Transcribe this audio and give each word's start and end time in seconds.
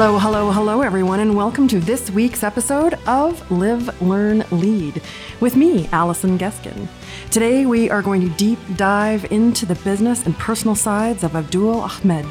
Hello, 0.00 0.16
hello, 0.16 0.52
hello, 0.52 0.82
everyone, 0.82 1.18
and 1.18 1.34
welcome 1.34 1.66
to 1.66 1.80
this 1.80 2.08
week's 2.08 2.44
episode 2.44 2.94
of 3.08 3.50
Live, 3.50 4.00
Learn, 4.00 4.44
Lead 4.52 5.02
with 5.40 5.56
me, 5.56 5.88
Allison 5.90 6.38
Geskin. 6.38 6.86
Today, 7.32 7.66
we 7.66 7.90
are 7.90 8.00
going 8.00 8.20
to 8.20 8.28
deep 8.36 8.60
dive 8.76 9.24
into 9.32 9.66
the 9.66 9.74
business 9.74 10.24
and 10.24 10.38
personal 10.38 10.76
sides 10.76 11.24
of 11.24 11.34
Abdul 11.34 11.80
Ahmed, 11.80 12.26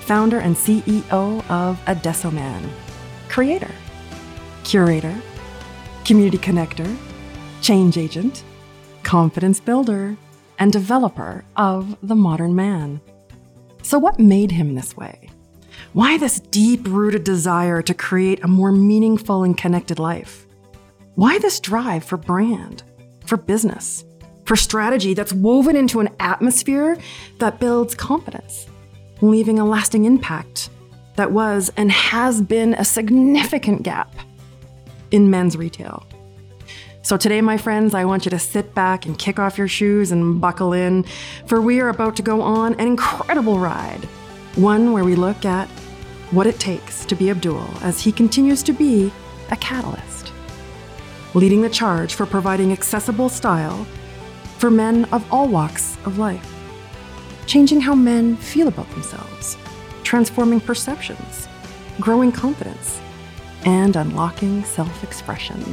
founder 0.00 0.40
and 0.40 0.54
CEO 0.54 1.42
of 1.48 1.82
Adesoman, 1.86 2.68
creator, 3.30 3.72
curator, 4.64 5.18
community 6.04 6.36
connector, 6.36 6.94
change 7.62 7.96
agent, 7.96 8.44
confidence 9.04 9.58
builder, 9.58 10.18
and 10.58 10.70
developer 10.70 11.46
of 11.56 11.96
the 12.02 12.14
modern 12.14 12.54
man. 12.54 13.00
So, 13.80 13.98
what 13.98 14.18
made 14.18 14.50
him 14.50 14.74
this 14.74 14.94
way? 14.98 15.25
Why 15.96 16.18
this 16.18 16.40
deep 16.40 16.86
rooted 16.86 17.24
desire 17.24 17.80
to 17.80 17.94
create 17.94 18.44
a 18.44 18.48
more 18.48 18.70
meaningful 18.70 19.44
and 19.44 19.56
connected 19.56 19.98
life? 19.98 20.46
Why 21.14 21.38
this 21.38 21.58
drive 21.58 22.04
for 22.04 22.18
brand, 22.18 22.82
for 23.24 23.38
business, 23.38 24.04
for 24.44 24.56
strategy 24.56 25.14
that's 25.14 25.32
woven 25.32 25.74
into 25.74 26.00
an 26.00 26.10
atmosphere 26.20 26.98
that 27.38 27.60
builds 27.60 27.94
confidence, 27.94 28.66
leaving 29.22 29.58
a 29.58 29.64
lasting 29.64 30.04
impact 30.04 30.68
that 31.14 31.32
was 31.32 31.72
and 31.78 31.90
has 31.90 32.42
been 32.42 32.74
a 32.74 32.84
significant 32.84 33.82
gap 33.82 34.14
in 35.12 35.30
men's 35.30 35.56
retail? 35.56 36.06
So, 37.00 37.16
today, 37.16 37.40
my 37.40 37.56
friends, 37.56 37.94
I 37.94 38.04
want 38.04 38.26
you 38.26 38.30
to 38.32 38.38
sit 38.38 38.74
back 38.74 39.06
and 39.06 39.18
kick 39.18 39.38
off 39.38 39.56
your 39.56 39.66
shoes 39.66 40.12
and 40.12 40.42
buckle 40.42 40.74
in, 40.74 41.06
for 41.46 41.62
we 41.62 41.80
are 41.80 41.88
about 41.88 42.16
to 42.16 42.22
go 42.22 42.42
on 42.42 42.74
an 42.74 42.86
incredible 42.86 43.58
ride. 43.58 44.04
One 44.56 44.92
where 44.92 45.04
we 45.04 45.14
look 45.14 45.46
at 45.46 45.70
what 46.36 46.46
it 46.46 46.60
takes 46.60 47.06
to 47.06 47.14
be 47.14 47.30
Abdul 47.30 47.66
as 47.80 47.98
he 47.98 48.12
continues 48.12 48.62
to 48.64 48.74
be 48.74 49.10
a 49.50 49.56
catalyst, 49.56 50.32
leading 51.32 51.62
the 51.62 51.70
charge 51.70 52.12
for 52.12 52.26
providing 52.26 52.72
accessible 52.72 53.30
style 53.30 53.86
for 54.58 54.70
men 54.70 55.06
of 55.12 55.24
all 55.32 55.48
walks 55.48 55.96
of 56.04 56.18
life, 56.18 56.54
changing 57.46 57.80
how 57.80 57.94
men 57.94 58.36
feel 58.36 58.68
about 58.68 58.90
themselves, 58.90 59.56
transforming 60.02 60.60
perceptions, 60.60 61.48
growing 62.00 62.30
confidence, 62.30 63.00
and 63.64 63.96
unlocking 63.96 64.62
self 64.62 65.02
expression. 65.02 65.64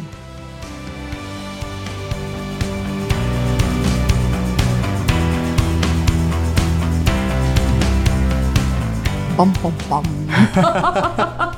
Bum, 9.36 9.52
bum, 9.64 9.74
bum. 9.90 10.04
that 10.28 11.58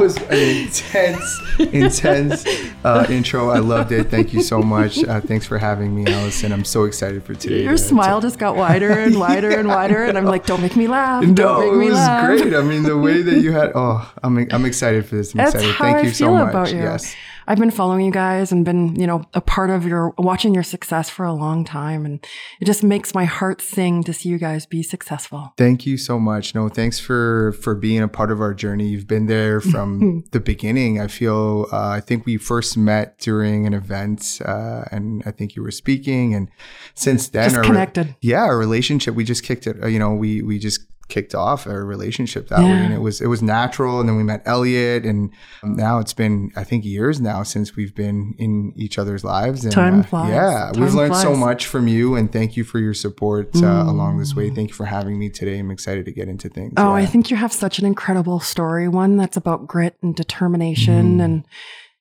was 0.00 0.16
an 0.16 0.32
intense, 0.32 1.40
intense 1.58 2.46
uh, 2.84 3.06
intro. 3.10 3.50
I 3.50 3.58
loved 3.58 3.92
it. 3.92 4.10
Thank 4.10 4.32
you 4.32 4.40
so 4.40 4.62
much. 4.62 5.04
Uh, 5.04 5.20
thanks 5.20 5.44
for 5.46 5.58
having 5.58 5.94
me, 5.94 6.10
Allison. 6.10 6.52
I'm 6.52 6.64
so 6.64 6.84
excited 6.84 7.22
for 7.22 7.34
today. 7.34 7.64
Your 7.64 7.76
smile 7.76 8.22
just 8.22 8.38
got 8.38 8.56
wider 8.56 8.90
and 8.90 9.20
wider 9.26 9.50
yeah. 9.50 9.58
and 9.58 9.68
wider, 9.68 10.04
and 10.04 10.16
I'm 10.16 10.24
like, 10.24 10.46
don't 10.46 10.62
make 10.62 10.74
me 10.74 10.88
laugh. 10.88 11.22
Don't 11.22 11.34
no, 11.34 11.60
make 11.60 11.72
it 11.72 11.76
me 11.76 11.84
was 11.86 11.94
laugh. 11.96 12.26
great. 12.26 12.54
I 12.54 12.62
mean, 12.62 12.82
the 12.82 12.96
way 12.96 13.20
that 13.20 13.42
you 13.42 13.52
had, 13.52 13.72
oh, 13.74 14.10
I'm, 14.22 14.38
I'm 14.50 14.64
excited 14.64 15.04
for 15.04 15.16
this. 15.16 15.34
I'm 15.34 15.38
That's 15.38 15.54
excited. 15.54 15.74
how 15.74 15.84
Thank 15.84 15.96
I 15.98 16.00
you 16.00 16.06
feel 16.06 16.14
so 16.14 16.32
much. 16.32 16.48
about 16.50 16.72
you. 16.72 16.78
Yes. 16.78 17.14
I've 17.48 17.58
been 17.58 17.70
following 17.70 18.04
you 18.04 18.12
guys 18.12 18.50
and 18.50 18.64
been, 18.64 18.98
you 18.98 19.06
know, 19.06 19.24
a 19.34 19.40
part 19.40 19.70
of 19.70 19.86
your 19.86 20.14
watching 20.18 20.54
your 20.54 20.62
success 20.62 21.08
for 21.08 21.24
a 21.24 21.32
long 21.32 21.64
time. 21.64 22.04
And 22.04 22.24
it 22.60 22.64
just 22.64 22.82
makes 22.82 23.14
my 23.14 23.24
heart 23.24 23.60
sing 23.60 24.02
to 24.04 24.12
see 24.12 24.28
you 24.28 24.38
guys 24.38 24.66
be 24.66 24.82
successful. 24.82 25.52
Thank 25.56 25.86
you 25.86 25.96
so 25.96 26.18
much. 26.18 26.54
No, 26.54 26.68
thanks 26.68 26.98
for 26.98 27.52
for 27.62 27.74
being 27.74 28.02
a 28.02 28.08
part 28.08 28.30
of 28.30 28.40
our 28.40 28.54
journey. 28.54 28.88
You've 28.88 29.06
been 29.06 29.26
there 29.26 29.60
from 29.72 30.24
the 30.32 30.40
beginning. 30.40 31.00
I 31.00 31.06
feel 31.06 31.66
uh, 31.72 31.88
I 31.88 32.00
think 32.00 32.26
we 32.26 32.36
first 32.36 32.76
met 32.76 33.18
during 33.18 33.66
an 33.66 33.74
event, 33.74 34.40
uh, 34.44 34.84
and 34.90 35.22
I 35.26 35.30
think 35.30 35.56
you 35.56 35.62
were 35.62 35.70
speaking. 35.70 36.34
And 36.34 36.50
since 36.94 37.28
then, 37.28 37.44
just 37.44 37.56
our, 37.56 37.64
connected. 37.64 38.16
Yeah, 38.20 38.44
our 38.44 38.58
relationship. 38.58 39.14
We 39.14 39.24
just 39.24 39.44
kicked 39.44 39.66
it. 39.66 39.82
Uh, 39.82 39.86
you 39.86 39.98
know, 39.98 40.14
we 40.14 40.42
we 40.42 40.58
just 40.58 40.80
kicked 41.08 41.34
off 41.34 41.66
our 41.66 41.84
relationship 41.84 42.48
that 42.48 42.60
yeah. 42.60 42.64
way 42.64 42.84
and 42.84 42.92
it 42.92 42.98
was 42.98 43.20
it 43.20 43.28
was 43.28 43.40
natural 43.40 44.00
and 44.00 44.08
then 44.08 44.16
we 44.16 44.24
met 44.24 44.42
Elliot 44.44 45.04
and 45.04 45.32
now 45.62 45.98
it's 45.98 46.12
been 46.12 46.50
I 46.56 46.64
think 46.64 46.84
years 46.84 47.20
now 47.20 47.44
since 47.44 47.76
we've 47.76 47.94
been 47.94 48.34
in 48.38 48.72
each 48.76 48.98
other's 48.98 49.22
lives 49.22 49.64
and 49.64 49.72
time 49.72 50.02
flies. 50.02 50.30
Uh, 50.30 50.34
yeah 50.34 50.72
Time 50.72 50.82
we've 50.82 50.94
learned 50.94 51.12
flies. 51.12 51.22
so 51.22 51.36
much 51.36 51.66
from 51.66 51.86
you 51.86 52.16
and 52.16 52.32
thank 52.32 52.56
you 52.56 52.64
for 52.64 52.80
your 52.80 52.94
support 52.94 53.54
uh, 53.56 53.60
mm. 53.60 53.88
along 53.88 54.18
this 54.18 54.34
way 54.34 54.50
thank 54.50 54.70
you 54.70 54.74
for 54.74 54.86
having 54.86 55.18
me 55.18 55.30
today 55.30 55.58
I'm 55.58 55.70
excited 55.70 56.04
to 56.06 56.12
get 56.12 56.28
into 56.28 56.48
things 56.48 56.74
oh 56.76 56.96
yeah. 56.96 57.02
I 57.02 57.06
think 57.06 57.30
you 57.30 57.36
have 57.36 57.52
such 57.52 57.78
an 57.78 57.86
incredible 57.86 58.40
story 58.40 58.88
one 58.88 59.16
that's 59.16 59.36
about 59.36 59.66
grit 59.68 59.96
and 60.02 60.14
determination 60.14 61.18
mm. 61.18 61.24
and 61.24 61.46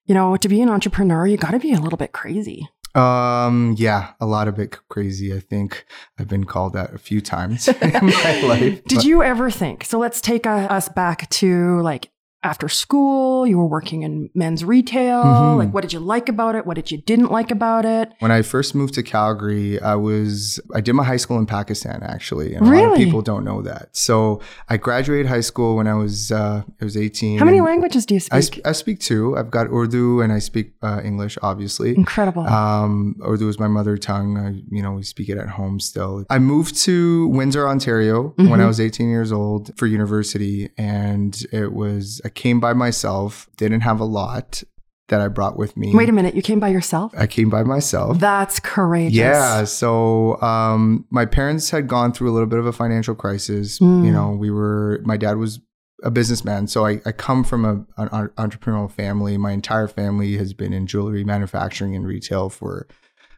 you 0.05 0.15
know 0.15 0.35
to 0.37 0.49
be 0.49 0.61
an 0.61 0.69
entrepreneur 0.69 1.27
you 1.27 1.37
got 1.37 1.51
to 1.51 1.59
be 1.59 1.73
a 1.73 1.79
little 1.79 1.97
bit 1.97 2.11
crazy 2.11 2.67
um, 2.95 3.75
yeah, 3.77 4.13
a 4.19 4.25
lot 4.25 4.47
of 4.47 4.55
bit 4.55 4.77
crazy. 4.89 5.33
I 5.33 5.39
think 5.39 5.85
I've 6.17 6.27
been 6.27 6.45
called 6.45 6.73
that 6.73 6.93
a 6.93 6.97
few 6.97 7.21
times 7.21 7.67
in 7.81 8.05
my 8.05 8.41
life. 8.47 8.83
Did 8.85 9.03
you 9.03 9.21
ever 9.21 9.51
think? 9.51 9.83
So 9.83 9.99
let's 9.99 10.21
take 10.21 10.47
uh, 10.47 10.67
us 10.69 10.89
back 10.89 11.29
to 11.31 11.81
like 11.81 12.09
after 12.45 12.69
school, 12.69 13.47
you 13.47 13.57
were 13.57 13.65
working 13.65 14.03
in 14.03 14.29
men's 14.35 14.63
retail. 14.63 15.23
Mm-hmm. 15.23 15.57
Like, 15.57 15.73
what 15.73 15.81
did 15.81 15.91
you 15.91 15.99
like 15.99 16.29
about 16.29 16.55
it? 16.55 16.65
What 16.65 16.75
did 16.75 16.91
you 16.91 16.99
didn't 16.99 17.31
like 17.31 17.49
about 17.49 17.85
it? 17.85 18.13
When 18.19 18.31
I 18.31 18.43
first 18.43 18.75
moved 18.75 18.93
to 18.93 19.03
Calgary, 19.03 19.81
I 19.81 19.95
was 19.95 20.59
I 20.73 20.81
did 20.81 20.93
my 20.93 21.03
high 21.03 21.17
school 21.17 21.39
in 21.39 21.47
Pakistan 21.47 22.03
actually, 22.03 22.53
and 22.53 22.67
really? 22.67 22.83
a 22.83 22.87
lot 22.87 22.93
of 22.93 23.03
people 23.03 23.21
don't 23.23 23.43
know 23.43 23.61
that. 23.63 23.95
So 23.97 24.41
I 24.69 24.77
graduated 24.77 25.25
high 25.25 25.41
school 25.41 25.75
when 25.75 25.87
I 25.87 25.95
was 25.95 26.31
uh, 26.31 26.61
I 26.79 26.83
was 26.83 26.95
eighteen. 26.95 27.39
How 27.39 27.45
many 27.45 27.61
languages 27.61 28.05
do 28.05 28.13
you 28.13 28.19
speak? 28.19 28.61
I, 28.63 28.69
I 28.69 28.71
speak 28.73 28.99
two. 28.99 29.35
I've 29.35 29.49
got 29.49 29.67
Urdu 29.67 30.21
and 30.21 30.31
I 30.31 30.39
speak 30.39 30.73
uh, 30.83 31.01
English, 31.03 31.37
obviously. 31.41 31.95
Incredible. 31.95 32.45
Um, 32.47 33.15
Urdu 33.27 33.49
is 33.49 33.59
my 33.59 33.67
mother 33.67 33.97
tongue. 33.97 34.37
I, 34.37 34.61
you 34.69 34.83
know, 34.83 34.91
we 34.91 35.03
speak 35.03 35.29
it 35.29 35.37
at 35.39 35.49
home 35.49 35.79
still. 35.79 36.25
I 36.29 36.37
moved 36.37 36.77
to 36.83 37.27
Windsor, 37.29 37.67
Ontario, 37.67 38.29
mm-hmm. 38.29 38.49
when 38.49 38.61
I 38.61 38.67
was 38.67 38.79
eighteen 38.79 39.09
years 39.09 39.31
old 39.31 39.75
for 39.77 39.87
university, 39.87 40.69
and 40.77 41.35
it 41.51 41.73
was 41.73 42.21
I 42.23 42.29
came 42.35 42.59
by 42.59 42.73
myself, 42.73 43.49
didn't 43.57 43.81
have 43.81 43.99
a 43.99 44.05
lot 44.05 44.63
that 45.07 45.21
I 45.21 45.27
brought 45.27 45.57
with 45.57 45.77
me. 45.77 45.93
Wait 45.93 46.09
a 46.09 46.11
minute, 46.11 46.35
you 46.35 46.41
came 46.41 46.59
by 46.59 46.69
yourself? 46.69 47.13
I 47.15 47.27
came 47.27 47.49
by 47.49 47.63
myself. 47.63 48.19
That's 48.19 48.59
courageous. 48.59 49.15
Yeah. 49.15 49.63
So 49.65 50.41
um, 50.41 51.05
my 51.11 51.25
parents 51.25 51.69
had 51.69 51.87
gone 51.87 52.11
through 52.11 52.31
a 52.31 52.33
little 52.33 52.47
bit 52.47 52.59
of 52.59 52.65
a 52.65 52.73
financial 52.73 53.13
crisis. 53.13 53.79
Mm. 53.79 54.05
You 54.05 54.11
know, 54.11 54.31
we 54.31 54.49
were, 54.49 55.01
my 55.03 55.17
dad 55.17 55.37
was 55.37 55.59
a 56.03 56.09
businessman. 56.11 56.67
So 56.67 56.85
I, 56.85 57.01
I 57.05 57.11
come 57.11 57.43
from 57.43 57.65
a, 57.65 57.85
an 58.01 58.29
entrepreneurial 58.29 58.91
family. 58.91 59.37
My 59.37 59.51
entire 59.51 59.87
family 59.87 60.37
has 60.37 60.53
been 60.53 60.73
in 60.73 60.87
jewelry 60.87 61.23
manufacturing 61.23 61.95
and 61.95 62.05
retail 62.05 62.49
for 62.49 62.87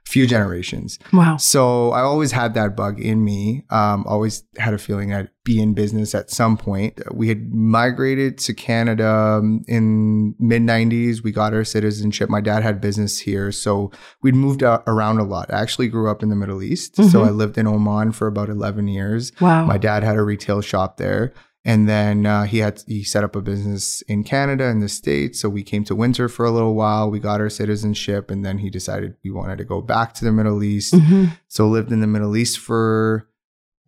few 0.08 0.26
generations. 0.26 0.98
Wow. 1.12 1.36
So 1.36 1.92
I 1.92 2.00
always 2.00 2.32
had 2.32 2.54
that 2.54 2.78
bug 2.78 3.00
in 3.00 3.26
me. 3.26 3.66
Um, 3.70 4.06
always 4.08 4.44
had 4.58 4.74
a 4.74 4.78
feeling 4.78 5.14
I'd 5.14 5.30
be 5.44 5.62
in 5.62 5.74
business 5.74 6.16
at 6.16 6.30
some 6.30 6.56
point. 6.56 7.02
We 7.14 7.28
had 7.28 7.54
migrated 7.54 8.38
to 8.40 8.54
Canada 8.54 9.42
in 9.68 10.34
mid 10.40 10.62
90s. 10.62 11.24
We 11.24 11.34
got 11.34 11.54
our 11.54 11.66
citizenship. 11.66 12.30
My 12.30 12.40
dad 12.40 12.64
had 12.64 12.80
business 12.80 13.20
here. 13.20 13.52
So 13.52 13.92
we'd 14.22 14.34
moved 14.34 14.64
around 14.64 15.20
a 15.20 15.24
lot. 15.24 15.54
I 15.54 15.62
actually 15.62 15.90
grew 15.90 16.10
up 16.10 16.24
in 16.24 16.30
the 16.30 16.36
Middle 16.38 16.64
East. 16.64 16.96
Mm-hmm. 16.96 17.10
So 17.10 17.24
I 17.24 17.30
lived 17.30 17.58
in 17.58 17.68
Oman 17.68 18.14
for 18.14 18.28
about 18.28 18.48
11 18.48 18.88
years. 18.88 19.34
Wow. 19.42 19.66
My 19.66 19.78
dad 19.78 20.04
had 20.04 20.16
a 20.16 20.24
retail 20.24 20.62
shop 20.62 20.96
there. 20.98 21.34
And 21.68 21.88
then 21.88 22.26
uh, 22.26 22.44
he 22.46 22.60
had 22.60 22.82
he 22.88 23.04
set 23.04 23.26
up 23.26 23.36
a 23.36 23.42
business 23.42 24.02
in 24.04 24.24
Canada 24.24 24.68
in 24.68 24.80
the 24.80 24.88
states. 24.88 25.42
So 25.42 25.50
we 25.50 25.64
came 25.64 25.84
to 25.84 25.96
winter 25.96 26.30
for 26.30 26.46
a 26.46 26.52
little 26.52 26.76
while. 26.76 27.12
We 27.12 27.20
got 27.20 27.42
our 27.42 27.50
citizenship, 27.50 28.32
and 28.32 28.46
then 28.46 28.60
he 28.60 28.70
decided 28.70 29.18
we 29.22 29.32
wanted 29.32 29.58
to 29.58 29.66
go 29.66 29.82
back 29.82 30.14
to 30.14 30.26
the 30.26 30.32
Middle 30.32 30.64
East. 30.64 30.94
Mm-hmm. 30.94 31.26
So 31.50 31.68
lived 31.68 31.92
in 31.92 32.00
the 32.00 32.08
Middle 32.08 32.38
East 32.38 32.58
for 32.58 33.28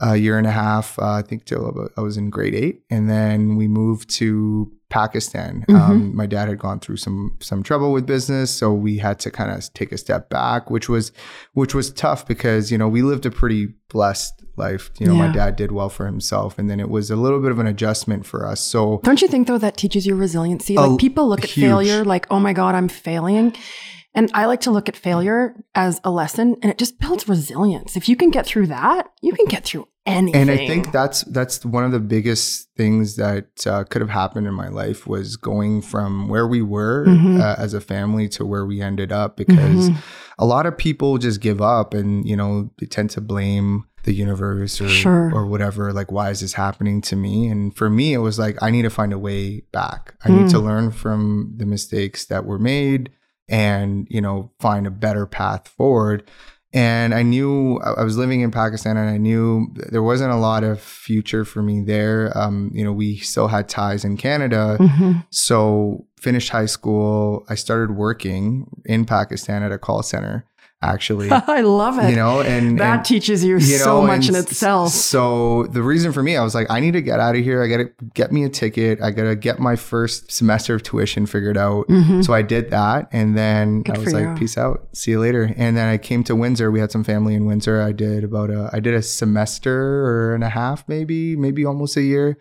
a 0.01 0.16
year 0.18 0.38
and 0.38 0.48
a 0.48 0.51
half. 0.51 0.98
Uh, 1.00 1.12
I 1.13 1.22
think 1.22 1.46
till 1.46 1.68
about, 1.68 1.92
I 1.98 2.01
was 2.01 2.18
in 2.18 2.30
grade 2.30 2.56
eight, 2.56 2.84
and 2.90 3.10
then 3.10 3.56
we 3.57 3.68
moved 3.68 4.10
to 4.12 4.72
Pakistan. 4.90 5.66
Mm-hmm. 5.69 5.75
Um, 5.75 6.16
my 6.16 6.25
dad 6.25 6.48
had 6.50 6.57
gone 6.60 6.80
through 6.80 6.98
some 6.98 7.38
some 7.42 7.63
trouble 7.63 7.92
with 7.92 8.06
business, 8.06 8.50
so 8.51 8.74
we 8.74 8.98
had 8.98 9.19
to 9.19 9.30
kind 9.31 9.51
of 9.51 9.72
take 9.74 9.92
a 9.92 9.98
step 9.98 10.30
back, 10.30 10.69
which 10.72 10.90
was 10.90 11.12
which 11.54 11.75
was 11.75 11.92
tough 11.92 12.28
because 12.28 12.72
you 12.72 12.78
know 12.78 12.88
we 12.88 13.01
lived 13.01 13.25
a 13.25 13.31
pretty 13.31 13.68
blessed 13.90 14.44
life. 14.57 14.90
You 15.00 15.07
know, 15.07 15.13
Yeah. 15.13 15.28
my 15.28 15.31
dad 15.34 15.56
did 15.56 15.72
well 15.72 15.90
for 15.90 16.06
himself, 16.06 16.57
and 16.57 16.69
then 16.69 16.80
it 16.80 16.90
was 16.90 17.12
a 17.12 17.16
little 17.16 17.40
bit 17.42 17.52
of 17.52 17.60
an 17.60 17.68
adjustment 17.68 18.25
for 18.25 18.45
us. 18.48 18.62
So 18.62 19.00
Don't 19.04 19.22
you 19.22 19.28
think 19.28 19.48
though 19.48 19.57
that 19.60 19.78
teaches 19.78 20.06
you 20.07 20.16
resiliency? 20.16 20.75
Like 20.75 21.00
people 21.00 21.28
look 21.30 21.44
at 21.44 21.50
huge. 21.52 21.66
failure 21.68 22.04
like, 22.04 22.25
oh 22.31 22.40
my 22.40 22.54
God, 22.54 22.74
I'm 22.75 22.88
failing. 22.90 23.56
And 24.19 24.30
I 24.33 24.48
like 24.48 24.60
to 24.62 24.71
look 24.71 24.89
at 24.89 24.98
failure 24.98 25.56
as 25.75 26.01
a 26.04 26.12
lesson 26.12 26.57
and 26.62 26.69
it 26.69 26.77
just 26.77 27.00
builds 27.00 27.30
resilience. 27.30 27.95
If 27.95 28.10
you 28.10 28.18
can 28.18 28.31
get 28.31 28.45
through 28.45 28.68
that, 28.68 29.10
you 29.21 29.31
can 29.31 29.45
get 29.45 29.63
through 29.63 29.88
anything. 30.06 30.42
And 30.42 30.51
I 30.51 30.57
think 30.68 30.92
that's 30.92 31.21
that's 31.24 31.63
one 31.63 31.86
of 31.86 31.94
the 31.94 32.01
biggest 32.01 32.68
things 32.75 33.16
that 33.16 33.48
uh, 33.66 33.86
could 33.86 34.01
have 34.01 34.10
happened 34.10 34.45
in 34.45 34.54
my 34.54 34.68
life 34.68 35.07
was 35.07 35.38
going 35.38 35.81
from 35.81 36.27
where 36.27 36.45
we 36.45 36.62
were 36.62 37.06
Mhm. 37.07 37.39
uh, 37.39 37.56
as 37.57 37.74
a 37.74 37.80
family 37.80 38.27
to 38.30 38.45
where 38.45 38.66
we 38.66 38.81
ended 38.81 39.13
up 39.13 39.38
because 39.38 39.89
Mhm. 39.89 39.95
a 40.38 40.45
lot 40.45 40.66
of 40.66 40.77
people 40.77 41.18
just 41.18 41.39
give 41.39 41.62
up 41.62 41.94
and 41.94 42.27
you 42.27 42.36
know 42.36 42.71
they 42.77 42.88
tend 42.88 43.12
to 43.12 43.21
blame 43.21 43.86
the 44.04 44.13
universe 44.13 44.81
or 44.81 44.89
Sure. 44.89 45.31
or 45.33 45.45
whatever 45.45 45.94
like 45.94 46.12
why 46.12 46.30
is 46.30 46.39
this 46.42 46.54
happening 46.54 47.00
to 47.01 47.16
me 47.16 47.48
and 47.48 47.74
for 47.75 47.89
me 47.89 48.13
it 48.13 48.19
was 48.19 48.38
like 48.39 48.57
I 48.62 48.69
need 48.71 48.81
to 48.83 48.89
find 48.89 49.13
a 49.13 49.19
way 49.19 49.62
back. 49.71 50.16
I 50.25 50.30
need 50.30 50.48
Mm. 50.48 50.51
to 50.51 50.60
learn 50.60 50.92
from 50.92 51.54
the 51.56 51.66
mistakes 51.66 52.25
that 52.25 52.45
were 52.45 52.60
made 52.60 53.12
and 53.50 54.07
you 54.10 54.22
know 54.22 54.51
find 54.60 54.86
a 54.88 54.92
better 54.92 55.25
path 55.25 55.68
forward 55.68 56.30
and 56.72 57.16
I 57.16 57.24
knew 57.24 57.80
I 57.80 58.04
was 58.04 58.16
living 58.16 58.42
in 58.42 58.51
Pakistan, 58.51 58.96
and 58.96 59.10
I 59.10 59.18
knew 59.18 59.74
there 59.92 60.04
wasn't 60.04 60.31
a 60.34 60.36
lot 60.36 60.63
of 60.63 60.80
future 60.80 61.44
for 61.44 61.63
me 61.63 61.81
there. 61.81 62.31
Um, 62.38 62.69
you 62.75 62.84
know, 62.84 62.92
we 62.94 63.18
still 63.18 63.48
had 63.48 63.68
ties 63.68 64.06
in 64.06 64.18
Canada, 64.18 64.78
Mhm. 64.80 65.25
so 65.31 66.06
finished 66.22 66.50
high 66.50 66.68
school. 66.68 67.44
I 67.50 67.56
started 67.56 67.96
working 67.96 68.68
in 68.86 69.06
Pakistan 69.06 69.63
at 69.63 69.72
a 69.72 69.80
call 69.80 70.04
center, 70.04 70.45
actually. 70.81 71.30
I 71.31 71.62
love 71.62 72.00
it. 72.00 72.10
you 72.10 72.16
know, 72.16 72.42
and 72.42 72.80
that 72.80 72.98
and, 72.98 73.06
teaches 73.06 73.44
you, 73.44 73.56
you 73.56 73.78
so 73.78 74.02
much 74.02 74.30
in 74.30 74.36
itself. 74.36 74.92
So 74.92 75.64
the 75.68 75.81
reason 75.81 76.12
for 76.12 76.24
me, 76.24 76.38
I 76.38 76.44
was 76.44 76.56
like, 76.56 76.68
I 76.70 76.80
need 76.80 76.94
to 76.94 77.02
get 77.02 77.20
out 77.20 77.36
of 77.36 77.44
here. 77.44 77.64
I 77.64 77.68
got 77.68 77.78
to 77.78 77.90
get 78.14 78.31
me 78.31 78.44
a 78.44 78.50
ticket. 78.50 79.02
I 79.02 79.12
got 79.12 79.24
to 79.24 79.36
get 79.36 79.60
my 79.60 79.76
first 79.76 80.31
semester 80.31 80.76
of 80.76 80.84
tuition 80.84 81.26
figured 81.26 81.58
out. 81.58 81.88
Mhm. 81.88 82.24
So 82.24 82.34
I 82.34 82.42
did 82.42 82.72
that, 82.72 83.10
and 83.12 83.38
then 83.38 83.84
Good 83.84 83.96
I 83.96 84.00
was 84.00 84.14
like, 84.14 84.24
you. 84.24 84.36
"Peace 84.36 84.58
out, 84.58 84.88
see 84.94 85.12
you 85.12 85.20
later." 85.20 85.54
And 85.58 85.76
then 85.76 85.88
I 85.88 85.98
came 85.98 86.24
to 86.26 86.36
Windsor. 86.36 86.72
We 86.72 86.80
had 86.80 86.92
some 86.92 87.04
family 87.04 87.36
in 87.36 87.46
Windsor. 87.46 87.81
I 87.81 87.92
did 87.92 88.24
about 88.24 88.50
a, 88.50 88.70
I 88.74 88.80
did 88.80 88.94
a 88.94 89.02
semester 89.02 90.06
or 90.06 90.36
and 90.36 90.44
a 90.44 90.50
half, 90.50 90.88
maybe, 90.88 91.36
maybe 91.36 91.66
almost 91.66 91.98
a 91.98 92.02
year. 92.02 92.38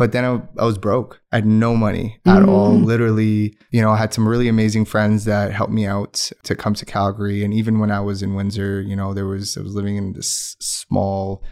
But 0.00 0.12
then 0.12 0.24
I, 0.24 0.62
I 0.62 0.64
was 0.64 0.78
broke. 0.78 1.20
I 1.30 1.36
had 1.36 1.44
no 1.44 1.76
money 1.76 2.20
at 2.24 2.48
all. 2.48 2.72
Mm. 2.72 2.86
Literally, 2.86 3.54
you 3.70 3.82
know, 3.82 3.90
I 3.90 3.98
had 3.98 4.14
some 4.14 4.26
really 4.26 4.48
amazing 4.48 4.86
friends 4.86 5.26
that 5.26 5.52
helped 5.52 5.74
me 5.74 5.84
out 5.84 6.30
to 6.44 6.54
come 6.56 6.72
to 6.72 6.86
Calgary. 6.86 7.44
And 7.44 7.52
even 7.52 7.80
when 7.80 7.90
I 7.90 8.00
was 8.00 8.22
in 8.22 8.34
Windsor, 8.34 8.80
you 8.80 8.96
know, 8.96 9.12
there 9.12 9.26
was 9.26 9.58
I 9.58 9.60
was 9.60 9.74
living 9.74 9.96
in 9.96 10.14
this 10.14 10.56
small 10.58 11.44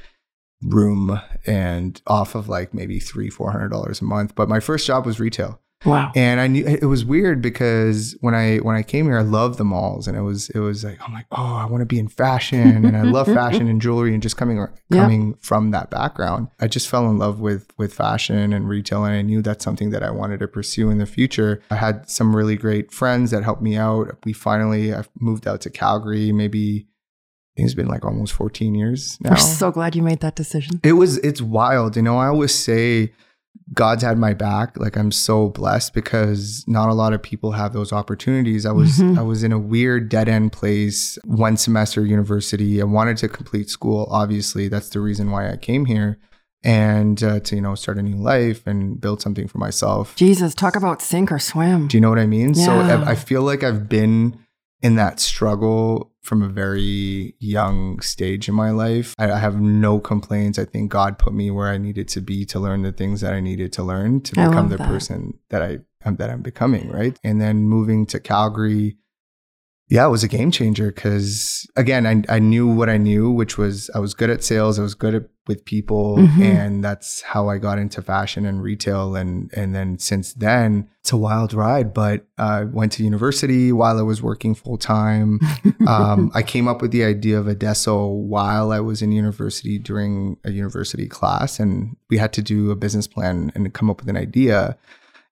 room 0.63 1.21
and 1.47 2.01
off 2.07 2.35
of 2.35 2.49
like 2.49 2.73
maybe 2.73 2.99
three, 2.99 3.29
four 3.29 3.53
hundred 3.53 3.69
dollars 3.69 4.01
a 4.01 4.05
month. 4.05 4.35
But 4.35 4.49
my 4.49 4.61
first 4.61 4.87
job 4.87 5.05
was 5.05 5.21
retail. 5.21 5.61
Wow. 5.87 6.11
And 6.17 6.41
I 6.41 6.49
knew 6.49 6.67
it 6.67 6.85
was 6.87 7.05
weird 7.05 7.41
because 7.41 8.17
when 8.21 8.35
I 8.35 8.57
when 8.59 8.75
I 8.75 8.83
came 8.83 9.07
here, 9.07 9.19
I 9.19 9.23
loved 9.23 9.59
the 9.59 9.65
malls, 9.65 10.09
and 10.09 10.17
it 10.17 10.23
was 10.23 10.51
it 10.51 10.59
was 10.59 10.83
like 10.85 10.99
I'm 11.01 11.13
like, 11.13 11.27
oh, 11.31 11.55
I 11.55 11.67
want 11.67 11.83
to 11.83 11.87
be 11.87 11.99
in 12.01 12.09
fashion, 12.09 12.85
and 12.85 12.97
I 12.97 13.03
love 13.03 13.27
fashion 13.43 13.69
and 13.69 13.81
jewelry, 13.81 14.13
and 14.13 14.21
just 14.23 14.37
coming 14.37 14.59
Yeah. 14.59 15.03
coming 15.03 15.35
from 15.41 15.71
that 15.71 15.89
background, 15.89 16.49
I 16.61 16.67
just 16.67 16.89
fell 16.89 17.09
in 17.09 17.19
love 17.19 17.39
with 17.41 17.69
with 17.79 17.95
fashion 17.95 18.53
and 18.53 18.69
retail, 18.69 19.05
and 19.05 19.15
I 19.15 19.23
knew 19.23 19.41
that's 19.41 19.63
something 19.65 19.91
that 19.91 20.03
I 20.03 20.11
wanted 20.11 20.41
to 20.41 20.49
pursue 20.49 20.91
in 20.91 20.99
the 20.99 21.07
future. 21.07 21.63
I 21.71 21.77
had 21.77 22.11
some 22.11 22.35
really 22.35 22.57
great 22.57 22.91
friends 22.91 23.31
that 23.31 23.45
helped 23.45 23.63
me 23.63 23.77
out. 23.77 24.19
We 24.25 24.33
finally 24.33 24.93
I 24.93 25.05
moved 25.21 25.47
out 25.47 25.61
to 25.63 25.71
Calgary, 25.71 26.33
maybe. 26.33 26.87
It's 27.61 27.75
been 27.75 27.89
like 27.89 28.05
almost 28.05 28.35
14 28.35 28.73
years 28.77 29.19
now. 29.21 29.31
We're 29.31 29.37
so 29.37 29.73
glad 29.73 29.97
you 29.97 30.03
made 30.03 30.21
that 30.21 30.37
decision. 30.37 30.81
It 30.85 30.93
was 30.93 31.19
it's 31.19 31.43
wild. 31.43 31.97
You 31.97 32.03
know, 32.03 32.17
I 32.17 32.29
always 32.29 32.55
say 32.55 33.13
God's 33.75 34.03
had 34.03 34.19
my 34.19 34.33
back. 34.35 34.79
Like 34.79 34.97
I'm 34.97 35.13
so 35.13 35.51
blessed 35.51 35.93
because 35.93 36.65
not 36.67 36.89
a 36.89 36.95
lot 36.95 37.13
of 37.13 37.23
people 37.23 37.53
have 37.53 37.73
those 37.75 37.93
opportunities. 37.93 38.65
I 38.65 38.73
was 38.73 38.99
Mhm. 38.99 39.19
I 39.19 39.23
was 39.23 39.43
in 39.45 39.53
a 39.53 39.59
weird 39.59 40.09
dead 40.09 40.29
end 40.29 40.53
place, 40.53 41.19
one 41.25 41.57
semester 41.57 42.05
university. 42.05 42.81
I 42.81 42.85
wanted 42.85 43.19
to 43.19 43.29
complete 43.29 43.69
school. 43.69 44.09
Obviously, 44.11 44.69
that's 44.69 44.89
the 44.89 45.01
reason 45.01 45.31
why 45.31 45.51
I 45.53 45.57
came 45.57 45.85
here 45.85 46.19
and 46.65 47.23
uh, 47.23 47.41
to 47.41 47.57
you 47.57 47.61
know 47.63 47.75
start 47.75 47.99
a 47.99 48.03
new 48.03 48.17
life 48.17 48.67
and 48.67 49.01
build 49.01 49.21
something 49.23 49.47
for 49.47 49.59
myself. 49.59 50.17
Jesus, 50.17 50.55
talk 50.55 50.75
about 50.75 51.03
sink 51.03 51.31
or 51.31 51.39
swim. 51.39 51.89
Do 51.89 51.97
you 51.97 52.01
know 52.01 52.11
what 52.11 52.19
I 52.19 52.27
mean? 52.27 52.55
So 52.55 52.75
Yeah. 52.75 53.05
I 53.07 53.11
I 53.11 53.15
feel 53.15 53.43
like 53.43 53.63
I've 53.63 53.89
been 53.89 54.39
in 54.83 54.97
that 54.97 55.21
struggle 55.21 56.13
from 56.23 56.43
a 56.43 56.49
very 56.49 57.35
young 57.39 58.01
stage 58.01 58.49
in 58.49 58.55
my 58.55 58.71
life. 58.71 59.15
I, 59.19 59.31
I 59.33 59.39
have 59.39 59.61
no 59.61 59.99
complaints. 59.99 60.59
I 60.59 60.65
think 60.65 60.91
God 60.91 61.19
put 61.19 61.33
me 61.33 61.51
where 61.51 61.69
I 61.69 61.79
needed 61.79 62.07
to 62.09 62.21
be 62.21 62.45
to 62.47 62.61
learn 62.61 62.83
the 62.83 62.93
things 62.93 63.21
that 63.23 63.33
I 63.33 63.41
needed 63.41 63.73
to 63.75 63.83
learn 63.83 64.21
to 64.23 64.41
I 64.41 64.47
become 64.47 64.69
the 64.69 64.77
that. 64.77 64.87
person 64.87 65.39
that 65.49 65.63
I 65.63 65.79
am 66.05 66.17
that 66.17 66.31
I'm 66.31 66.43
becoming, 66.43 66.91
right? 66.91 67.19
And 67.25 67.41
then 67.41 67.65
moving 67.65 68.07
to 68.07 68.21
Calgary, 68.21 68.99
yeah, 69.89 70.07
it 70.07 70.11
was 70.11 70.23
a 70.23 70.29
game 70.29 70.51
changer 70.51 70.93
because 70.93 71.67
again, 71.77 72.07
I, 72.07 72.23
I 72.37 72.39
knew 72.39 72.67
what 72.69 72.89
I 72.91 72.99
knew, 72.99 73.31
which 73.31 73.57
was 73.57 73.91
I 73.95 73.99
was 73.99 74.15
good 74.15 74.31
at 74.31 74.45
sales, 74.45 74.79
I 74.79 74.83
was 74.83 74.95
good 74.95 75.15
at 75.15 75.23
with 75.47 75.65
people, 75.65 76.19
Mhm. 76.19 76.43
and 76.43 76.85
that's 76.85 77.23
how 77.23 77.49
I 77.49 77.57
got 77.57 77.79
into 77.79 78.03
fashion 78.03 78.45
and 78.45 78.63
retail. 78.63 79.17
And 79.17 79.51
and 79.57 79.75
then 79.75 79.99
since 79.99 80.35
then, 80.35 80.91
it's 81.01 81.11
a 81.11 81.17
wild 81.17 81.55
ride. 81.55 81.95
But 81.95 82.27
I 82.37 82.65
went 82.65 82.93
to 82.93 83.03
university 83.03 83.73
while 83.73 83.99
I 83.99 84.03
was 84.03 84.23
working 84.23 84.55
full 84.55 84.77
time. 84.77 85.41
um, 85.87 86.31
I 86.35 86.43
came 86.43 86.69
up 86.69 86.83
with 86.83 86.91
the 86.91 87.03
idea 87.03 87.39
of 87.41 87.49
Adesso 87.49 88.09
while 88.09 88.73
I 88.73 88.81
was 88.81 89.01
in 89.01 89.11
university 89.11 89.79
during 89.79 90.37
a 90.45 90.51
university 90.51 91.09
class, 91.09 91.59
and 91.59 91.97
we 92.11 92.19
had 92.19 92.35
to 92.35 92.43
do 92.43 92.71
a 92.71 92.77
business 92.77 93.07
plan 93.07 93.51
and 93.55 93.73
come 93.73 93.89
up 93.89 94.01
with 94.01 94.11
an 94.11 94.19
idea. 94.19 94.77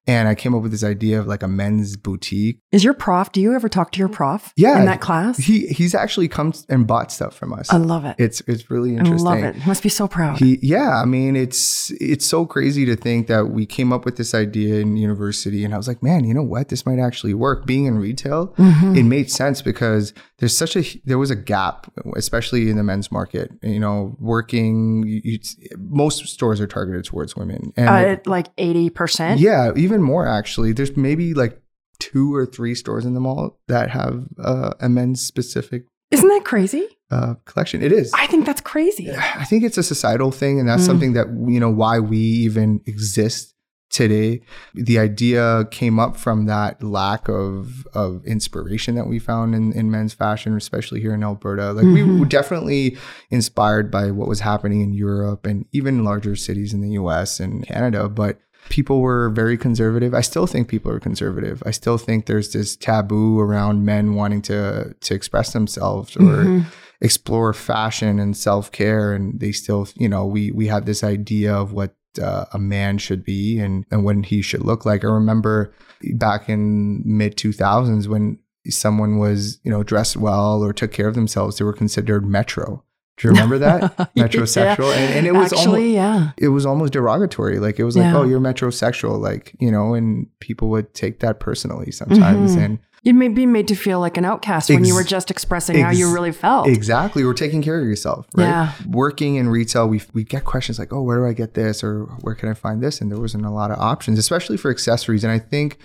And 0.06 0.28
I 0.28 0.34
came 0.34 0.54
up 0.54 0.62
with 0.62 0.70
this 0.70 0.84
idea 0.84 1.18
of 1.18 1.26
like 1.26 1.42
a 1.42 1.48
men's 1.48 1.96
boutique. 1.96 2.60
Is 2.72 2.84
your 2.84 2.94
prof, 2.94 3.32
do 3.32 3.40
you 3.40 3.54
ever 3.54 3.68
talk 3.68 3.90
to 3.92 3.98
your 3.98 4.08
prof 4.08 4.52
Yeah. 4.56 4.78
in 4.78 4.84
that 4.86 5.00
class? 5.00 5.38
He 5.38 5.66
he's 5.68 5.94
actually 5.94 6.28
come 6.28 6.52
and 6.68 6.86
bought 6.86 7.10
stuff 7.10 7.34
from 7.36 7.52
us. 7.52 7.72
I 7.72 7.76
love 7.78 8.04
it. 8.04 8.14
It's 8.18 8.40
it's 8.46 8.70
really 8.70 8.96
interesting. 8.96 9.26
I 9.28 9.30
love 9.30 9.44
it. 9.44 9.56
He 9.56 9.68
must 9.68 9.82
be 9.82 9.88
so 9.88 10.06
proud. 10.06 10.38
He, 10.38 10.58
yeah, 10.62 11.00
I 11.02 11.04
mean, 11.06 11.34
it's 11.36 11.90
it's 12.00 12.24
so 12.24 12.46
crazy 12.46 12.84
to 12.86 12.94
think 12.96 13.26
that 13.26 13.48
we 13.48 13.66
came 13.66 13.92
up 13.92 14.04
with 14.04 14.16
this 14.16 14.34
idea 14.34 14.76
in 14.80 14.96
university, 14.96 15.64
and 15.64 15.74
I 15.74 15.76
was 15.76 15.88
like, 15.88 16.02
man, 16.02 16.24
you 16.24 16.34
know 16.34 16.42
what? 16.42 16.68
This 16.68 16.86
might 16.86 16.98
actually 16.98 17.34
work. 17.34 17.66
Being 17.66 17.86
in 17.86 17.98
retail, 17.98 18.54
Mhm. 18.58 18.96
it 18.96 19.02
made 19.02 19.30
sense 19.30 19.60
because 19.62 20.12
there's 20.38 20.56
such 20.56 20.76
a 20.76 20.84
there 21.04 21.18
was 21.18 21.30
a 21.30 21.36
gap, 21.36 21.90
especially 22.14 22.70
in 22.70 22.76
the 22.76 22.84
men's 22.84 23.10
market. 23.10 23.50
You 23.62 23.80
know, 23.80 24.16
working, 24.20 25.02
you, 25.06 25.20
you, 25.24 25.38
most 25.78 26.26
stores 26.28 26.60
are 26.60 26.66
targeted 26.66 27.04
towards 27.04 27.34
women, 27.36 27.72
and 27.76 27.88
Uh, 27.88 28.16
like 28.26 28.54
80%. 28.56 29.40
yeah, 29.40 29.72
even 29.76 29.95
more 30.02 30.26
actually. 30.26 30.72
There's 30.72 30.96
maybe 30.96 31.34
like 31.34 31.60
two 31.98 32.34
or 32.34 32.44
three 32.46 32.74
stores 32.74 33.04
in 33.04 33.14
the 33.14 33.20
mall 33.20 33.58
that 33.68 33.90
have 33.90 34.24
uh, 34.42 34.74
a 34.80 34.88
men's 34.88 35.22
specific 35.22 35.84
Isn't 36.10 36.28
that 36.28 36.44
crazy? 36.44 36.86
uh, 37.10 37.34
collection. 37.44 37.82
It 37.82 37.92
is. 37.92 38.12
I 38.14 38.26
think 38.26 38.44
that's 38.46 38.60
crazy. 38.60 39.10
I 39.12 39.44
think 39.44 39.62
it's 39.64 39.78
a 39.78 39.82
societal 39.82 40.30
thing, 40.32 40.58
and 40.60 40.68
that's 40.68 40.82
Mm. 40.82 40.86
something 40.86 41.12
that 41.14 41.26
you 41.48 41.60
know 41.60 41.70
why 41.70 42.00
we 42.00 42.18
even 42.18 42.80
exist 42.86 43.54
today. 43.88 44.40
The 44.74 44.98
idea 44.98 45.64
came 45.70 46.00
up 46.00 46.16
from 46.16 46.46
that 46.46 46.82
lack 46.82 47.28
of 47.28 47.86
of 47.94 48.24
inspiration 48.26 48.96
that 48.96 49.06
we 49.06 49.20
found 49.20 49.54
in, 49.54 49.72
in 49.72 49.90
men's 49.90 50.12
fashion, 50.14 50.56
especially 50.56 51.00
here 51.00 51.14
in 51.14 51.22
Alberta. 51.22 51.72
Like 51.72 51.84
we 51.86 52.02
Mhm. 52.02 52.18
were 52.18 52.26
definitely 52.26 52.96
inspired 53.30 53.90
by 53.90 54.10
what 54.10 54.26
was 54.28 54.40
happening 54.40 54.80
in 54.80 54.92
Europe 54.92 55.46
and 55.46 55.64
even 55.72 56.02
larger 56.04 56.34
cities 56.34 56.74
in 56.74 56.80
the 56.80 56.90
U.S. 56.90 57.40
and 57.40 57.64
Canada, 57.66 58.08
but. 58.08 58.38
People 58.68 59.00
were 59.00 59.30
very 59.30 59.56
conservative. 59.56 60.12
I 60.14 60.20
still 60.20 60.46
think 60.46 60.68
people 60.68 60.90
are 60.92 61.00
conservative. 61.00 61.62
I 61.66 61.70
still 61.70 61.98
think 61.98 62.26
there's 62.26 62.52
this 62.52 62.76
taboo 62.76 63.40
around 63.40 63.84
men 63.84 64.14
wanting 64.14 64.42
to 64.42 64.94
to 65.00 65.14
express 65.14 65.52
themselves 65.52 66.16
or 66.16 66.22
Mhm. 66.44 66.64
explore 67.00 67.52
fashion 67.52 68.18
and 68.18 68.36
self-care 68.36 69.12
and 69.12 69.38
they 69.40 69.52
still 69.52 69.86
you 69.96 70.08
know 70.08 70.24
we 70.26 70.50
we 70.52 70.66
have 70.66 70.86
this 70.86 71.04
idea 71.04 71.54
of 71.54 71.72
what 71.72 71.94
uh, 72.22 72.46
a 72.52 72.58
man 72.58 72.96
should 72.96 73.22
be 73.22 73.58
and 73.58 73.84
and 73.90 74.02
what 74.04 74.16
he 74.24 74.40
should 74.40 74.62
look 74.62 74.86
like 74.86 75.04
i 75.04 75.06
remember 75.08 75.74
back 76.14 76.48
in 76.48 77.02
mid 77.04 77.36
2000s 77.36 78.08
when 78.08 78.38
someone 78.68 79.18
was 79.18 79.58
you 79.64 79.70
know 79.70 79.82
dressed 79.82 80.16
well 80.16 80.62
or 80.64 80.72
took 80.72 80.90
care 80.90 81.06
of 81.08 81.14
themselves 81.14 81.58
they 81.58 81.64
were 81.66 81.74
considered 81.74 82.24
metro 82.26 82.82
do 83.16 83.28
you 83.28 83.32
remember 83.32 83.58
that 83.58 83.96
metrosexual 84.16 84.92
and, 84.94 85.14
and 85.14 85.26
it 85.26 85.32
was 85.32 85.52
Actually, 85.52 85.98
almost 85.98 86.26
yeah. 86.26 86.30
it 86.36 86.48
was 86.48 86.66
almost 86.66 86.92
derogatory 86.92 87.58
like 87.58 87.78
it 87.78 87.84
was 87.84 87.96
like 87.96 88.04
Yeah. 88.04 88.18
oh 88.18 88.24
you're 88.24 88.40
metrosexual 88.40 89.18
like 89.20 89.54
you 89.58 89.70
know 89.70 89.94
and 89.94 90.26
people 90.40 90.68
would 90.70 90.92
take 90.94 91.20
that 91.20 91.40
personally 91.40 91.90
sometimes 91.92 92.56
Mhm. 92.56 92.64
and 92.64 92.78
You'd 93.02 93.14
may 93.14 93.28
be 93.28 93.46
made 93.46 93.68
to 93.68 93.76
feel 93.76 94.00
like 94.00 94.16
an 94.16 94.24
outcast 94.24 94.68
when 94.68 94.84
you 94.84 94.92
were 94.92 95.04
just 95.04 95.30
expressing 95.30 95.78
how 95.78 95.90
you 95.92 96.12
really 96.12 96.32
felt. 96.32 96.66
Exactly. 96.66 97.24
We're 97.24 97.34
taking 97.34 97.62
care 97.62 97.78
of 97.80 97.86
yourself, 97.86 98.26
right? 98.34 98.42
Yeah. 98.42 98.72
Working 98.88 99.36
in 99.36 99.48
retail, 99.48 99.86
we 99.88 100.02
we 100.12 100.24
get 100.24 100.44
questions 100.44 100.76
like, 100.80 100.92
"Oh, 100.92 101.02
where 101.02 101.18
do 101.18 101.24
I 101.24 101.32
get 101.32 101.54
this?" 101.54 101.84
or 101.84 102.06
"Where 102.22 102.34
can 102.34 102.48
I 102.48 102.54
find 102.54 102.82
this?" 102.82 103.00
And 103.00 103.08
there 103.08 103.20
wasn't 103.20 103.46
a 103.46 103.50
lot 103.50 103.70
of 103.70 103.78
options, 103.78 104.18
especially 104.18 104.56
for 104.56 104.72
accessories. 104.72 105.22
And 105.22 105.32
I 105.32 105.38
think 105.38 105.78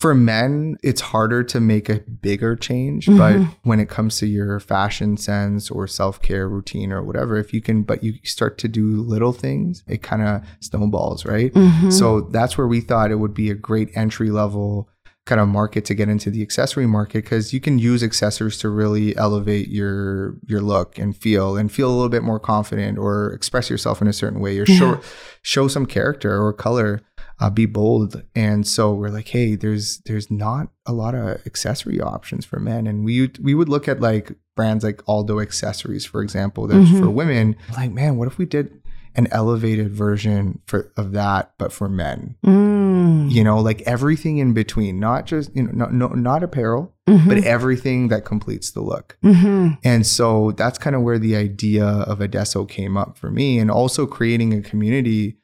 for 0.00 0.14
men, 0.14 0.76
it's 0.82 1.00
harder 1.00 1.42
to 1.44 1.60
make 1.60 1.88
a 1.88 2.00
bigger 2.20 2.56
change. 2.56 3.06
But 3.06 3.36
Mhm. 3.36 3.48
when 3.62 3.80
it 3.80 3.88
comes 3.88 4.18
to 4.18 4.26
your 4.26 4.60
fashion 4.60 5.16
sense 5.16 5.70
or 5.70 5.86
self 5.86 6.20
care 6.20 6.48
routine 6.48 6.92
or 6.92 7.02
whatever, 7.02 7.36
if 7.38 7.54
you 7.54 7.60
can, 7.62 7.82
but 7.82 8.02
you 8.04 8.14
start 8.24 8.58
to 8.58 8.68
do 8.68 9.00
little 9.00 9.32
things, 9.32 9.82
it 9.86 10.02
kind 10.02 10.22
of 10.22 10.42
snowballs, 10.60 11.24
right? 11.24 11.52
Mhm. 11.54 11.92
So 11.92 12.20
that's 12.20 12.58
where 12.58 12.66
we 12.66 12.80
thought 12.80 13.10
it 13.10 13.18
would 13.18 13.34
be 13.34 13.50
a 13.50 13.54
great 13.54 13.90
entry 13.94 14.30
level 14.30 14.88
kind 15.26 15.40
of 15.40 15.48
market 15.48 15.86
to 15.86 15.94
get 15.94 16.06
into 16.06 16.28
the 16.28 16.42
accessory 16.42 16.86
market 16.86 17.24
because 17.24 17.54
you 17.54 17.58
can 17.58 17.78
use 17.78 18.02
accessories 18.02 18.58
to 18.58 18.68
really 18.68 19.16
elevate 19.16 19.68
your 19.68 20.34
your 20.46 20.60
look 20.60 20.98
and 20.98 21.16
feel 21.16 21.56
and 21.56 21.72
feel 21.72 21.88
a 21.88 21.94
little 21.94 22.10
bit 22.10 22.22
more 22.22 22.38
confident 22.38 22.98
or 22.98 23.32
express 23.32 23.70
yourself 23.70 24.02
in 24.02 24.06
a 24.08 24.12
certain 24.12 24.38
way 24.38 24.58
or 24.58 24.66
Yeah. 24.68 24.76
show 24.78 25.00
show 25.40 25.66
some 25.66 25.86
character 25.86 26.38
or 26.38 26.52
color 26.52 27.00
uh, 27.40 27.50
be 27.50 27.66
bold 27.66 28.22
and 28.34 28.66
so 28.66 28.92
we're 28.94 29.08
like 29.10 29.28
hey 29.28 29.54
there's 29.56 29.98
there's 30.06 30.30
not 30.30 30.68
a 30.86 30.92
lot 30.92 31.14
of 31.14 31.44
accessory 31.46 32.00
options 32.00 32.44
for 32.44 32.60
men 32.60 32.86
and 32.86 33.04
we 33.04 33.30
we 33.42 33.54
would 33.54 33.68
look 33.68 33.88
at 33.88 34.00
like 34.00 34.32
brands 34.56 34.84
like 34.84 35.02
Aldo 35.08 35.40
accessories 35.40 36.04
for 36.06 36.22
example 36.22 36.66
that's 36.68 36.88
Mhm. 36.90 37.00
for 37.00 37.10
women 37.10 37.56
like 37.76 37.90
man 37.92 38.16
what 38.16 38.28
if 38.28 38.38
we 38.38 38.46
did 38.46 38.80
an 39.16 39.26
elevated 39.32 39.90
version 39.92 40.60
for 40.66 40.92
of 40.96 41.12
that 41.12 41.52
but 41.58 41.72
for 41.72 41.88
men 41.88 42.36
Mm. 42.46 43.30
you 43.30 43.42
know 43.44 43.58
like 43.58 43.80
everything 43.82 44.38
in 44.38 44.52
between 44.52 44.98
not 45.00 45.26
just 45.26 45.54
you 45.56 45.62
know 45.64 45.70
not, 45.72 45.92
no, 45.92 46.08
not 46.08 46.42
apparel 46.42 46.92
Mhm. 47.08 47.28
but 47.28 47.38
everything 47.38 48.08
that 48.08 48.24
completes 48.24 48.70
the 48.70 48.80
look 48.80 49.16
Mhm. 49.24 49.78
and 49.84 50.06
so 50.06 50.52
that's 50.52 50.78
kind 50.78 50.94
of 50.96 51.02
where 51.02 51.18
the 51.18 51.34
idea 51.36 51.84
of 51.84 52.20
Adesso 52.20 52.64
came 52.64 52.96
up 52.96 53.18
for 53.18 53.30
me 53.30 53.58
and 53.58 53.70
also 53.70 54.06
creating 54.06 54.52
a 54.54 54.62
community 54.62 55.36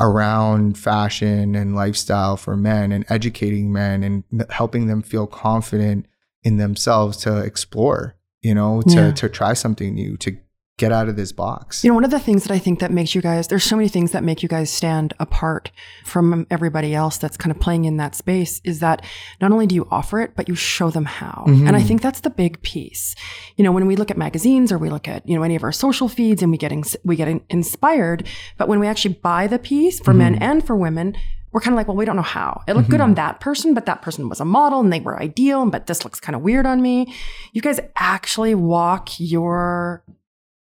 around 0.00 0.78
fashion 0.78 1.54
and 1.54 1.74
lifestyle 1.74 2.36
for 2.36 2.56
men 2.56 2.90
and 2.92 3.04
educating 3.08 3.72
men 3.72 4.02
and 4.02 4.24
helping 4.50 4.86
them 4.86 5.02
feel 5.02 5.26
confident 5.26 6.06
in 6.42 6.56
themselves 6.56 7.18
to 7.18 7.38
explore 7.38 8.16
you 8.40 8.54
know 8.54 8.80
to 8.82 8.94
Yeah. 8.94 9.10
to 9.12 9.28
try 9.28 9.52
something 9.52 9.94
new 9.94 10.16
to 10.16 10.36
get 10.80 10.90
out 10.98 11.08
of 11.10 11.14
this 11.16 11.30
box 11.32 11.84
You 11.84 11.90
know, 11.90 11.94
one 11.94 12.04
of 12.04 12.10
the 12.10 12.18
things 12.26 12.42
that 12.44 12.52
I 12.52 12.58
think 12.58 12.80
that 12.80 12.90
makes 12.90 13.14
you 13.14 13.22
guys, 13.30 13.48
there's 13.48 13.64
so 13.64 13.76
many 13.76 13.88
things 13.88 14.10
that 14.12 14.24
make 14.24 14.42
you 14.42 14.48
guys 14.48 14.68
stand 14.80 15.12
apart 15.20 15.70
from 16.04 16.46
everybody 16.50 16.94
else 16.94 17.16
that's 17.18 17.36
kind 17.36 17.52
of 17.54 17.60
playing 17.60 17.84
in 17.84 17.96
that 17.98 18.14
space 18.14 18.60
is 18.64 18.80
that 18.80 18.98
not 19.42 19.52
only 19.52 19.66
do 19.66 19.74
you 19.74 19.86
offer 19.90 20.20
it, 20.20 20.30
but 20.36 20.48
you 20.48 20.54
show 20.54 20.88
them 20.90 21.04
how. 21.04 21.44
Mhm. 21.46 21.66
And 21.66 21.76
I 21.76 21.82
think 21.82 22.00
that's 22.02 22.20
the 22.20 22.30
big 22.30 22.60
piece. 22.62 23.14
You 23.56 23.64
know, 23.64 23.72
when 23.72 23.86
we 23.86 23.94
look 23.96 24.10
at 24.10 24.16
magazines 24.16 24.72
or 24.72 24.78
we 24.78 24.88
look 24.90 25.06
at, 25.06 25.28
you 25.28 25.36
know, 25.36 25.42
any 25.42 25.56
of 25.56 25.62
our 25.62 25.72
social 25.72 26.08
feeds 26.08 26.42
and 26.42 26.50
we 26.50 26.58
get, 26.58 26.72
we 27.04 27.14
get 27.16 27.28
in- 27.28 27.42
inspired, 27.50 28.26
but 28.58 28.66
when 28.68 28.80
we 28.80 28.86
actually 28.86 29.14
buy 29.22 29.46
the 29.46 29.58
piece 29.58 30.00
for 30.00 30.14
men 30.14 30.34
Mhm. 30.36 30.42
and 30.42 30.66
for 30.66 30.74
women, 30.76 31.14
we're 31.52 31.60
kind 31.60 31.74
of 31.74 31.78
like, 31.78 31.88
well, 31.88 31.96
we 31.96 32.04
don't 32.04 32.14
know 32.14 32.22
how. 32.22 32.62
It 32.68 32.76
looked 32.76 32.88
good 32.90 33.00
Mhm. 33.00 33.04
on 33.10 33.14
that 33.14 33.40
person, 33.40 33.74
but 33.74 33.84
that 33.86 34.02
person 34.02 34.28
was 34.28 34.38
a 34.40 34.44
model 34.44 34.78
and 34.80 34.92
they 34.92 35.00
were 35.00 35.20
ideal, 35.20 35.66
but 35.66 35.88
this 35.88 36.04
looks 36.04 36.20
kind 36.20 36.36
of 36.36 36.42
weird 36.42 36.64
on 36.64 36.80
me. 36.80 37.12
You 37.52 37.60
guys 37.60 37.80
actually 37.96 38.54
walk 38.54 39.08
your 39.18 40.04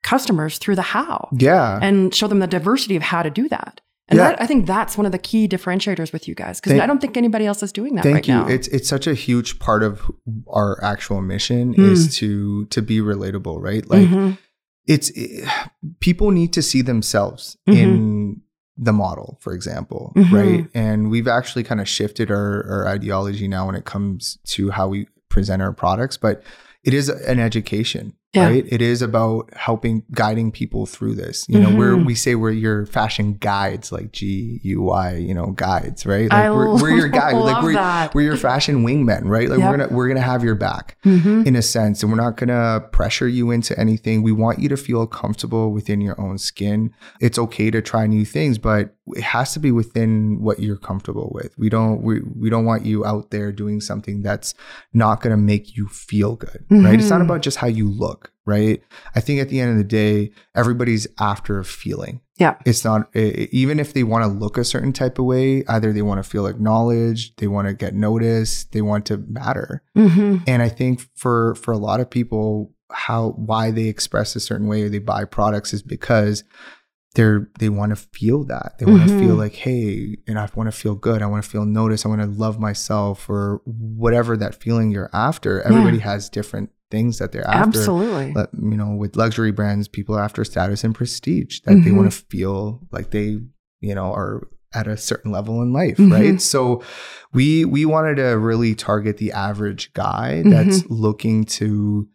customers 0.09 0.57
through 0.61 0.75
the 0.81 0.87
how 0.95 1.17
yeah 1.49 1.79
and 1.87 2.13
show 2.19 2.27
them 2.31 2.39
the 2.39 2.47
diversity 2.57 2.95
of 2.95 3.03
how 3.03 3.21
to 3.27 3.29
do 3.41 3.47
that. 3.49 3.81
And 4.11 4.17
Yeah. 4.17 4.29
that, 4.29 4.41
I 4.43 4.47
think 4.47 4.65
that's 4.65 4.97
one 4.97 5.05
of 5.05 5.11
the 5.11 5.19
key 5.29 5.47
differentiators 5.47 6.11
with 6.11 6.27
you 6.27 6.33
guys 6.43 6.59
because 6.59 6.79
I 6.83 6.87
don't 6.87 6.99
think 7.03 7.15
anybody 7.15 7.45
else 7.45 7.61
is 7.61 7.71
doing 7.71 7.93
that 7.95 8.03
Thank 8.03 8.15
right 8.15 8.27
you. 8.27 8.33
now. 8.33 8.47
It's 8.55 8.67
it's 8.75 8.89
such 8.95 9.05
a 9.05 9.13
huge 9.13 9.49
part 9.59 9.83
of 9.89 10.01
our 10.59 10.71
actual 10.83 11.21
mission 11.21 11.63
Mm. 11.75 11.91
is 11.91 11.99
to 12.19 12.65
to 12.75 12.81
be 12.81 12.97
relatable, 13.13 13.55
right? 13.69 13.85
Like 13.93 14.07
Mhm. 14.09 14.37
it's 14.93 15.07
it, 15.23 15.47
people 15.99 16.31
need 16.39 16.51
to 16.53 16.61
see 16.69 16.81
themselves 16.91 17.55
Mhm. 17.69 17.77
in 17.83 18.41
the 18.87 18.93
model, 18.93 19.37
for 19.41 19.53
example, 19.53 20.13
Mhm. 20.15 20.31
right? 20.39 20.65
And 20.73 21.11
we've 21.11 21.27
actually 21.37 21.63
kind 21.69 21.81
of 21.81 21.87
shifted 21.87 22.31
our, 22.31 22.53
our 22.73 22.83
ideology 22.87 23.47
now 23.47 23.63
when 23.67 23.75
it 23.75 23.85
comes 23.93 24.39
to 24.55 24.71
how 24.71 24.87
we 24.93 24.99
present 25.29 25.61
our 25.61 25.73
products, 25.83 26.17
but 26.17 26.41
it 26.83 26.93
is 26.95 27.09
an 27.09 27.39
education, 27.39 28.13
Yeah. 28.33 28.45
right? 28.45 28.65
It 28.69 28.79
is 28.81 29.01
about 29.01 29.51
helping 29.55 30.03
guiding 30.11 30.51
people 30.51 30.85
through 30.85 31.15
this. 31.15 31.47
You 31.49 31.59
know, 31.59 31.75
we're 31.75 31.93
Mhm. 31.95 32.05
we 32.05 32.13
say 32.13 32.35
we're 32.35 32.51
your 32.51 32.85
fashion 32.85 33.37
guides, 33.39 33.91
like 33.91 34.11
G 34.11 34.59
U 34.63 34.83
Y, 34.83 35.15
you 35.15 35.33
know, 35.33 35.47
guides, 35.47 36.05
right? 36.05 36.29
Like 36.29 36.31
I 36.45 36.51
we're, 36.51 36.75
we're 36.79 36.91
your 36.95 37.07
guide, 37.21 37.33
like 37.33 37.63
we're 37.63 37.73
that. 37.73 38.13
we're 38.13 38.21
your 38.21 38.37
fashion 38.37 38.85
wingmen, 38.85 39.23
right? 39.25 39.49
Like 39.49 39.57
Yep. 39.59 39.71
we're 39.71 39.77
gonna 39.77 39.95
we're 39.95 40.07
gonna 40.07 40.21
have 40.21 40.43
your 40.43 40.53
back 40.53 40.95
Mhm. 41.03 41.47
in 41.47 41.55
a 41.55 41.63
sense, 41.63 42.03
and 42.03 42.11
we're 42.11 42.21
not 42.21 42.37
gonna 42.37 42.83
pressure 42.91 43.27
you 43.27 43.49
into 43.49 43.77
anything. 43.79 44.21
We 44.21 44.31
want 44.31 44.59
you 44.59 44.69
to 44.69 44.77
feel 44.77 45.07
comfortable 45.07 45.71
within 45.71 45.99
your 45.99 46.19
own 46.21 46.37
skin. 46.37 46.91
It's 47.19 47.39
okay 47.39 47.71
to 47.71 47.81
try 47.81 48.05
new 48.05 48.25
things, 48.25 48.59
but 48.59 48.93
it 49.15 49.23
has 49.23 49.53
to 49.53 49.59
be 49.59 49.71
within 49.71 50.41
what 50.41 50.59
you're 50.59 50.77
comfortable 50.77 51.31
with. 51.33 51.57
We 51.57 51.69
don't 51.69 52.01
we, 52.01 52.21
we 52.35 52.49
don't 52.49 52.65
want 52.65 52.85
you 52.85 53.05
out 53.05 53.31
there 53.31 53.51
doing 53.51 53.81
something 53.81 54.21
that's 54.21 54.53
not 54.93 55.21
gonna 55.21 55.37
make 55.37 55.75
you 55.77 55.87
feel 55.87 56.35
good, 56.35 56.65
right? 56.69 56.99
It's 56.99 57.09
not 57.09 57.21
Mhm. 57.21 57.25
about 57.25 57.41
just 57.41 57.57
how 57.57 57.67
you 57.67 57.89
look, 57.89 58.31
right? 58.45 58.81
I 59.15 59.19
think 59.21 59.39
at 59.41 59.49
the 59.49 59.59
end 59.59 59.71
of 59.71 59.77
the 59.77 59.83
day, 59.83 60.31
everybody's 60.55 61.07
after 61.19 61.59
a 61.59 61.65
feeling 61.65 62.21
Yeah. 62.37 62.55
it's 62.65 62.83
not 62.85 63.09
e- 63.15 63.47
even 63.51 63.79
if 63.79 63.93
they 63.93 64.03
want 64.03 64.23
to 64.23 64.29
look 64.29 64.57
a 64.57 64.63
certain 64.63 64.93
type 64.93 65.19
of 65.19 65.25
way 65.25 65.63
either 65.67 65.91
they 65.93 66.01
want 66.01 66.23
to 66.23 66.29
feel 66.29 66.45
acknowledged 66.47 67.37
they 67.39 67.47
want 67.47 67.67
to 67.67 67.73
get 67.73 67.93
noticed 67.95 68.71
they 68.71 68.81
want 68.81 69.05
to 69.07 69.17
matter 69.27 69.81
Mhm. 69.97 70.43
and 70.47 70.61
i 70.61 70.69
think 70.69 71.01
for 71.15 71.55
for 71.55 71.71
a 71.73 71.77
lot 71.77 71.99
of 71.99 72.09
people 72.09 72.71
how 72.91 73.31
why 73.31 73.71
they 73.71 73.85
express 73.87 74.35
a 74.35 74.39
certain 74.39 74.67
way 74.67 74.83
or 74.83 74.89
they 74.89 74.99
buy 74.99 75.23
products 75.25 75.73
is 75.73 75.81
because 75.83 76.43
they're 77.15 77.49
they 77.59 77.69
want 77.69 77.89
to 77.91 77.95
feel 77.95 78.43
that 78.45 78.73
they 78.77 78.85
want 78.85 79.07
to 79.07 79.13
Mhm. 79.15 79.19
feel 79.19 79.35
like 79.35 79.55
hey 79.55 80.17
and 80.27 80.37
i 80.37 80.47
want 80.55 80.67
to 80.71 80.71
feel 80.77 80.93
good 80.95 81.21
i 81.21 81.25
want 81.25 81.43
to 81.43 81.49
feel 81.49 81.65
noticed 81.65 82.05
i 82.05 82.09
want 82.09 82.21
to 82.21 82.27
love 82.27 82.59
myself 82.59 83.27
or 83.29 83.61
whatever 83.65 84.37
that 84.37 84.53
feeling 84.55 84.91
you're 84.91 85.09
after 85.13 85.61
everybody 85.63 85.97
has 85.99 86.29
different 86.29 86.69
things 86.91 87.17
that 87.17 87.31
they're 87.31 87.47
after 87.47 87.79
Absolutely. 87.79 88.31
but 88.31 88.51
you 88.53 88.77
know 88.77 88.93
with 88.95 89.15
luxury 89.15 89.51
brands 89.51 89.87
people 89.87 90.15
are 90.15 90.23
after 90.23 90.43
status 90.45 90.83
and 90.83 90.93
prestige 90.93 91.59
that 91.65 91.75
they 91.83 91.89
Mhm. 91.91 91.97
want 91.97 92.11
to 92.11 92.17
feel 92.29 92.87
like 92.91 93.09
they 93.11 93.39
you 93.79 93.95
know 93.95 94.13
are 94.13 94.47
at 94.73 94.87
a 94.87 94.95
certain 94.95 95.31
level 95.31 95.63
in 95.63 95.73
life 95.73 95.97
Mhm. 95.97 96.11
right 96.11 96.39
so 96.41 96.83
we 97.33 97.65
we 97.65 97.85
wanted 97.85 98.15
to 98.17 98.37
really 98.37 98.75
target 98.75 99.17
the 99.17 99.31
average 99.31 99.91
guy 99.93 100.43
that's 100.45 100.83
Mm-hmm. 100.83 100.93
looking 100.93 101.43
to 101.45 102.07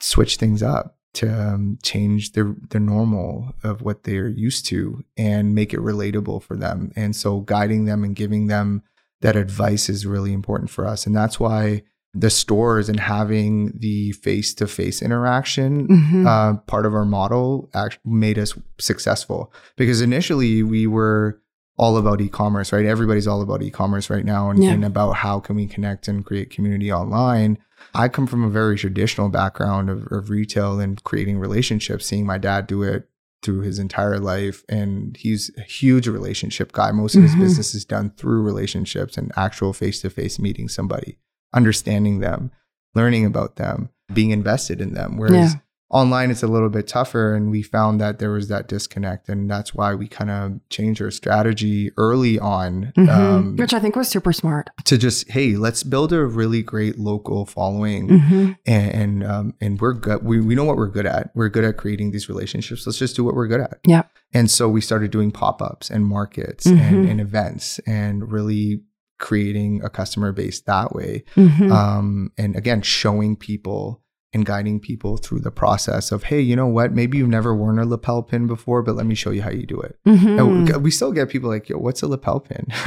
switch 0.00 0.36
things 0.36 0.62
up 0.64 0.95
to 1.16 1.28
um, 1.28 1.78
change 1.82 2.32
their 2.32 2.54
their 2.70 2.80
normal 2.80 3.54
of 3.62 3.82
what 3.82 4.04
they're 4.04 4.28
used 4.28 4.66
to 4.66 5.04
and 5.16 5.54
make 5.54 5.72
it 5.74 5.80
relatable 5.80 6.42
for 6.42 6.56
them. 6.56 6.92
And 6.96 7.14
so 7.16 7.40
guiding 7.40 7.84
them 7.84 8.04
and 8.04 8.14
giving 8.14 8.46
them 8.48 8.82
that 9.22 9.36
advice 9.36 9.88
is 9.88 10.06
really 10.06 10.32
important 10.32 10.70
for 10.70 10.86
us. 10.86 11.06
And 11.06 11.16
that's 11.16 11.40
why 11.40 11.82
the 12.14 12.30
stores 12.30 12.88
and 12.88 12.98
having 13.00 13.72
the 13.78 14.12
face-to-face 14.12 15.02
interaction 15.02 15.86
Mhm. 15.88 16.26
uh, 16.26 16.56
part 16.66 16.86
of 16.86 16.94
our 16.94 17.04
model 17.04 17.68
actually 17.74 18.00
made 18.04 18.38
us 18.38 18.54
successful. 18.78 19.52
Because 19.76 20.00
initially 20.00 20.62
we 20.62 20.86
were 20.86 21.40
all 21.78 21.96
about 21.96 22.20
e-commerce 22.20 22.72
right 22.72 22.86
everybody's 22.86 23.26
all 23.26 23.42
about 23.42 23.62
e-commerce 23.62 24.08
right 24.10 24.24
now 24.24 24.50
and, 24.50 24.62
Yeah. 24.62 24.70
and 24.72 24.84
about 24.84 25.12
how 25.12 25.40
can 25.40 25.56
we 25.56 25.66
connect 25.66 26.08
and 26.08 26.24
create 26.24 26.50
community 26.50 26.90
online 26.92 27.58
i 27.94 28.08
come 28.08 28.26
from 28.26 28.42
a 28.44 28.48
very 28.48 28.76
traditional 28.76 29.28
background 29.28 29.90
of, 29.90 30.06
of 30.10 30.30
retail 30.30 30.80
and 30.80 31.02
creating 31.04 31.38
relationships 31.38 32.06
seeing 32.06 32.24
my 32.26 32.38
dad 32.38 32.66
do 32.66 32.82
it 32.82 33.08
through 33.42 33.60
his 33.60 33.78
entire 33.78 34.18
life 34.18 34.64
and 34.68 35.16
he's 35.18 35.50
a 35.58 35.62
huge 35.62 36.08
relationship 36.08 36.72
guy 36.72 36.90
most 36.90 37.14
of 37.14 37.22
his 37.22 37.34
Mhm. 37.34 37.40
business 37.40 37.74
is 37.74 37.84
done 37.84 38.10
through 38.16 38.42
relationships 38.42 39.16
and 39.18 39.30
actual 39.36 39.72
face-to-face 39.74 40.38
meeting 40.38 40.68
somebody 40.68 41.18
understanding 41.54 42.20
them 42.20 42.50
learning 42.94 43.24
about 43.26 43.56
them 43.56 43.90
being 44.12 44.30
invested 44.30 44.80
in 44.80 44.94
them 44.94 45.16
whereas 45.18 45.52
Yeah. 45.54 45.60
Online 45.90 46.32
it's 46.32 46.42
a 46.42 46.48
little 46.48 46.68
bit 46.68 46.88
tougher 46.88 47.34
and 47.34 47.48
we 47.50 47.62
found 47.62 48.00
that 48.00 48.18
there 48.18 48.32
was 48.32 48.48
that 48.48 48.66
disconnect 48.66 49.28
and 49.28 49.48
that's 49.48 49.72
why 49.72 49.94
we 49.94 50.08
kind 50.08 50.30
of 50.30 50.58
changed 50.68 51.00
our 51.00 51.12
strategy 51.12 51.92
early 51.96 52.38
on 52.40 52.92
Mhm. 52.96 53.08
um, 53.08 53.56
Which 53.56 53.72
I 53.72 53.78
think 53.78 53.94
was 53.94 54.08
super 54.08 54.32
smart. 54.32 54.68
to 54.84 54.98
just 54.98 55.30
hey 55.30 55.56
let's 55.56 55.84
build 55.84 56.12
a 56.12 56.24
really 56.26 56.62
great 56.62 56.98
local 56.98 57.46
following 57.46 58.08
Mhm. 58.08 58.56
and 58.66 58.90
and, 58.92 59.24
um, 59.24 59.54
and 59.60 59.80
we're 59.80 59.92
good 59.92 60.24
we, 60.24 60.40
we 60.40 60.56
know 60.56 60.64
what 60.64 60.76
we're 60.76 60.88
good 60.90 61.06
at 61.06 61.30
we're 61.36 61.48
good 61.48 61.64
at 61.64 61.76
creating 61.76 62.10
these 62.10 62.28
relationships 62.28 62.84
let's 62.86 62.98
just 62.98 63.14
do 63.14 63.22
what 63.22 63.36
we're 63.36 63.46
good 63.48 63.60
at 63.60 63.78
Yeah. 63.86 64.02
and 64.34 64.50
so 64.50 64.68
we 64.68 64.80
started 64.80 65.12
doing 65.12 65.30
pop-ups 65.30 65.88
and 65.88 66.04
markets 66.04 66.66
Mhm. 66.66 66.80
and, 66.80 67.08
and 67.08 67.20
events 67.20 67.78
and 67.86 68.32
really 68.32 68.82
creating 69.18 69.80
a 69.82 69.88
customer 69.88 70.32
base 70.32 70.60
that 70.62 70.94
way 70.94 71.22
Mhm. 71.36 71.70
um, 71.70 72.32
and 72.36 72.56
again 72.56 72.82
showing 72.82 73.36
people 73.36 74.02
and 74.36 74.44
guiding 74.44 74.78
people 74.78 75.16
through 75.16 75.40
the 75.40 75.50
process 75.50 76.12
of 76.12 76.24
hey 76.24 76.40
you 76.40 76.54
know 76.54 76.66
what 76.66 76.92
maybe 76.92 77.16
you've 77.18 77.28
never 77.38 77.54
worn 77.56 77.78
a 77.78 77.86
lapel 77.86 78.22
pin 78.22 78.46
before 78.46 78.82
but 78.82 78.94
let 78.94 79.06
me 79.06 79.14
show 79.14 79.30
you 79.30 79.40
how 79.42 79.50
you 79.50 79.64
do 79.66 79.80
it 79.80 79.98
Mhm. 80.06 80.38
and 80.74 80.82
we, 80.84 80.90
still 80.90 81.10
get 81.10 81.28
people 81.30 81.48
like 81.48 81.68
yo 81.70 81.78
what's 81.78 82.02
a 82.02 82.06
lapel 82.14 82.38
pin 82.40 82.66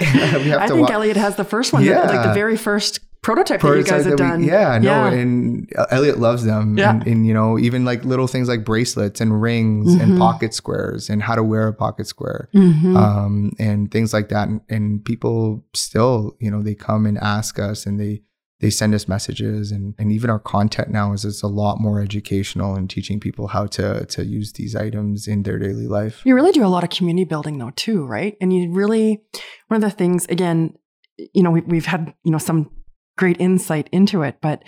we 0.00 0.06
have 0.06 0.60
I 0.60 0.68
think 0.68 0.90
Elliot 0.90 1.16
has 1.16 1.36
the 1.36 1.44
first 1.44 1.72
one, 1.72 1.84
that- 1.86 2.14
like 2.14 2.26
the 2.26 2.34
very 2.34 2.56
first 2.56 3.00
prototype, 3.22 3.60
that 3.60 3.66
you 3.66 3.72
prototype 3.74 3.96
guys 3.98 4.04
have 4.04 4.12
we- 4.12 4.16
done. 4.16 4.42
yeah, 4.44 4.78
no, 4.78 4.84
Yeah. 4.90 5.10
and 5.12 5.70
Elliot 5.90 6.18
loves 6.18 6.42
them. 6.44 6.78
Yeah. 6.78 6.90
And, 6.92 7.06
and, 7.06 7.26
you 7.26 7.34
know, 7.34 7.58
even 7.58 7.84
like 7.84 8.02
little 8.04 8.26
things 8.26 8.48
like 8.48 8.64
bracelets 8.64 9.20
and 9.20 9.42
rings 9.42 9.94
Mhm. 9.94 10.00
and 10.02 10.18
pocket 10.18 10.54
squares 10.54 11.10
and 11.10 11.22
how 11.22 11.34
to 11.34 11.42
wear 11.42 11.68
a 11.68 11.72
pocket 11.74 12.06
square. 12.06 12.48
Mhm. 12.54 12.96
Um, 12.96 13.52
and 13.58 13.90
things 13.90 14.14
like 14.14 14.30
that. 14.30 14.48
And, 14.48 14.60
and 14.70 15.04
people 15.04 15.62
still, 15.74 16.34
you 16.40 16.50
know, 16.50 16.62
they 16.62 16.74
come 16.74 17.04
and 17.04 17.18
ask 17.18 17.58
us 17.58 17.84
and 17.86 18.00
they 18.00 18.22
they 18.60 18.70
send 18.70 18.94
us 18.94 19.08
messages 19.08 19.72
and, 19.72 19.94
and 19.98 20.12
even 20.12 20.30
our 20.30 20.38
content 20.38 20.90
now 20.90 21.12
is 21.12 21.24
it's 21.24 21.42
a 21.42 21.48
lot 21.48 21.80
more 21.80 22.00
educational 22.00 22.74
and 22.74 22.88
teaching 22.88 23.18
people 23.18 23.48
how 23.48 23.66
to 23.66 24.04
to 24.06 24.24
use 24.24 24.52
these 24.52 24.76
items 24.76 25.26
in 25.26 25.42
their 25.42 25.58
daily 25.58 25.86
life. 25.86 26.22
You 26.24 26.34
really 26.34 26.52
do 26.52 26.64
a 26.64 26.68
lot 26.68 26.84
of 26.84 26.90
community 26.90 27.24
building 27.24 27.58
though 27.58 27.72
too, 27.74 28.06
right? 28.06 28.36
And 28.40 28.52
you 28.52 28.70
really 28.72 29.22
one 29.68 29.82
of 29.82 29.90
the 29.90 29.96
things 29.96 30.26
again 30.26 30.74
you 31.34 31.42
know, 31.42 31.50
we, 31.50 31.60
we've 31.62 31.86
had, 31.86 32.14
you 32.24 32.32
know, 32.32 32.38
some 32.38 32.70
great 33.18 33.38
insight 33.40 33.88
into 33.92 34.22
it, 34.22 34.38
but 34.40 34.62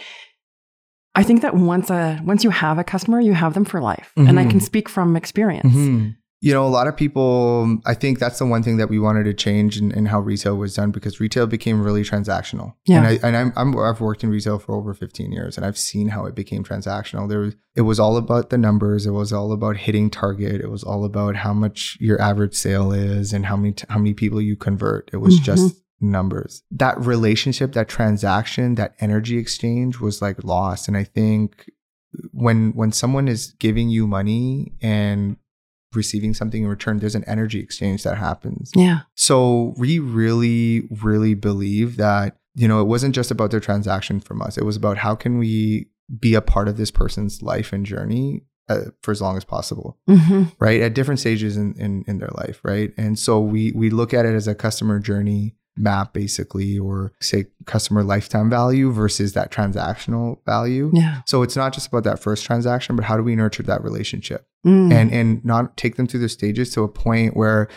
I 1.15 1.23
think 1.23 1.43
that 1.43 1.55
once 1.55 1.91
a 1.91 2.21
once 2.25 2.45
you 2.45 2.51
have 2.51 2.79
a 2.79 2.85
customer, 2.85 3.21
you 3.21 3.35
have 3.35 3.55
them 3.55 3.65
for 3.65 3.81
life. 3.81 4.13
And 4.17 4.39
I 4.41 4.45
can 4.47 4.61
speak 4.61 4.89
from 4.89 5.17
experience. 5.17 5.75
Mhm. 5.75 6.17
You 6.45 6.53
know, 6.53 6.67
a 6.67 6.69
lot 6.69 6.89
of 6.89 6.97
people, 6.97 7.79
I 7.87 7.95
think 7.95 8.19
that's 8.19 8.41
the 8.41 8.47
one 8.47 8.65
thing 8.65 8.77
that 8.79 8.91
we 8.91 8.99
wanted 8.99 9.25
to 9.25 9.33
change 9.33 9.79
in, 9.79 9.93
in 9.93 10.07
how 10.07 10.19
retail 10.19 10.57
was 10.57 10.75
done 10.75 10.91
because 10.91 11.21
retail 11.21 11.47
became 11.47 11.81
really 11.81 12.03
transactional. 12.03 12.75
Yeah. 12.85 12.97
And, 12.99 13.07
I, 13.07 13.13
and 13.29 13.37
I'm, 13.37 13.53
I'm, 13.55 13.79
I've 13.79 14.01
worked 14.01 14.25
in 14.25 14.31
retail 14.31 14.59
for 14.59 14.75
over 14.75 14.93
15 14.93 15.31
years 15.31 15.57
and 15.57 15.65
I've 15.65 15.79
seen 15.79 16.09
how 16.09 16.27
it 16.27 16.35
became 16.35 16.65
transactional. 16.65 17.29
There 17.29 17.39
was, 17.39 17.55
it 17.77 17.83
was 17.83 18.01
all 18.01 18.17
about 18.17 18.51
the 18.51 18.59
numbers. 18.59 19.07
It 19.07 19.13
was 19.13 19.33
all 19.33 19.53
about 19.53 19.77
hitting 19.77 20.11
target. 20.11 20.61
It 20.61 20.69
was 20.69 20.83
all 20.83 21.05
about 21.05 21.37
how 21.37 21.53
much 21.53 21.97
your 22.01 22.21
average 22.21 22.55
sale 22.55 22.91
is 22.93 23.33
and 23.33 23.47
how 23.47 23.57
many, 23.57 23.77
how 23.89 23.99
many 23.99 24.13
people 24.13 24.41
you 24.43 24.57
convert. 24.57 25.11
It 25.13 25.19
was 25.19 25.39
Mhm. 25.39 25.45
just 25.45 25.77
numbers. 26.01 26.65
That 26.73 26.99
relationship, 27.01 27.73
that 27.75 27.89
transaction, 27.89 28.75
that 28.75 28.97
energy 28.99 29.39
exchange 29.39 30.01
was 30.01 30.21
like 30.21 30.43
lost. 30.43 30.89
And 30.89 30.97
I 30.97 31.05
think 31.05 31.71
when 32.33 32.73
when 32.73 32.93
someone 32.93 33.27
is 33.27 33.53
giving 33.59 33.89
you 33.89 34.07
money 34.07 34.75
and 34.83 35.37
receiving 35.95 36.35
something 36.35 36.63
in 36.63 36.69
return, 36.69 36.99
there's 36.99 37.15
an 37.15 37.25
energy 37.25 37.61
exchange 37.61 38.03
that 38.03 38.19
happens. 38.19 38.71
Yeah. 38.75 39.01
So 39.15 39.75
we 39.77 39.99
really, 39.99 40.89
really 40.91 41.35
believe 41.35 41.97
that, 41.97 42.37
you 42.55 42.69
know, 42.69 42.81
it 42.81 42.87
wasn't 42.87 43.15
just 43.15 43.31
about 43.31 43.51
their 43.51 43.61
transaction 43.61 44.21
from 44.21 44.43
us. 44.43 44.59
It 44.59 44.65
was 44.65 44.77
about 44.77 44.99
how 44.99 45.15
can 45.15 45.39
we 45.39 45.89
be 46.19 46.35
a 46.35 46.43
part 46.43 46.69
of 46.69 46.77
this 46.77 46.91
person's 46.91 47.43
life 47.43 47.73
and 47.73 47.87
journey 47.87 48.43
uh, 48.69 48.91
for 49.03 49.11
as 49.11 49.21
long 49.21 49.37
as 49.37 49.45
possible, 49.45 49.99
hmm 50.07 50.45
right? 50.59 50.81
At 50.81 50.95
different 50.95 51.21
stages 51.21 51.57
in, 51.57 51.75
in, 51.79 52.05
in 52.07 52.19
their 52.19 52.31
life, 52.35 52.61
right? 52.63 52.93
And 52.97 53.19
so 53.19 53.41
we, 53.41 53.73
we 53.73 53.91
look 53.91 54.13
at 54.13 54.27
it 54.27 54.35
as 54.35 54.47
a 54.47 54.55
customer 54.55 54.99
journey 54.99 55.57
map 55.75 56.13
basically, 56.13 56.79
or 56.79 57.13
say 57.21 57.47
customer 57.65 58.05
lifetime 58.05 58.51
value 58.51 58.93
versus 58.93 59.33
that 59.33 59.51
transactional 59.51 60.37
value. 60.45 60.91
Yeah. 60.93 61.23
So 61.27 61.43
it's 61.43 61.57
not 61.57 61.73
just 61.73 61.87
about 61.87 62.05
that 62.05 62.19
first 62.19 62.45
transaction, 62.45 62.95
but 62.95 63.07
how 63.07 63.17
do 63.17 63.23
we 63.23 63.35
nurture 63.35 63.63
that 63.63 63.83
relationship? 63.83 64.47
Mm. 64.67 64.93
and 64.93 65.11
and 65.13 65.45
not 65.45 65.77
take 65.77 65.97
them 65.97 66.07
through 66.07 66.21
the 66.21 66.29
stages 66.29 66.71
to 66.75 66.83
a 66.85 66.89
point 66.89 67.37
where 67.37 67.69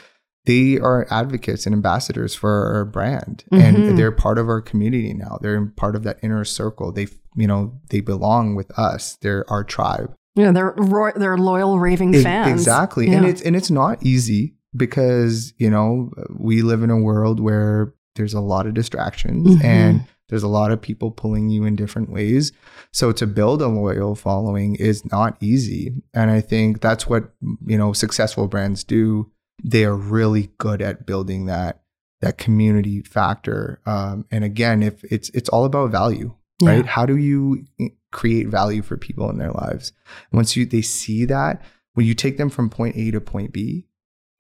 they 0.46 0.78
are 0.78 1.08
advocates 1.10 1.66
and 1.66 1.74
ambassadors 1.74 2.36
for 2.36 2.76
our 2.76 2.86
brand 2.86 3.44
Mhm. 3.52 3.60
and 3.64 3.98
they're 3.98 4.12
part 4.12 4.38
of 4.38 4.48
our 4.48 4.62
community 4.62 5.12
now 5.14 5.40
they're 5.42 5.66
part 5.66 5.96
of 5.96 6.04
that 6.04 6.20
inner 6.22 6.46
circle 6.46 6.92
they 6.92 7.08
you 7.36 7.48
know 7.48 7.74
they 7.90 8.02
belong 8.02 8.54
with 8.54 8.70
us 8.78 9.18
they're 9.22 9.44
our 9.50 9.64
tribe 9.64 10.14
yeah, 10.36 10.52
they're 10.52 10.74
ro- 10.78 11.14
they're 11.16 11.38
loyal 11.38 11.80
raving 11.80 12.14
E- 12.14 12.22
fans. 12.22 12.52
exactly 12.52 13.08
and 13.12 13.26
it's 13.26 13.42
and 13.42 13.56
it's 13.56 13.72
not 13.72 14.06
easy 14.06 14.54
because 14.76 15.54
you 15.58 15.70
know 15.72 16.12
we 16.38 16.62
live 16.62 16.84
in 16.84 16.92
a 16.92 17.00
world 17.00 17.40
where 17.40 17.94
there's 18.16 18.34
a 18.36 18.42
lot 18.42 18.68
of 18.68 18.74
distractions 18.76 19.56
Mhm. 19.58 19.64
and 19.64 20.06
there's 20.30 20.44
a 20.44 20.48
lot 20.48 20.72
of 20.72 20.82
people 20.82 21.12
pulling 21.12 21.50
you 21.50 21.64
in 21.66 21.76
different 21.76 22.10
ways. 22.10 22.52
So 22.92 23.12
to 23.12 23.28
build 23.28 23.62
a 23.62 23.68
loyal 23.68 24.16
following 24.16 24.76
is 24.76 25.06
not 25.12 25.38
easy. 25.42 26.02
And 26.14 26.32
i 26.32 26.42
think 26.42 26.82
that's 26.82 27.08
what 27.08 27.32
you 27.66 27.78
know 27.78 27.94
successful 27.94 28.48
brands 28.48 28.84
do. 28.84 29.32
They 29.64 29.86
are 29.86 29.96
really 29.96 30.52
good 30.58 30.82
at 30.82 31.06
building 31.06 31.46
that 31.46 31.82
that 32.22 32.38
community 32.38 33.02
factor. 33.02 33.80
Um, 33.86 34.26
and 34.32 34.44
again 34.44 34.82
if 34.84 35.04
it's 35.06 35.30
it's 35.30 35.50
all 35.50 35.66
about 35.66 35.92
value 35.92 36.34
Yeah. 36.62 36.70
right? 36.72 36.86
How 36.86 37.06
do 37.06 37.18
you 37.18 37.66
create 38.12 38.48
value 38.48 38.82
for 38.82 38.98
people 38.98 39.30
in 39.30 39.38
their 39.38 39.52
lives? 39.52 39.92
Once 40.32 40.56
you 40.56 40.66
they 40.66 40.82
see 40.82 41.26
that 41.26 41.62
when 41.94 42.06
you 42.06 42.14
take 42.16 42.38
them 42.38 42.50
from 42.50 42.70
point 42.70 42.96
a 42.98 43.12
to 43.12 43.22
point 43.22 43.54
b 43.54 43.86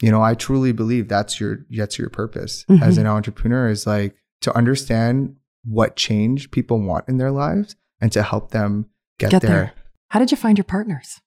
you 0.02 0.12
know 0.12 0.22
i 0.22 0.34
truly 0.34 0.74
believe 0.74 1.08
that's 1.08 1.40
your 1.40 1.60
that's 1.70 1.98
your 2.00 2.10
purpose. 2.10 2.66
As 2.82 2.98
Mhm. 2.98 3.02
an 3.02 3.08
entrepreneur 3.08 3.70
is 3.70 3.86
like 3.88 4.16
to 4.42 4.56
understand 4.58 5.36
what 5.68 5.96
change 5.96 6.52
people 6.52 6.80
want 6.80 7.06
in 7.08 7.18
their 7.18 7.32
lives 7.32 7.76
and 8.02 8.12
to 8.12 8.24
help 8.24 8.52
them 8.52 8.86
get, 9.20 9.32
Get 9.32 9.42
there. 9.42 9.52
there. 9.52 9.74
How 10.10 10.20
did 10.20 10.32
you 10.32 10.38
find 10.38 10.58
your 10.58 10.66
partners? 10.66 11.20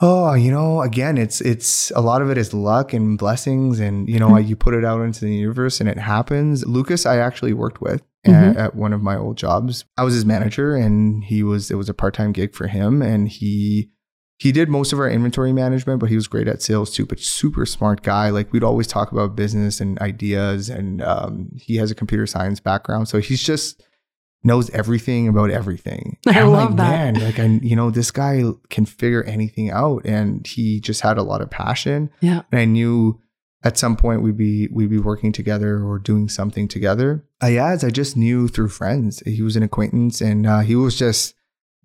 Oh, 0.00 0.34
you 0.34 0.50
know, 0.50 0.82
again, 0.82 1.16
it's 1.16 1.40
it's 1.40 1.90
a 1.92 2.02
lot 2.02 2.20
of 2.20 2.30
it 2.30 2.36
is 2.36 2.52
luck 2.52 2.92
and 2.92 3.16
blessings, 3.16 3.80
and 3.80 4.06
you 4.08 4.18
know, 4.18 4.28
Mhm. 4.32 4.46
you 4.46 4.54
put 4.54 4.74
it 4.74 4.84
out 4.84 5.00
into 5.00 5.20
the 5.24 5.34
universe 5.34 5.80
and 5.80 5.88
it 5.88 5.96
happens. 5.98 6.66
Lucas, 6.66 7.06
I 7.06 7.16
actually 7.18 7.54
worked 7.54 7.80
with 7.80 8.02
uh, 8.26 8.30
Mhm. 8.30 8.56
at 8.58 8.74
one 8.74 8.92
of 8.92 9.00
my 9.02 9.16
old 9.16 9.38
jobs. 9.38 9.84
I 9.96 10.02
was 10.02 10.12
his 10.12 10.26
manager, 10.26 10.74
and 10.76 11.24
he 11.24 11.42
was 11.42 11.70
it 11.70 11.76
was 11.76 11.88
a 11.88 11.94
part 11.94 12.12
time 12.12 12.32
gig 12.32 12.54
for 12.54 12.66
him, 12.66 13.00
and 13.00 13.26
he 13.28 13.90
he 14.38 14.52
did 14.52 14.68
most 14.68 14.92
of 14.92 14.98
our 14.98 15.08
inventory 15.08 15.52
management, 15.52 15.98
but 16.00 16.10
he 16.10 16.14
was 16.16 16.26
great 16.26 16.46
at 16.48 16.60
sales 16.62 16.92
too. 16.92 17.06
But 17.06 17.20
super 17.20 17.64
smart 17.66 18.02
guy. 18.02 18.30
Like 18.30 18.52
we'd 18.52 18.64
always 18.64 18.86
talk 18.86 19.12
about 19.12 19.34
business 19.36 19.80
and 19.80 19.98
ideas, 20.00 20.68
and 20.68 21.02
um, 21.02 21.50
he 21.56 21.76
has 21.76 21.90
a 21.90 21.94
computer 21.94 22.26
science 22.26 22.60
background, 22.60 23.08
so 23.08 23.18
he's 23.20 23.42
just 23.42 23.82
knows 24.44 24.70
everything 24.70 25.26
about 25.26 25.50
everything. 25.50 26.18
I 26.26 26.40
And 26.40 26.52
love 26.52 26.70
like, 26.70 26.76
that. 26.76 27.14
Man, 27.14 27.24
like 27.24 27.38
I, 27.38 27.46
you 27.66 27.74
know, 27.74 27.90
this 27.90 28.10
guy 28.10 28.42
can 28.70 28.84
figure 28.86 29.24
anything 29.24 29.70
out, 29.70 30.04
and 30.04 30.46
he 30.46 30.80
just 30.80 31.00
had 31.00 31.18
a 31.18 31.22
lot 31.22 31.40
of 31.40 31.50
passion. 31.50 32.10
Yeah. 32.20 32.42
And 32.52 32.60
I 32.60 32.64
knew 32.64 33.20
at 33.64 33.78
some 33.78 33.96
point 33.96 34.22
we'd 34.22 34.36
be 34.36 34.68
we'd 34.70 34.90
be 34.90 34.98
working 34.98 35.32
together 35.32 35.82
or 35.82 35.98
doing 35.98 36.28
something 36.28 36.68
together. 36.68 37.24
Ayaz, 37.42 37.82
I 37.82 37.90
just 37.90 38.16
knew 38.16 38.46
through 38.48 38.68
friends. 38.68 39.20
He 39.26 39.42
was 39.42 39.56
an 39.56 39.62
acquaintance, 39.62 40.20
and 40.20 40.46
uh, 40.46 40.60
he 40.60 40.76
was 40.76 40.96
just 40.96 41.34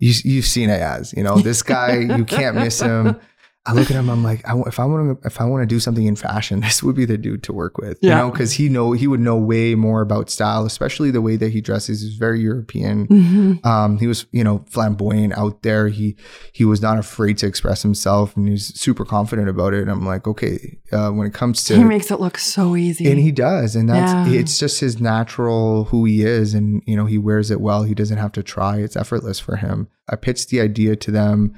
you, 0.01 0.13
you've 0.23 0.45
seen 0.45 0.69
Ayaz. 0.69 1.13
You 1.15 1.23
know, 1.23 1.37
this 1.37 1.61
guy 1.61 1.99
you 1.99 2.25
can't 2.25 2.55
miss 2.55 2.81
him. 2.81 3.17
I 3.63 3.73
look 3.73 3.91
at 3.91 3.95
him. 3.95 4.09
I'm 4.09 4.23
like, 4.23 4.43
I, 4.49 4.59
if 4.65 4.79
I 4.79 4.85
want 4.85 5.21
to, 5.21 5.27
if 5.27 5.39
I 5.39 5.43
want 5.45 5.61
to 5.61 5.67
do 5.67 5.79
something 5.79 6.07
in 6.07 6.15
fashion, 6.15 6.59
this 6.67 6.81
would 6.81 6.95
be 6.95 7.05
the 7.05 7.17
dude 7.17 7.43
to 7.43 7.53
work 7.53 7.77
with. 7.77 7.99
You 8.01 8.09
know, 8.09 8.31
because 8.31 8.53
he 8.53 8.69
know 8.69 8.93
he 8.93 9.05
would 9.05 9.19
know 9.19 9.37
way 9.37 9.75
more 9.75 10.01
about 10.01 10.31
style, 10.31 10.65
especially 10.65 11.11
the 11.11 11.21
way 11.21 11.35
that 11.35 11.51
he 11.51 11.61
dresses. 11.61 12.01
He's 12.01 12.15
very 12.15 12.39
European. 12.41 13.05
hmm 13.05 13.53
Um, 13.63 13.99
he 13.99 14.07
was, 14.07 14.25
you 14.31 14.43
know, 14.43 14.65
flamboyant 14.67 15.37
out 15.37 15.61
there. 15.61 15.89
He 15.89 16.15
he 16.53 16.65
was 16.65 16.81
not 16.81 16.97
afraid 16.97 17.37
to 17.37 17.45
express 17.45 17.83
himself, 17.83 18.35
and 18.35 18.47
he's 18.49 18.73
super 18.79 19.05
confident 19.05 19.47
about 19.47 19.75
it. 19.75 19.81
And 19.83 19.91
I'm 19.91 20.05
like, 20.07 20.27
okay, 20.27 20.79
uh, 20.91 21.11
when 21.11 21.27
it 21.27 21.33
comes 21.35 21.63
to 21.65 21.75
He 21.77 21.83
makes 21.83 22.09
it 22.09 22.19
look 22.19 22.39
so 22.39 22.75
easy. 22.75 23.11
and 23.11 23.19
he 23.19 23.31
does, 23.31 23.75
and 23.75 23.87
that's 23.87 24.27
Yeah. 24.27 24.39
it's 24.39 24.57
just 24.57 24.79
his 24.79 24.99
natural 24.99 25.83
who 25.85 26.05
he 26.05 26.23
is, 26.23 26.55
and 26.55 26.81
you 26.87 26.95
know 26.97 27.05
he 27.05 27.19
wears 27.19 27.51
it 27.51 27.61
well. 27.61 27.83
He 27.83 27.93
doesn't 27.93 28.17
have 28.17 28.31
to 28.31 28.41
try; 28.41 28.77
it's 28.77 28.95
effortless 28.95 29.39
for 29.39 29.57
him. 29.57 29.87
I 30.09 30.15
pitched 30.15 30.49
the 30.49 30.61
idea 30.61 30.95
to 30.95 31.11
them, 31.11 31.53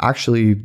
actually, 0.00 0.62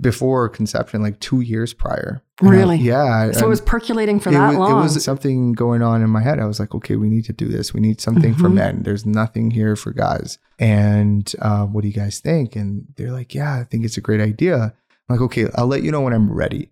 before 0.00 0.48
conception, 0.48 1.00
like 1.02 1.20
two 1.20 1.40
years 1.40 1.72
prior. 1.72 2.22
And 2.40 2.48
I- 2.50 2.52
Really? 2.52 2.76
yeah. 2.78 3.30
so 3.32 3.46
it 3.46 3.48
was 3.48 3.60
percolating 3.60 4.18
for 4.20 4.30
that 4.30 4.48
was, 4.48 4.56
long. 4.58 4.80
It 4.80 4.82
was 4.82 5.04
something 5.04 5.52
going 5.52 5.80
on 5.82 6.02
in 6.02 6.10
my 6.10 6.20
head. 6.20 6.38
I 6.40 6.46
was 6.46 6.58
like, 6.60 6.74
okay, 6.74 6.96
we 6.96 7.08
need 7.08 7.24
to 7.26 7.32
do 7.32 7.46
this. 7.48 7.72
We 7.72 7.80
need 7.80 8.00
something 8.00 8.34
for 8.34 8.48
Mhm. 8.48 8.54
men. 8.54 8.82
There's 8.82 9.06
nothing 9.06 9.50
here 9.52 9.76
for 9.76 9.92
guys. 9.92 10.38
And 10.58 11.32
uh, 11.40 11.66
what 11.66 11.82
do 11.82 11.88
you 11.88 11.94
guys 11.94 12.18
think? 12.18 12.56
And 12.56 12.86
they're 12.96 13.12
like, 13.12 13.34
yeah, 13.34 13.54
I 13.60 13.64
think 13.64 13.84
it's 13.84 13.96
a 13.96 14.00
great 14.00 14.20
idea. 14.20 14.74
I'm 15.08 15.16
like, 15.16 15.20
okay, 15.22 15.46
I'll 15.54 15.68
let 15.68 15.82
you 15.82 15.90
know 15.92 16.00
when 16.00 16.12
I'm 16.12 16.30
ready. 16.32 16.70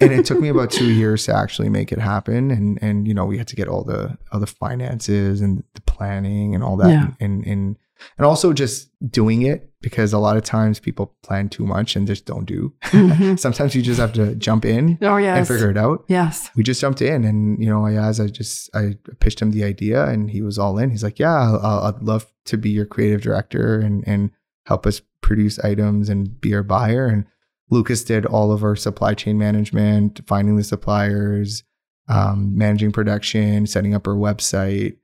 And 0.00 0.12
it 0.12 0.26
took 0.26 0.40
me 0.40 0.48
about 0.48 0.70
two 0.70 0.92
years 1.02 1.24
to 1.26 1.34
actually 1.34 1.70
make 1.70 1.90
it 1.92 1.98
happen. 1.98 2.50
And 2.50 2.78
and 2.82 3.08
you 3.08 3.14
know, 3.14 3.24
we 3.24 3.38
had 3.38 3.46
to 3.48 3.56
get 3.56 3.68
all 3.68 3.82
the 3.84 4.18
all 4.32 4.40
the 4.40 4.46
finances 4.46 5.40
and 5.40 5.62
the 5.74 5.80
planning 5.82 6.54
and 6.54 6.62
all 6.62 6.76
that 6.78 6.90
Yeah. 6.90 7.08
and 7.20 7.46
and 7.46 7.76
and 8.18 8.26
also 8.26 8.52
just 8.52 8.90
doing 9.10 9.42
it 9.42 9.70
because 9.80 10.12
a 10.12 10.18
lot 10.18 10.36
of 10.36 10.42
times 10.42 10.80
people 10.80 11.14
plan 11.22 11.48
too 11.48 11.64
much 11.64 11.96
and 11.96 12.06
just 12.06 12.26
don't 12.26 12.44
do. 12.46 12.72
Mhm. 12.84 13.38
Sometimes 13.46 13.74
you 13.74 13.82
just 13.82 14.00
have 14.00 14.12
to 14.14 14.34
jump 14.34 14.64
in 14.64 14.98
oh 15.02 15.16
yes. 15.16 15.38
and 15.38 15.46
figure 15.48 15.70
it 15.70 15.76
out 15.76 16.04
Yes. 16.08 16.50
we 16.56 16.62
just 16.62 16.80
jumped 16.80 17.00
in 17.02 17.24
and 17.24 17.62
you 17.62 17.68
know 17.68 17.86
as 17.86 18.18
i 18.20 18.26
just 18.26 18.68
i 18.74 18.96
pitched 19.20 19.40
him 19.40 19.50
the 19.52 19.64
idea 19.64 20.04
and 20.06 20.30
he 20.30 20.42
was 20.42 20.58
all 20.58 20.78
in 20.78 20.90
he's 20.90 21.02
like 21.04 21.18
yeah 21.18 21.34
I'll, 21.62 21.84
i'd 21.94 22.02
love 22.02 22.26
to 22.46 22.56
be 22.56 22.70
your 22.70 22.86
creative 22.86 23.20
director 23.22 23.78
and 23.80 24.02
and 24.06 24.30
help 24.66 24.86
us 24.86 25.00
produce 25.20 25.58
items 25.60 26.08
and 26.08 26.40
be 26.40 26.54
our 26.54 26.62
buyer 26.62 27.06
and 27.06 27.24
lucas 27.70 28.02
did 28.04 28.24
all 28.26 28.52
of 28.52 28.62
our 28.64 28.76
supply 28.76 29.14
chain 29.14 29.38
management 29.38 30.20
finding 30.26 30.56
the 30.56 30.64
suppliers 30.64 31.62
um, 32.08 32.56
managing 32.56 32.92
production 32.92 33.66
setting 33.66 33.94
up 33.94 34.06
our 34.06 34.14
website 34.14 34.96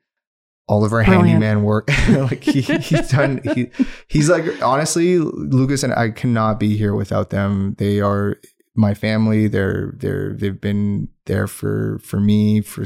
all 0.69 0.85
of 0.85 0.93
our 0.93 1.05
Brilliant. 1.05 1.29
handyman 1.29 1.63
work 1.65 1.89
like 2.09 2.45
he, 2.45 2.61
he's 2.61 3.11
done 3.11 3.41
he, 3.55 3.71
he's 4.09 4.29
like 4.31 4.45
honestly 4.63 5.19
lucas 5.19 5.83
and 5.83 5.93
i 5.95 6.11
cannot 6.11 6.61
be 6.61 6.77
here 6.77 6.95
without 6.95 7.31
them 7.31 7.75
they 7.79 8.01
are 8.01 8.37
my 8.75 8.95
family 8.95 9.49
they're 9.49 9.95
they're 9.99 10.33
they've 10.35 10.61
been 10.61 11.09
there 11.27 11.47
for 11.47 11.99
for 12.03 12.21
me 12.21 12.61
for 12.61 12.85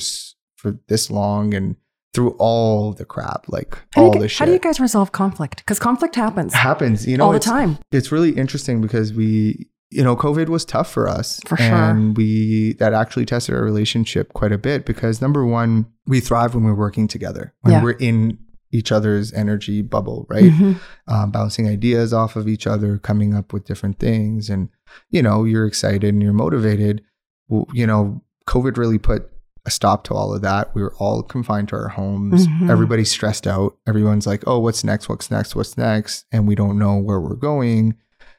for 0.56 0.78
this 0.88 1.10
long 1.10 1.54
and 1.54 1.76
through 2.12 2.30
all 2.38 2.92
the 2.92 3.04
crap 3.04 3.44
like 3.48 3.74
How 3.94 4.00
do, 4.00 4.06
all 4.06 4.14
you, 4.14 4.20
the 4.22 4.28
shit 4.28 4.38
how 4.38 4.44
do 4.46 4.52
you 4.52 4.58
guys 4.58 4.80
resolve 4.80 5.12
conflict? 5.12 5.58
Because 5.58 5.78
conflict 5.78 6.14
happens 6.16 6.54
happens 6.54 7.06
you 7.06 7.18
know 7.18 7.26
all 7.26 7.32
the 7.32 7.38
time. 7.38 7.78
it's 7.92 8.10
really 8.10 8.30
interesting 8.30 8.80
because 8.80 9.12
we 9.12 9.68
you 9.96 10.04
know 10.04 10.14
covid 10.16 10.48
was 10.48 10.64
tough 10.64 10.90
for 10.90 11.08
us 11.08 11.40
For 11.46 11.56
sure. 11.56 11.66
and 11.74 12.16
we 12.16 12.74
that 12.74 12.92
actually 12.92 13.24
tested 13.26 13.54
our 13.54 13.62
relationship 13.62 14.32
quite 14.34 14.52
a 14.52 14.58
bit 14.58 14.84
because 14.84 15.20
number 15.22 15.44
one 15.44 15.86
we 16.06 16.20
thrive 16.20 16.54
when 16.54 16.64
we're 16.64 16.74
working 16.86 17.08
together 17.08 17.54
when 17.62 17.72
Yeah. 17.74 17.82
we're 17.82 17.92
in 18.10 18.38
each 18.72 18.90
other's 18.92 19.32
energy 19.32 19.80
bubble 19.80 20.26
right 20.28 20.52
Mhm. 20.52 20.76
um, 21.08 21.30
bouncing 21.30 21.66
ideas 21.68 22.12
off 22.12 22.36
of 22.36 22.46
each 22.48 22.66
other, 22.66 22.98
coming 22.98 23.32
up 23.32 23.52
with 23.52 23.64
different 23.64 23.98
things. 24.00 24.50
And, 24.50 24.68
you 25.08 25.22
know, 25.22 25.44
you're 25.44 25.66
excited 25.66 26.12
and 26.12 26.20
you're 26.22 26.32
motivated. 26.32 27.00
Well, 27.48 27.66
you 27.72 27.86
know, 27.86 28.22
COVID 28.48 28.76
really 28.76 28.98
put 28.98 29.30
a 29.64 29.70
stop 29.70 30.02
to 30.04 30.14
all 30.14 30.34
of 30.34 30.42
that. 30.42 30.74
We 30.74 30.82
were 30.82 30.94
all 30.98 31.22
confined 31.22 31.68
to 31.68 31.76
our 31.76 31.88
homes. 31.88 32.48
Mhm. 32.48 32.68
Everybody's 32.68 33.10
stressed 33.10 33.46
out. 33.46 33.76
Everyone's 33.86 34.26
like, 34.26 34.42
oh, 34.48 34.58
what's 34.58 34.82
next? 34.84 35.08
What's 35.08 35.30
next? 35.30 35.54
What's 35.56 35.78
next? 35.78 36.26
And 36.32 36.46
we 36.46 36.54
don't 36.56 36.76
know 36.78 36.96
where 36.96 37.20
we're 37.20 37.34
going. 37.36 37.94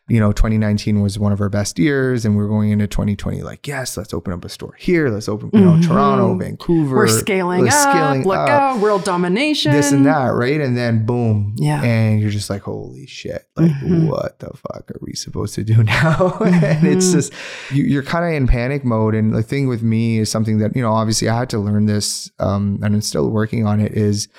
You 0.10 0.22
know, 0.22 0.32
2019 0.32 1.02
was 1.02 1.20
one 1.20 1.34
of 1.34 1.42
our 1.42 1.50
best 1.50 1.78
years, 1.78 2.24
and 2.24 2.38
we're 2.38 2.48
going 2.48 2.70
into 2.72 2.88
2020 2.88 3.42
like, 3.44 3.68
yes, 3.68 3.98
let's 3.98 4.14
open 4.14 4.32
up 4.32 4.46
a 4.46 4.50
store 4.50 4.74
here. 4.80 5.10
Let's 5.10 5.28
open, 5.28 5.50
you 5.52 5.60
know, 5.60 5.72
Mhm. 5.74 5.86
Toronto, 5.86 6.34
Vancouver. 6.38 6.96
We're 6.96 7.08
scaling 7.10 7.64
we're 7.64 7.68
up. 7.68 7.74
scaling 7.74 8.24
look 8.24 8.38
up, 8.38 8.50
out, 8.50 8.80
world 8.80 9.04
domination. 9.04 9.74
This 9.74 9.92
and 9.92 10.06
that, 10.06 10.28
right? 10.30 10.62
And 10.62 10.78
then 10.78 11.06
boom. 11.06 11.56
Yeah. 11.58 11.84
And 11.84 12.22
you're 12.22 12.30
just 12.30 12.50
like, 12.50 12.62
holy 12.62 13.06
shit. 13.06 13.48
Like, 13.58 13.72
Mhm. 13.72 14.08
what 14.08 14.40
the 14.40 14.48
fuck 14.56 14.90
are 14.92 15.00
we 15.02 15.14
supposed 15.14 15.56
to 15.56 15.66
do 15.66 15.84
now? 15.84 16.38
and 16.40 16.88
it's 16.88 17.08
Mhm. 17.10 17.12
just, 17.14 17.34
you, 17.74 17.84
you're 17.84 18.02
kind 18.04 18.24
of 18.24 18.32
in 18.32 18.48
panic 18.48 18.86
mode. 18.86 19.14
And 19.14 19.36
the 19.36 19.44
thing 19.44 19.68
with 19.68 19.84
me 19.84 20.20
is 20.20 20.32
something 20.32 20.60
that, 20.60 20.74
you 20.74 20.82
know, 20.82 20.94
obviously 20.94 21.28
I 21.28 21.38
had 21.38 21.50
to 21.50 21.60
learn 21.60 21.86
this 21.86 22.32
um, 22.40 22.80
and 22.82 22.96
I'm 22.96 23.02
still 23.02 23.30
working 23.30 23.68
on 23.68 23.82
it 23.82 23.92
is 23.92 24.30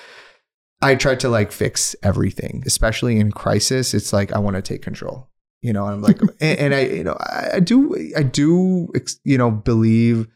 I 0.81 0.95
tried 0.95 1.19
to 1.19 1.29
like 1.29 1.51
fix 1.51 1.95
everything, 2.01 2.63
especially 2.65 3.19
in 3.19 3.31
crisis. 3.31 3.93
It's 3.93 4.11
like, 4.13 4.33
I 4.33 4.39
want 4.39 4.55
to 4.55 4.63
take 4.63 4.81
control. 4.81 5.27
You 5.61 5.73
know, 5.73 5.85
and 5.85 5.95
I'm 5.95 6.01
like, 6.01 6.21
and, 6.39 6.59
and 6.59 6.73
I, 6.75 6.81
you 6.85 7.03
know, 7.03 7.17
I, 7.19 7.59
do, 7.59 7.93
I 8.15 8.23
do, 8.23 8.87
you 9.25 9.37
know, 9.37 9.51
believe 9.51 10.27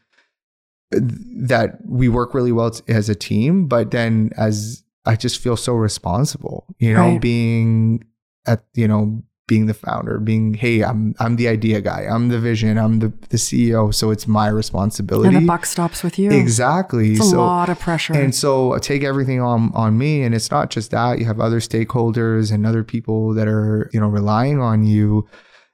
that 0.90 1.78
we 1.86 2.08
work 2.08 2.34
really 2.34 2.52
well 2.52 2.70
t- 2.70 2.82
as 2.92 3.08
a 3.08 3.14
team, 3.14 3.66
but 3.66 3.90
then 3.90 4.30
as 4.36 4.84
I 5.04 5.16
just 5.16 5.38
feel 5.40 5.56
so 5.56 5.74
responsible, 5.74 6.66
you 6.78 6.92
know, 6.94 7.12
Right. 7.12 7.20
being 7.20 8.04
at, 8.46 8.64
you 8.74 8.86
know, 8.86 9.22
being 9.46 9.66
the 9.66 9.74
founder, 9.74 10.18
being, 10.18 10.54
hey, 10.54 10.82
I'm 10.82 11.14
I'm 11.18 11.36
the 11.36 11.48
idea 11.48 11.80
guy, 11.82 12.06
I'm 12.10 12.28
the 12.28 12.38
vision, 12.38 12.78
I'm 12.78 12.98
the 13.00 13.12
the 13.28 13.36
CEO, 13.36 13.92
so 13.94 14.10
it's 14.10 14.26
my 14.26 14.48
responsibility. 14.48 15.28
and 15.34 15.36
the 15.44 15.46
buck 15.46 15.66
stops 15.66 16.02
with 16.02 16.18
you. 16.18 16.30
Exactly. 16.30 17.12
It's 17.12 17.26
a 17.26 17.30
so 17.30 17.36
lot 17.44 17.68
of 17.68 17.78
pressure. 17.78 18.14
and 18.14 18.34
so 18.34 18.72
I 18.72 18.78
take 18.78 19.04
everything 19.04 19.40
on 19.42 19.70
on 19.74 19.98
me, 19.98 20.22
and 20.22 20.34
it's 20.34 20.50
not 20.50 20.70
just 20.70 20.90
that. 20.92 21.18
You 21.18 21.26
have 21.26 21.40
other 21.40 21.60
stakeholders 21.60 22.52
and 22.52 22.66
other 22.66 22.82
people 22.84 23.34
that 23.34 23.46
are 23.48 23.90
you 23.92 24.00
know 24.00 24.08
relying 24.08 24.60
on 24.60 24.84
you. 24.84 25.28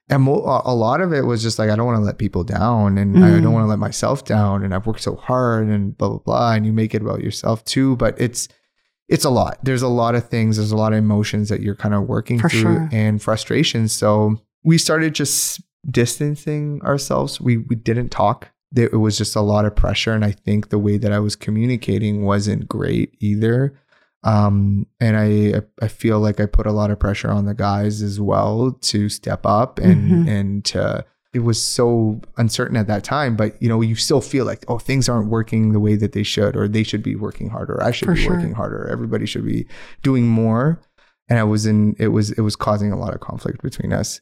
And 0.09 0.25
mo- 0.25 0.63
a 0.65 0.75
lot 0.75 1.01
of 1.01 1.13
it 1.13 1.21
was 1.25 1.41
just 1.41 1.57
like 1.61 1.71
I 1.71 1.77
don't 1.77 1.87
want 1.87 1.99
to 1.99 2.03
let 2.05 2.19
people 2.19 2.43
down, 2.43 2.99
and 2.99 3.17
I 3.25 3.31
Mm. 3.31 3.43
don't 3.45 3.53
want 3.53 3.63
to 3.65 3.69
let 3.69 3.79
myself 3.79 4.25
down. 4.25 4.65
And 4.65 4.75
I've 4.75 4.85
worked 4.85 5.03
so 5.03 5.15
hard, 5.15 5.69
and 5.69 5.97
blah 5.97 6.09
blah 6.09 6.19
blah. 6.19 6.53
And 6.55 6.67
you 6.67 6.73
make 6.73 6.93
it 6.97 7.03
about 7.03 7.21
yourself 7.23 7.65
too, 7.65 7.95
but 7.95 8.21
it's 8.21 8.49
it's 9.11 9.25
a 9.27 9.31
lot. 9.31 9.59
There's 9.63 9.83
a 9.83 9.89
lot 9.89 10.15
of 10.15 10.29
things. 10.29 10.57
There's 10.57 10.73
a 10.73 10.77
lot 10.77 10.93
of 10.93 10.99
emotions 10.99 11.49
that 11.51 11.61
you're 11.61 11.75
kind 11.77 11.95
of 11.95 12.05
working 12.09 12.39
For 12.39 12.49
through, 12.49 12.61
sure. 12.63 12.89
and 12.93 13.21
frustrations. 13.21 13.93
So 13.93 14.37
we 14.65 14.79
started 14.79 15.15
just 15.15 15.61
distancing 15.91 16.81
ourselves. 16.83 17.41
We 17.41 17.59
we 17.59 17.77
didn't 17.77 18.11
talk. 18.11 18.49
It 18.77 18.93
was 19.01 19.19
just 19.19 19.35
a 19.37 19.41
lot 19.41 19.65
of 19.65 19.75
pressure, 19.75 20.13
and 20.13 20.25
I 20.25 20.31
think 20.31 20.69
the 20.71 20.79
way 20.79 20.97
that 20.99 21.13
I 21.13 21.19
was 21.19 21.35
communicating 21.37 22.25
wasn't 22.25 22.69
great 22.69 23.17
either. 23.21 23.75
Um, 24.23 24.87
and 25.01 25.17
I 25.17 25.63
I 25.83 25.89
feel 25.89 26.21
like 26.21 26.41
I 26.41 26.47
put 26.47 26.67
a 26.67 26.73
lot 26.73 26.91
of 26.91 26.99
pressure 27.01 27.31
on 27.31 27.47
the 27.47 27.55
guys 27.55 28.03
as 28.03 28.21
well 28.21 28.73
to 28.83 29.09
step 29.09 29.45
up 29.45 29.79
and 29.79 30.11
Mhm. 30.11 30.29
and 30.29 30.65
to. 30.67 31.05
It 31.33 31.41
was 31.41 31.63
so 31.63 32.21
uncertain 32.37 32.77
at 32.77 32.89
that 32.89 33.05
time, 33.05 33.37
but 33.37 33.61
you 33.63 33.69
know, 33.69 33.81
you 33.83 33.95
still 33.95 34.21
feel 34.21 34.45
like, 34.45 34.65
oh, 34.67 34.79
things 34.79 35.09
aren't 35.09 35.29
working 35.29 35.73
the 35.73 35.79
way 35.81 35.95
that 35.95 36.13
they 36.13 36.25
should, 36.25 36.57
or 36.57 36.67
they 36.67 36.83
should 36.83 37.03
be 37.05 37.15
working 37.15 37.51
harder. 37.51 37.81
I 37.83 37.93
should 37.93 38.07
For 38.07 38.15
be 38.15 38.23
sure. 38.23 38.35
working 38.37 38.53
harder. 38.55 38.89
Everybody 38.89 39.27
should 39.27 39.45
be 39.45 39.67
doing 40.03 40.27
more. 40.27 40.81
And 41.29 41.39
I 41.39 41.45
was 41.45 41.67
in. 41.67 41.95
It 42.01 42.09
was 42.09 42.33
it 42.33 42.41
was 42.41 42.57
causing 42.57 42.91
a 42.91 42.99
lot 42.99 43.15
of 43.15 43.21
conflict 43.21 43.63
between 43.63 43.93
us. 43.93 44.21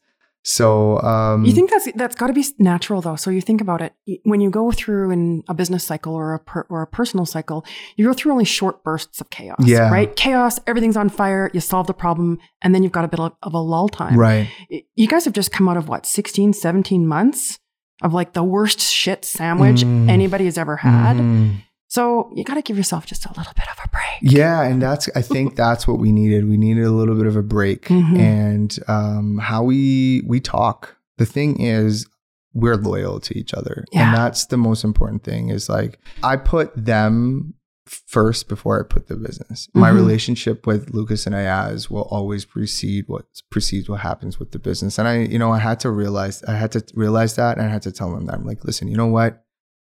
So 0.50 0.98
um, 1.02 1.44
you 1.44 1.52
think 1.52 1.70
that's 1.70 1.86
that's 1.94 2.14
got 2.16 2.28
to 2.28 2.32
be 2.32 2.42
natural 2.58 3.02
though. 3.02 3.16
So 3.16 3.28
you 3.30 3.42
think 3.42 3.60
about 3.60 3.82
it 3.82 3.92
when 4.24 4.40
you 4.40 4.48
go 4.50 4.72
through 4.72 5.10
in 5.10 5.42
a 5.46 5.52
business 5.52 5.84
cycle 5.84 6.14
or 6.14 6.32
a 6.32 6.38
per, 6.38 6.64
or 6.70 6.80
a 6.80 6.86
personal 6.86 7.26
cycle, 7.26 7.66
you 7.96 8.06
go 8.06 8.14
through 8.14 8.32
only 8.32 8.46
short 8.46 8.82
bursts 8.82 9.20
of 9.20 9.28
chaos. 9.28 9.58
Yeah. 9.62 9.90
Right. 9.90 10.14
Chaos. 10.16 10.58
Everything's 10.66 10.96
on 10.96 11.10
fire. 11.10 11.50
You 11.52 11.60
solve 11.60 11.86
the 11.86 11.92
problem, 11.92 12.38
and 12.62 12.74
then 12.74 12.82
you've 12.82 12.92
got 12.92 13.04
a 13.04 13.08
bit 13.08 13.20
of, 13.20 13.32
of 13.42 13.52
a 13.52 13.58
lull 13.58 13.88
time. 13.90 14.16
right? 14.16 14.48
You 14.96 15.06
guys 15.06 15.26
have 15.26 15.34
just 15.34 15.52
come 15.52 15.68
out 15.68 15.76
of 15.76 15.86
what 15.88 16.06
16, 16.06 16.54
17 16.54 17.06
months 17.06 17.58
of 18.00 18.14
like 18.14 18.32
the 18.32 18.42
worst 18.44 18.80
shit 18.80 19.24
sandwich 19.26 19.82
Mm. 19.82 20.08
anybody 20.08 20.46
has 20.46 20.56
ever 20.56 20.76
had. 20.78 21.16
Mhm. 21.18 21.56
So 21.88 22.30
you 22.34 22.44
got 22.44 22.54
to 22.54 22.62
give 22.62 22.76
yourself 22.76 23.06
just 23.06 23.24
a 23.24 23.30
little 23.36 23.52
bit 23.54 23.64
of 23.72 23.78
a 23.84 23.88
break. 23.88 24.32
Yeah, 24.32 24.62
and 24.62 24.80
that's 24.80 25.08
I 25.16 25.22
think 25.22 25.56
that's 25.56 25.88
what 25.88 25.98
we 25.98 26.12
needed. 26.12 26.48
We 26.48 26.56
needed 26.58 26.84
a 26.84 26.90
little 26.90 27.14
bit 27.16 27.26
of 27.26 27.34
a 27.36 27.42
break, 27.42 27.86
Mhm. 27.86 28.18
and 28.18 28.78
um, 28.88 29.38
how 29.38 29.62
we 29.62 30.22
we 30.26 30.38
talk. 30.40 30.96
The 31.16 31.26
thing 31.26 31.60
is, 31.60 32.06
we're 32.52 32.76
loyal 32.76 33.20
to 33.20 33.36
each 33.38 33.54
other, 33.54 33.84
Yeah. 33.92 34.08
and 34.08 34.16
that's 34.16 34.46
the 34.46 34.56
most 34.58 34.84
important 34.84 35.24
thing. 35.24 35.48
Is 35.48 35.68
like 35.68 35.98
I 36.22 36.36
put 36.36 36.72
them 36.76 37.54
first 37.86 38.48
before 38.50 38.78
I 38.78 38.82
put 38.82 39.08
the 39.08 39.16
business. 39.16 39.66
My 39.72 39.90
Mhm. 39.90 39.94
relationship 39.94 40.66
with 40.66 40.90
Lucas 40.92 41.24
and 41.24 41.34
Ayaz 41.34 41.88
will 41.90 42.02
always 42.10 42.44
precede 42.44 43.04
what 43.06 43.24
precedes 43.50 43.88
what 43.88 44.00
happens 44.00 44.38
with 44.38 44.50
the 44.52 44.58
business. 44.58 44.98
And 44.98 45.08
I, 45.08 45.20
you 45.20 45.38
know, 45.38 45.52
I 45.52 45.58
had 45.58 45.80
to 45.80 45.90
realize 45.90 46.42
I 46.44 46.52
had 46.56 46.70
to 46.72 46.84
realize 46.94 47.36
that, 47.36 47.56
and 47.56 47.66
I 47.66 47.70
had 47.70 47.80
to 47.82 47.92
tell 47.92 48.12
them 48.14 48.26
that 48.26 48.34
I'm 48.34 48.44
like, 48.44 48.62
listen, 48.62 48.88
you 48.88 48.96
know 48.98 49.06
what, 49.06 49.42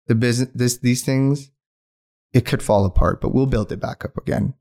the 0.08 0.16
business, 0.16 0.50
this 0.54 0.78
these 0.80 1.02
things 1.02 1.50
it 2.34 2.46
could 2.46 2.64
fall 2.64 2.86
apart, 2.86 3.22
but 3.22 3.34
we'll 3.34 3.46
build 3.46 3.72
it 3.72 3.80
back 3.80 4.04
up 4.04 4.18
again. 4.18 4.54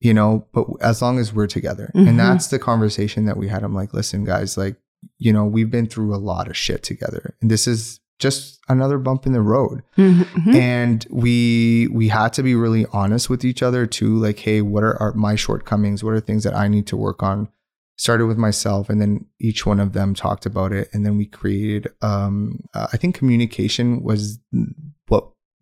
You 0.00 0.12
know, 0.12 0.46
but 0.52 0.66
as 0.82 1.00
long 1.00 1.18
as 1.18 1.32
we're 1.32 1.46
together. 1.46 1.90
Mhm. 1.94 2.08
And 2.10 2.18
that's 2.18 2.48
the 2.48 2.58
conversation 2.58 3.24
that 3.24 3.38
we 3.38 3.48
had. 3.48 3.62
I'm 3.62 3.74
like, 3.74 3.94
listen, 3.94 4.24
guys, 4.24 4.58
like, 4.58 4.76
you 5.18 5.32
know, 5.32 5.46
we've 5.46 5.70
been 5.70 5.86
through 5.86 6.14
a 6.14 6.18
lot 6.18 6.48
of 6.48 6.56
shit 6.56 6.82
together. 6.82 7.34
And 7.40 7.50
this 7.50 7.66
is 7.66 8.00
just 8.18 8.60
another 8.68 8.98
bump 8.98 9.24
in 9.26 9.32
the 9.32 9.40
road. 9.40 9.82
Mhm. 9.96 10.54
And 10.54 11.06
we 11.10 11.88
we 11.92 12.08
had 12.08 12.32
to 12.34 12.42
be 12.42 12.54
really 12.54 12.84
honest 12.92 13.30
with 13.30 13.44
each 13.44 13.62
other 13.62 13.86
too. 13.86 14.16
Like, 14.16 14.38
hey, 14.40 14.60
what 14.60 14.84
are 14.84 15.00
our, 15.00 15.12
my 15.14 15.36
shortcomings? 15.36 16.04
What 16.04 16.12
are 16.14 16.20
things 16.20 16.44
that 16.44 16.54
I 16.54 16.68
need 16.68 16.86
to 16.88 16.96
work 16.96 17.22
on? 17.22 17.48
Started 17.96 18.26
with 18.26 18.36
myself, 18.38 18.90
and 18.90 19.00
then 19.00 19.24
each 19.40 19.64
one 19.64 19.78
of 19.80 19.92
them 19.92 20.14
talked 20.14 20.46
about 20.46 20.72
it, 20.72 20.88
and 20.92 21.06
then 21.06 21.16
we 21.16 21.26
created. 21.26 21.88
Um, 22.02 22.58
uh, 22.74 22.88
I 22.92 22.96
think 22.96 23.14
communication 23.14 24.02
was 24.02 24.38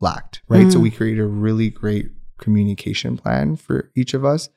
lacked, 0.03 0.43
right? 0.49 0.71
So 0.71 0.79
Mm. 0.79 0.83
we 0.83 0.91
created 0.91 1.21
a 1.23 1.27
really 1.27 1.71
great 1.71 2.11
communication 2.39 3.17
plan 3.17 3.57
for 3.57 3.91
each 3.95 4.13
of 4.15 4.25
us, 4.25 4.49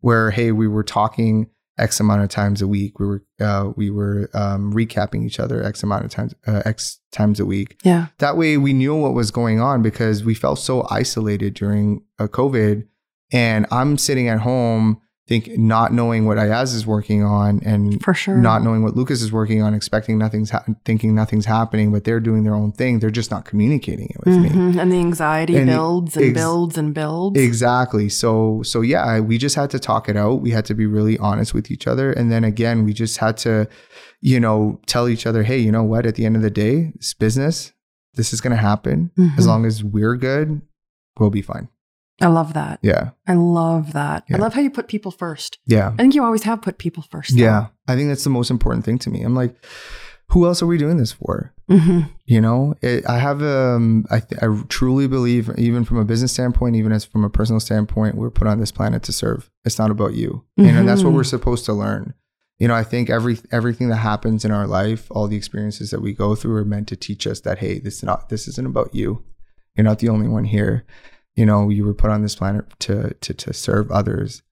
where 0.00 0.30
hey, 0.30 0.52
we 0.52 0.68
were 0.68 0.84
talking 0.84 1.48
X 1.78 1.98
amount 1.98 2.22
of 2.22 2.28
times 2.28 2.60
a 2.60 2.68
week. 2.68 2.98
We 3.00 3.06
were 3.06 3.22
uh, 3.40 3.70
we 3.74 3.88
were 3.90 4.28
um, 4.34 4.72
recapping 4.74 5.24
each 5.24 5.40
other 5.40 5.62
X 5.64 5.82
amount 5.82 6.04
of 6.04 6.10
times 6.10 6.34
uh, 6.46 6.60
X 6.66 7.00
times 7.10 7.40
a 7.40 7.46
week 7.46 7.80
yeah. 7.84 8.06
that 8.18 8.36
way 8.36 8.56
we 8.58 8.72
knew 8.74 8.94
what 8.94 9.14
was 9.14 9.30
going 9.30 9.60
on 9.60 9.80
because 9.82 10.22
we 10.22 10.34
felt 10.34 10.58
so 10.58 10.86
isolated 10.90 11.54
during 11.54 12.02
a 12.18 12.28
COVID. 12.28 12.86
And 13.32 13.66
I'm 13.70 13.96
sitting 13.96 14.28
at 14.28 14.40
home 14.40 15.00
think 15.30 15.56
not 15.56 15.92
knowing 15.92 16.26
what 16.26 16.36
Ayaz 16.38 16.74
is 16.74 16.84
working 16.86 17.22
on 17.22 17.60
and 17.64 18.02
For 18.02 18.12
sure. 18.12 18.36
not 18.36 18.64
knowing 18.64 18.82
what 18.82 18.96
Lucas 18.96 19.22
is 19.22 19.30
working 19.32 19.62
on, 19.62 19.74
expecting 19.74 20.18
nothing's 20.18 20.50
ha- 20.50 20.64
thinking 20.84 21.14
nothing's 21.14 21.46
happening, 21.46 21.92
but 21.92 22.02
they're 22.04 22.18
doing 22.18 22.42
their 22.42 22.54
own 22.56 22.72
thing. 22.72 22.98
They're 22.98 23.10
just 23.22 23.30
not 23.30 23.44
communicating 23.44 24.08
it 24.10 24.16
with 24.26 24.36
me. 24.38 24.48
Mhm. 24.48 24.76
And 24.80 24.90
the 24.90 24.98
anxiety 24.98 25.56
And 25.56 25.66
builds 25.66 26.16
and 26.16 26.26
ex- 26.26 26.34
builds 26.34 26.76
and 26.76 26.92
builds. 26.92 27.38
Exactly. 27.40 28.08
So 28.08 28.62
so 28.64 28.80
yeah, 28.80 29.20
we 29.20 29.38
just 29.38 29.54
had 29.54 29.70
to 29.70 29.78
talk 29.78 30.08
it 30.08 30.16
out. 30.16 30.42
We 30.42 30.50
had 30.50 30.64
to 30.66 30.74
be 30.74 30.86
really 30.86 31.16
honest 31.18 31.54
with 31.54 31.70
each 31.70 31.86
other, 31.86 32.10
and 32.12 32.30
then 32.32 32.42
again, 32.44 32.84
we 32.84 32.92
just 32.92 33.18
had 33.18 33.36
to, 33.46 33.68
you 34.20 34.40
know, 34.40 34.80
tell 34.86 35.08
each 35.08 35.26
other, 35.28 35.44
hey, 35.44 35.58
you 35.58 35.70
know 35.70 35.84
what? 35.84 36.06
At 36.06 36.16
the 36.16 36.26
end 36.26 36.34
of 36.34 36.42
the 36.42 36.50
day, 36.50 36.92
it's 36.96 37.14
business. 37.14 37.72
This 38.14 38.32
is 38.32 38.40
going 38.40 38.50
to 38.56 38.60
happen. 38.60 39.12
Mhm. 39.16 39.38
As 39.38 39.46
long 39.46 39.64
as 39.64 39.84
we're 39.84 40.16
good, 40.16 40.60
we'll 41.20 41.30
be 41.30 41.42
fine. 41.42 41.68
I 42.20 42.26
love 42.28 42.52
that. 42.54 42.78
Yeah. 42.82 43.10
I 43.26 43.34
love 43.34 43.92
that. 43.94 44.24
I 44.32 44.36
love 44.36 44.54
how 44.54 44.60
you 44.60 44.70
put 44.70 44.88
people 44.88 45.10
first. 45.10 45.58
Yeah. 45.66 45.92
I 45.94 46.02
think 46.02 46.14
you 46.14 46.22
always 46.24 46.42
have 46.44 46.62
put 46.62 46.78
people 46.78 47.02
first. 47.10 47.36
though. 47.36 47.42
Yeah. 47.42 47.66
I 47.88 47.96
think 47.96 48.08
that's 48.08 48.24
the 48.24 48.30
most 48.30 48.50
important 48.50 48.84
thing 48.84 48.98
to 49.00 49.10
me. 49.10 49.22
I'm 49.22 49.34
like, 49.34 49.54
who 50.28 50.46
else 50.46 50.62
are 50.62 50.66
we 50.66 50.78
doing 50.78 50.96
this 50.98 51.12
for? 51.12 51.52
Mhm. 51.68 52.08
You 52.26 52.40
know, 52.40 52.74
it, 52.82 53.04
I 53.08 53.18
have, 53.18 53.42
um, 53.42 54.04
I, 54.10 54.20
th- 54.20 54.40
I 54.42 54.46
truly 54.68 55.08
believe, 55.08 55.50
even 55.58 55.84
from 55.84 55.96
a 55.98 56.04
business 56.04 56.32
standpoint, 56.32 56.76
even 56.76 56.92
as 56.92 57.04
from 57.04 57.24
a 57.24 57.30
personal 57.30 57.58
standpoint, 57.58 58.14
we're 58.16 58.30
put 58.30 58.46
on 58.46 58.60
this 58.60 58.70
planet 58.70 59.02
to 59.04 59.12
serve. 59.12 59.50
It's 59.64 59.78
not 59.78 59.90
about 59.90 60.14
you. 60.14 60.44
You 60.56 60.70
know, 60.72 60.78
and 60.80 60.88
that's 60.88 61.02
what 61.02 61.10
Mhm. 61.12 61.16
we're 61.16 61.24
supposed 61.24 61.64
to 61.64 61.72
learn. 61.72 62.14
You 62.58 62.68
know, 62.68 62.74
I 62.74 62.84
think 62.84 63.08
every 63.08 63.38
everything 63.50 63.88
that 63.88 63.96
happens 63.96 64.44
in 64.44 64.50
our 64.50 64.66
life, 64.66 65.06
all 65.10 65.26
the 65.26 65.36
experiences 65.36 65.90
that 65.90 66.02
we 66.02 66.12
go 66.12 66.34
through, 66.34 66.56
are 66.56 66.64
meant 66.64 66.88
to 66.88 66.96
teach 66.96 67.26
us 67.26 67.40
that 67.40 67.58
hey, 67.58 67.78
this 67.78 67.96
is 67.96 68.02
not 68.02 68.28
this 68.28 68.46
isn't 68.48 68.66
about 68.66 68.94
you. 68.94 69.24
You're 69.74 69.84
not 69.84 69.98
the 70.00 70.10
only 70.10 70.28
one 70.28 70.44
here. 70.44 70.84
You 71.36 71.46
know, 71.46 71.68
you 71.68 71.84
were 71.84 71.94
put 71.94 72.10
on 72.10 72.22
this 72.22 72.34
planet 72.34 72.66
to 72.80 73.14
to 73.14 73.34
to 73.34 73.52
serve 73.52 73.90
others. 73.90 74.42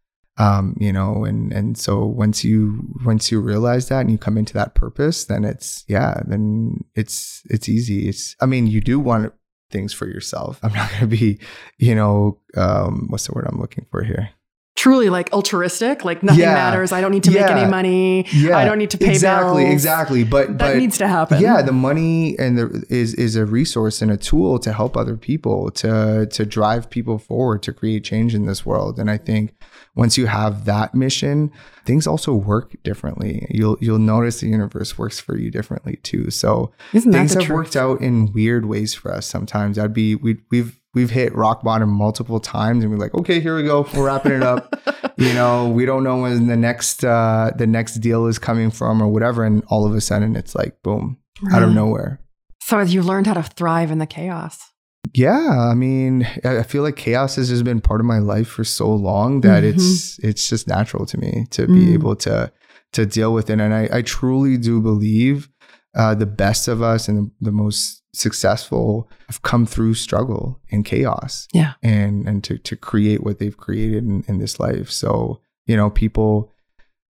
Um, 0.41 0.77
you 0.79 0.93
know, 0.93 1.25
and 1.25 1.53
and 1.53 1.77
so 1.77 2.05
once 2.07 2.45
you 2.45 2.95
once 3.05 3.33
you 3.33 3.41
realize 3.41 3.89
that 3.89 4.01
and 4.01 4.11
you 4.11 4.19
come 4.19 4.39
into 4.39 4.55
that 4.55 4.75
purpose, 4.75 5.25
then 5.25 5.45
it's 5.45 5.85
yeah, 5.89 6.23
then 6.27 6.85
it's 6.95 7.43
it's 7.51 7.69
easy. 7.69 8.09
It's 8.09 8.37
I 8.41 8.47
mean, 8.47 8.69
you 8.69 8.81
do 8.81 9.01
want 9.01 9.33
things 9.71 9.93
for 9.93 10.07
yourself. 10.07 10.61
I'm 10.63 10.73
not 10.73 10.91
going 10.91 11.01
to 11.01 11.07
be, 11.07 11.41
you 11.79 11.95
know, 11.95 12.39
um, 12.57 13.07
what's 13.09 13.27
the 13.27 13.33
word 13.33 13.47
I'm 13.49 13.61
looking 13.61 13.87
for 13.91 14.03
here? 14.03 14.31
Truly 14.79 15.11
like 15.11 15.29
altruistic, 15.33 16.05
like 16.05 16.23
nothing 16.23 16.41
Yeah. 16.43 16.55
matters. 16.55 16.93
I 16.93 17.01
don't 17.01 17.11
need 17.11 17.25
to 17.25 17.33
make 17.33 17.51
any 17.51 17.69
money. 17.69 18.25
Yeah, 18.33 18.57
I 18.57 18.65
don't 18.65 18.79
need 18.79 18.91
to 18.91 18.99
pay 18.99 19.11
exactly, 19.11 19.65
bills. 19.65 19.73
Exactly, 19.73 20.21
exactly. 20.21 20.25
But 20.25 20.47
That 20.59 20.75
but 20.75 20.77
needs 20.77 20.99
to 20.99 21.09
happen. 21.09 21.41
yeah, 21.43 21.63
the 21.63 21.73
money 21.73 22.39
and 22.39 22.57
the 22.57 22.85
is 22.89 23.13
is 23.15 23.35
a 23.35 23.45
resource 23.45 24.01
and 24.03 24.11
a 24.13 24.17
tool 24.17 24.61
to 24.61 24.73
help 24.73 24.97
other 24.97 25.17
people 25.17 25.71
to 25.83 26.27
to 26.31 26.47
drive 26.47 26.89
people 26.91 27.19
forward 27.19 27.63
to 27.65 27.73
create 27.73 28.05
change 28.05 28.35
in 28.37 28.47
this 28.47 28.65
world. 28.65 28.99
And 29.01 29.11
I 29.11 29.17
think 29.19 29.53
once 29.99 30.17
you 30.17 30.27
have 30.27 30.65
that 30.65 30.95
mission, 30.95 31.51
things 31.85 32.07
also 32.07 32.33
work 32.33 32.73
differently. 32.85 33.45
You'll 33.51 33.77
you'll 33.81 33.99
notice 33.99 34.41
the 34.41 34.47
universe 34.47 34.97
works 34.97 35.19
for 35.19 35.37
you 35.37 35.51
differently 35.51 35.97
too. 36.05 36.31
So 36.31 36.73
Isn't 36.95 37.13
things 37.13 37.35
have 37.35 37.43
truth? 37.43 37.55
worked 37.57 37.77
out 37.77 38.01
in 38.01 38.33
weird 38.33 38.67
ways 38.67 38.95
for 38.95 39.13
us 39.13 39.27
sometimes. 39.27 39.77
I'd 39.77 39.93
be 39.93 40.15
we 40.15 40.39
we've 40.53 40.79
we've 40.95 41.11
hit 41.11 41.35
rock 41.35 41.65
bottom 41.65 41.91
multiple 41.91 42.39
times 42.39 42.85
and 42.85 42.93
we're 42.93 42.99
like, 42.99 43.13
okay, 43.15 43.41
here 43.41 43.57
we 43.57 43.65
go. 43.65 43.89
We're 43.93 44.07
wrapping 44.07 44.33
it 44.33 44.43
up. 44.45 44.73
you 45.17 45.35
know, 45.35 45.69
we 45.69 45.85
don't 45.85 46.05
know 46.05 46.23
when 46.23 46.47
the 46.47 46.57
next 46.57 47.05
uh 47.05 47.51
the 47.57 47.67
next 47.67 47.95
deal 47.97 48.27
is 48.27 48.39
coming 48.39 48.71
from 48.71 49.03
or 49.03 49.09
whatever. 49.09 49.43
And 49.43 49.65
all 49.67 49.85
of 49.85 49.95
a 49.97 50.01
sudden 50.01 50.37
it's 50.37 50.55
like 50.55 50.81
boom, 50.85 51.19
out 51.53 51.65
of 51.65 51.75
nowhere. 51.75 52.21
So 52.63 52.81
you 52.83 53.03
learned 53.03 53.27
how 53.27 53.35
to 53.35 53.43
thrive 53.43 53.91
in 53.91 53.99
the 53.99 54.07
chaos. 54.07 54.68
Yeah, 55.15 55.69
I 55.71 55.75
mean, 55.75 56.29
I 56.45 56.63
feel 56.63 56.83
like 56.83 56.97
chaos 56.97 57.37
has 57.37 57.49
just 57.49 57.65
been 57.65 57.81
part 57.81 58.01
of 58.01 58.07
my 58.07 58.19
life 58.19 58.49
for 58.49 58.65
so 58.65 58.93
long 58.93 59.41
that 59.41 59.65
it's 59.65 60.19
it's 60.21 60.49
just 60.49 60.69
natural 60.69 61.07
to 61.07 61.19
me 61.19 61.47
to 61.51 61.67
be 61.67 61.87
Mm. 61.87 61.95
able 61.95 62.17
to 62.17 62.53
to 62.93 63.07
deal 63.07 63.33
with 63.33 63.49
it. 63.51 63.61
And 63.61 63.73
I, 63.75 63.89
I 63.93 64.03
truly 64.03 64.57
do 64.59 64.81
believe 64.81 65.49
uh, 65.97 66.15
the 66.15 66.27
best 66.27 66.69
of 66.69 66.83
us 66.83 67.09
and 67.09 67.19
the, 67.41 67.47
the 67.47 67.53
most 67.53 68.03
successful 68.15 69.11
have 69.29 69.43
come 69.43 69.67
through 69.67 69.95
struggle 69.95 70.61
and 70.71 70.85
chaos. 70.85 71.49
Yeah. 71.55 71.75
And 71.83 72.29
and 72.29 72.45
to 72.45 72.59
to 72.59 72.77
create 72.77 73.23
what 73.25 73.39
they've 73.39 73.57
created 73.57 74.05
in, 74.05 74.25
in 74.29 74.39
this 74.39 74.61
life. 74.61 74.91
So, 74.91 75.41
you 75.67 75.77
know, 75.77 75.91
people 75.91 76.53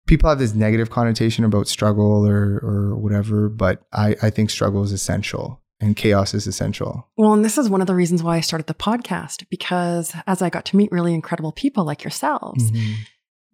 people 0.08 0.30
have 0.30 0.40
this 0.40 0.54
negative 0.54 0.90
connotation 0.90 1.44
about 1.44 1.68
struggle 1.68 2.26
or 2.26 2.60
or 2.64 2.96
whatever, 2.96 3.50
but 3.50 3.84
I, 3.94 4.16
I 4.22 4.30
think 4.30 4.50
struggle 4.52 4.84
is 4.84 4.92
essential 4.92 5.62
and 5.80 5.96
chaos 5.96 6.34
is 6.34 6.48
essential. 6.48 7.08
Well, 7.18 7.34
and 7.34 7.44
this 7.46 7.58
is 7.58 7.70
one 7.70 7.82
of 7.82 7.88
the 7.88 7.96
reasons 7.96 8.22
why 8.24 8.36
I 8.38 8.42
started 8.42 8.68
the 8.68 8.74
podcast 8.74 9.46
because 9.50 10.14
as 10.28 10.42
I 10.42 10.50
got 10.50 10.66
to 10.66 10.76
meet 10.78 10.92
really 10.92 11.14
incredible 11.14 11.52
people 11.52 11.86
like 11.86 12.04
yourselves, 12.04 12.72
Mhm. 12.72 12.94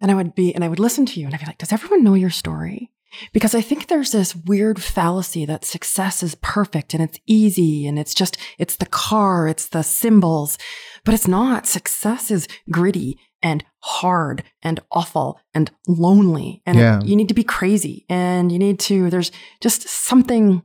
and 0.00 0.10
I 0.10 0.14
would 0.14 0.34
be, 0.34 0.54
and 0.54 0.64
I 0.64 0.68
would 0.68 0.78
listen 0.80 1.06
to 1.06 1.20
you 1.20 1.26
and 1.26 1.34
I'd 1.34 1.40
be 1.40 1.46
like, 1.46 1.58
does 1.58 1.72
everyone 1.72 2.02
know 2.04 2.14
your 2.14 2.30
story? 2.30 2.90
Because 3.32 3.54
I 3.54 3.60
think 3.62 3.86
there's 3.86 4.10
this 4.10 4.34
weird 4.36 4.82
fallacy 4.82 5.46
that 5.46 5.64
success 5.64 6.22
is 6.22 6.34
perfect 6.42 6.92
and 6.92 7.02
it's 7.02 7.18
easy 7.26 7.86
and 7.86 7.98
it's 7.98 8.12
just, 8.14 8.36
it's 8.58 8.76
the 8.76 8.86
car, 8.86 9.48
it's 9.48 9.68
the 9.68 9.82
symbols, 9.82 10.58
but 11.04 11.14
it's 11.14 11.28
not. 11.28 11.66
Success 11.66 12.30
is 12.30 12.48
gritty 12.70 13.16
and 13.40 13.64
hard 13.80 14.42
and 14.62 14.80
awful 14.90 15.38
and 15.54 15.70
lonely. 15.86 16.62
And 16.66 16.76
Yeah. 16.76 17.00
you 17.04 17.14
need 17.16 17.28
to 17.28 17.34
be 17.34 17.44
crazy 17.44 18.04
and 18.10 18.50
you 18.52 18.58
need 18.58 18.80
to, 18.80 19.08
there's 19.08 19.30
just 19.62 19.88
something 19.88 20.62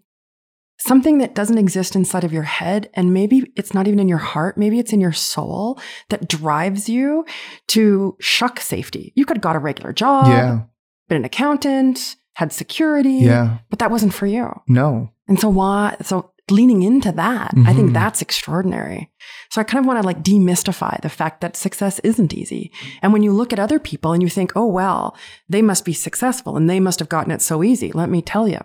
something 0.88 1.20
that 1.20 1.36
doesn't 1.36 1.58
exist 1.58 1.96
inside 1.96 2.24
of 2.24 2.34
your 2.34 2.44
head 2.44 2.90
and 2.96 3.14
maybe 3.14 3.52
it's 3.56 3.74
not 3.74 3.88
even 3.88 4.00
in 4.00 4.08
your 4.10 4.18
heart 4.18 4.58
maybe 4.58 4.80
it's 4.80 4.94
in 4.94 5.00
your 5.02 5.14
soul 5.14 5.80
that 6.10 6.28
drives 6.28 6.90
you 6.90 7.26
to 7.68 8.16
shuck 8.20 8.60
safety 8.60 9.14
you 9.16 9.26
could 9.26 9.38
have 9.38 9.44
got 9.44 9.56
a 9.56 9.60
regular 9.60 9.94
job 9.94 10.28
yeah. 10.28 10.62
been 11.08 11.18
an 11.18 11.26
accountant 11.26 12.16
had 12.36 12.52
security 12.52 13.20
Yeah. 13.22 13.58
but 13.70 13.80
that 13.80 13.92
wasn't 13.92 14.14
for 14.14 14.26
you 14.26 14.50
No. 14.68 15.10
and 15.28 15.40
so 15.40 15.50
why 15.50 15.96
so 16.02 16.32
leaning 16.50 16.82
into 16.84 17.12
that 17.14 17.54
i 17.66 17.74
think 17.74 17.92
Mhm. 17.92 17.94
that's 17.94 18.22
extraordinary 18.22 19.10
so 19.52 19.62
i 19.62 19.64
kind 19.64 19.80
of 19.80 19.86
want 19.88 20.02
to 20.02 20.06
like 20.06 20.22
demystify 20.24 21.00
the 21.02 21.08
fact 21.10 21.40
that 21.42 21.56
success 21.56 22.00
isn't 22.00 22.34
easy 22.34 22.72
and 23.02 23.14
when 23.14 23.24
you 23.24 23.32
look 23.32 23.54
at 23.54 23.60
other 23.60 23.80
people 23.80 24.12
and 24.12 24.22
you 24.24 24.28
think 24.30 24.52
oh 24.56 24.66
well 24.66 25.16
they 25.48 25.62
must 25.62 25.86
be 25.86 25.94
successful 25.94 26.58
and 26.58 26.70
they 26.70 26.80
must 26.80 27.00
have 27.00 27.08
gotten 27.08 27.32
it 27.32 27.42
so 27.42 27.64
easy 27.64 27.92
let 27.94 28.10
me 28.10 28.22
tell 28.22 28.48
you 28.50 28.60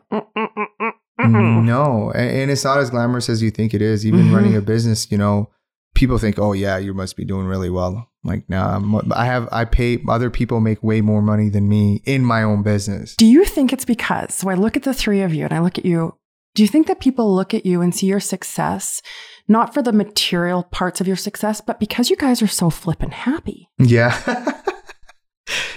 No. 1.33 2.12
A- 2.15 2.19
And 2.43 2.51
it's 2.51 2.65
not 2.65 2.79
as 2.79 2.91
glamorous 2.91 3.29
as 3.29 3.43
you 3.43 3.51
think 3.51 3.75
it 3.75 3.83
is. 3.83 4.05
Even 4.07 4.27
Mhm. 4.27 4.35
running 4.35 4.57
a 4.57 4.61
business, 4.61 5.11
you 5.11 5.19
know, 5.19 5.49
people 5.95 6.19
think, 6.19 6.39
oh, 6.39 6.53
yeah, 6.53 6.77
you 6.79 6.93
must 6.95 7.17
be 7.17 7.25
doing 7.25 7.47
really 7.47 7.71
well. 7.71 8.09
Like, 8.25 8.49
nah, 8.49 8.73
I'm- 8.75 9.12
I 9.15 9.25
have, 9.27 9.49
I 9.53 9.65
pay, 9.65 10.03
other 10.09 10.31
people 10.31 10.61
make 10.61 10.83
way 10.83 11.01
more 11.01 11.23
money 11.23 11.49
than 11.49 11.69
me 11.69 12.03
in 12.05 12.25
my 12.25 12.43
own 12.43 12.62
business. 12.62 13.15
Do 13.17 13.25
you 13.27 13.45
think 13.45 13.73
it's 13.73 13.85
because, 13.85 14.35
so 14.35 14.51
I 14.51 14.55
look 14.55 14.77
at 14.77 14.83
the 14.83 14.93
three 14.95 15.23
of 15.23 15.33
you 15.33 15.45
and 15.45 15.53
I 15.55 15.61
look 15.61 15.79
at 15.79 15.87
you, 15.87 16.15
do 16.55 16.62
you 16.62 16.69
think 16.69 16.87
that 16.89 17.01
people 17.01 17.35
look 17.35 17.55
at 17.55 17.65
you 17.65 17.81
and 17.83 17.95
see 17.95 18.07
your 18.07 18.21
success, 18.21 19.01
not 19.49 19.73
for 19.75 19.83
the 19.83 19.93
material 19.93 20.65
parts 20.65 21.01
of 21.01 21.07
your 21.07 21.17
success, 21.17 21.61
but 21.61 21.79
because 21.79 22.11
you 22.11 22.17
guys 22.17 22.43
are 22.43 22.47
so 22.47 22.69
flippin' 22.71 23.11
happy? 23.12 23.69
Yeah. 23.79 24.17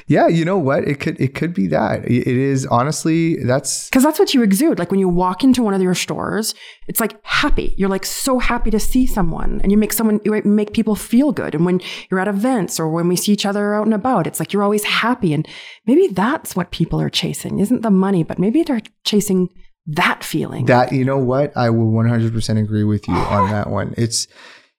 yeah. 0.10 0.28
You 0.28 0.43
know 0.43 0.58
what? 0.58 0.88
It 0.88 1.00
could, 1.00 1.22
it 1.22 1.36
could 1.36 1.54
be 1.54 1.67
that. 1.67 2.04
It 2.04 2.28
is 2.28 2.65
honestly, 2.65 3.38
that's, 3.43 3.88
Because 3.89 4.04
that's 4.04 4.17
what 4.17 4.34
you 4.34 4.41
exude. 4.41 4.80
Like 4.80 4.89
when 4.89 5.00
you 5.00 5.08
walk 5.08 5.43
into 5.43 5.62
one 5.62 5.76
of 5.76 5.82
your 5.82 5.93
stores, 5.93 6.56
it's 6.88 7.00
like 7.00 7.24
happy. 7.24 7.76
You're 7.78 7.89
like 7.89 8.06
so 8.06 8.39
happy 8.39 8.72
to 8.72 8.80
see 8.80 9.06
someone 9.06 9.62
and 9.62 9.72
you 9.72 9.78
make 9.78 9.93
someone, 9.93 10.19
you 10.26 10.41
make 10.43 10.74
people 10.74 10.95
feel 10.95 11.32
good. 11.32 11.54
And 11.54 11.63
when 11.63 11.80
you're 12.10 12.19
at 12.19 12.28
events 12.28 12.80
or 12.80 12.89
when 12.89 13.08
we 13.08 13.15
see 13.15 13.32
each 13.32 13.45
other 13.45 13.76
out 13.76 13.86
and 13.86 13.93
about, 13.93 14.26
it's 14.26 14.39
like 14.39 14.52
you're 14.52 14.63
always 14.63 14.84
happy. 14.84 15.34
And 15.34 15.48
maybe 15.86 16.08
that's 16.08 16.56
what 16.56 16.72
people 16.72 17.00
are 17.00 17.10
chasing, 17.10 17.60
isn't 17.60 17.84
the 17.84 17.91
money, 17.91 18.24
but 18.24 18.39
maybe 18.39 18.63
they're 18.63 18.82
chasing 19.04 19.50
that 19.86 20.24
feeling. 20.24 20.65
That 20.65 20.91
you 20.91 21.06
know 21.06 21.17
what 21.19 21.56
I 21.56 21.69
will 21.69 21.91
100% 21.91 22.60
agree 22.60 22.84
with 22.84 23.08
you 23.08 23.13
on 23.13 23.50
that 23.52 23.69
one. 23.69 23.93
It's 23.98 24.28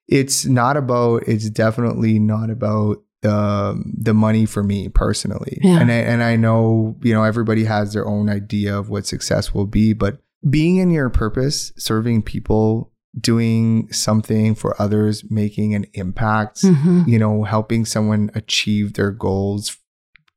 it's 0.07 0.45
not 0.45 0.77
about 0.77 1.23
it's 1.27 1.49
definitely 1.49 2.19
not 2.19 2.49
about 2.49 2.97
the 3.21 3.81
the 3.97 4.13
money 4.13 4.45
for 4.45 4.63
me 4.63 4.89
personally. 4.89 5.59
Yeah. 5.61 5.79
And 5.79 5.91
I, 5.91 5.95
and 5.95 6.23
I 6.23 6.35
know, 6.35 6.95
you 7.01 7.13
know, 7.13 7.23
everybody 7.23 7.65
has 7.65 7.93
their 7.93 8.07
own 8.07 8.29
idea 8.29 8.77
of 8.77 8.89
what 8.89 9.05
success 9.05 9.53
will 9.53 9.67
be, 9.67 9.93
but 9.93 10.17
being 10.49 10.77
in 10.77 10.89
your 10.91 11.09
purpose, 11.09 11.71
serving 11.77 12.23
people, 12.23 12.91
doing 13.19 13.91
something 13.91 14.55
for 14.55 14.79
others, 14.81 15.23
making 15.29 15.75
an 15.75 15.85
impact, 15.93 16.61
Mhm. 16.63 17.07
you 17.07 17.19
know, 17.19 17.43
helping 17.43 17.85
someone 17.85 18.31
achieve 18.33 18.93
their 18.93 19.11
goals, 19.11 19.77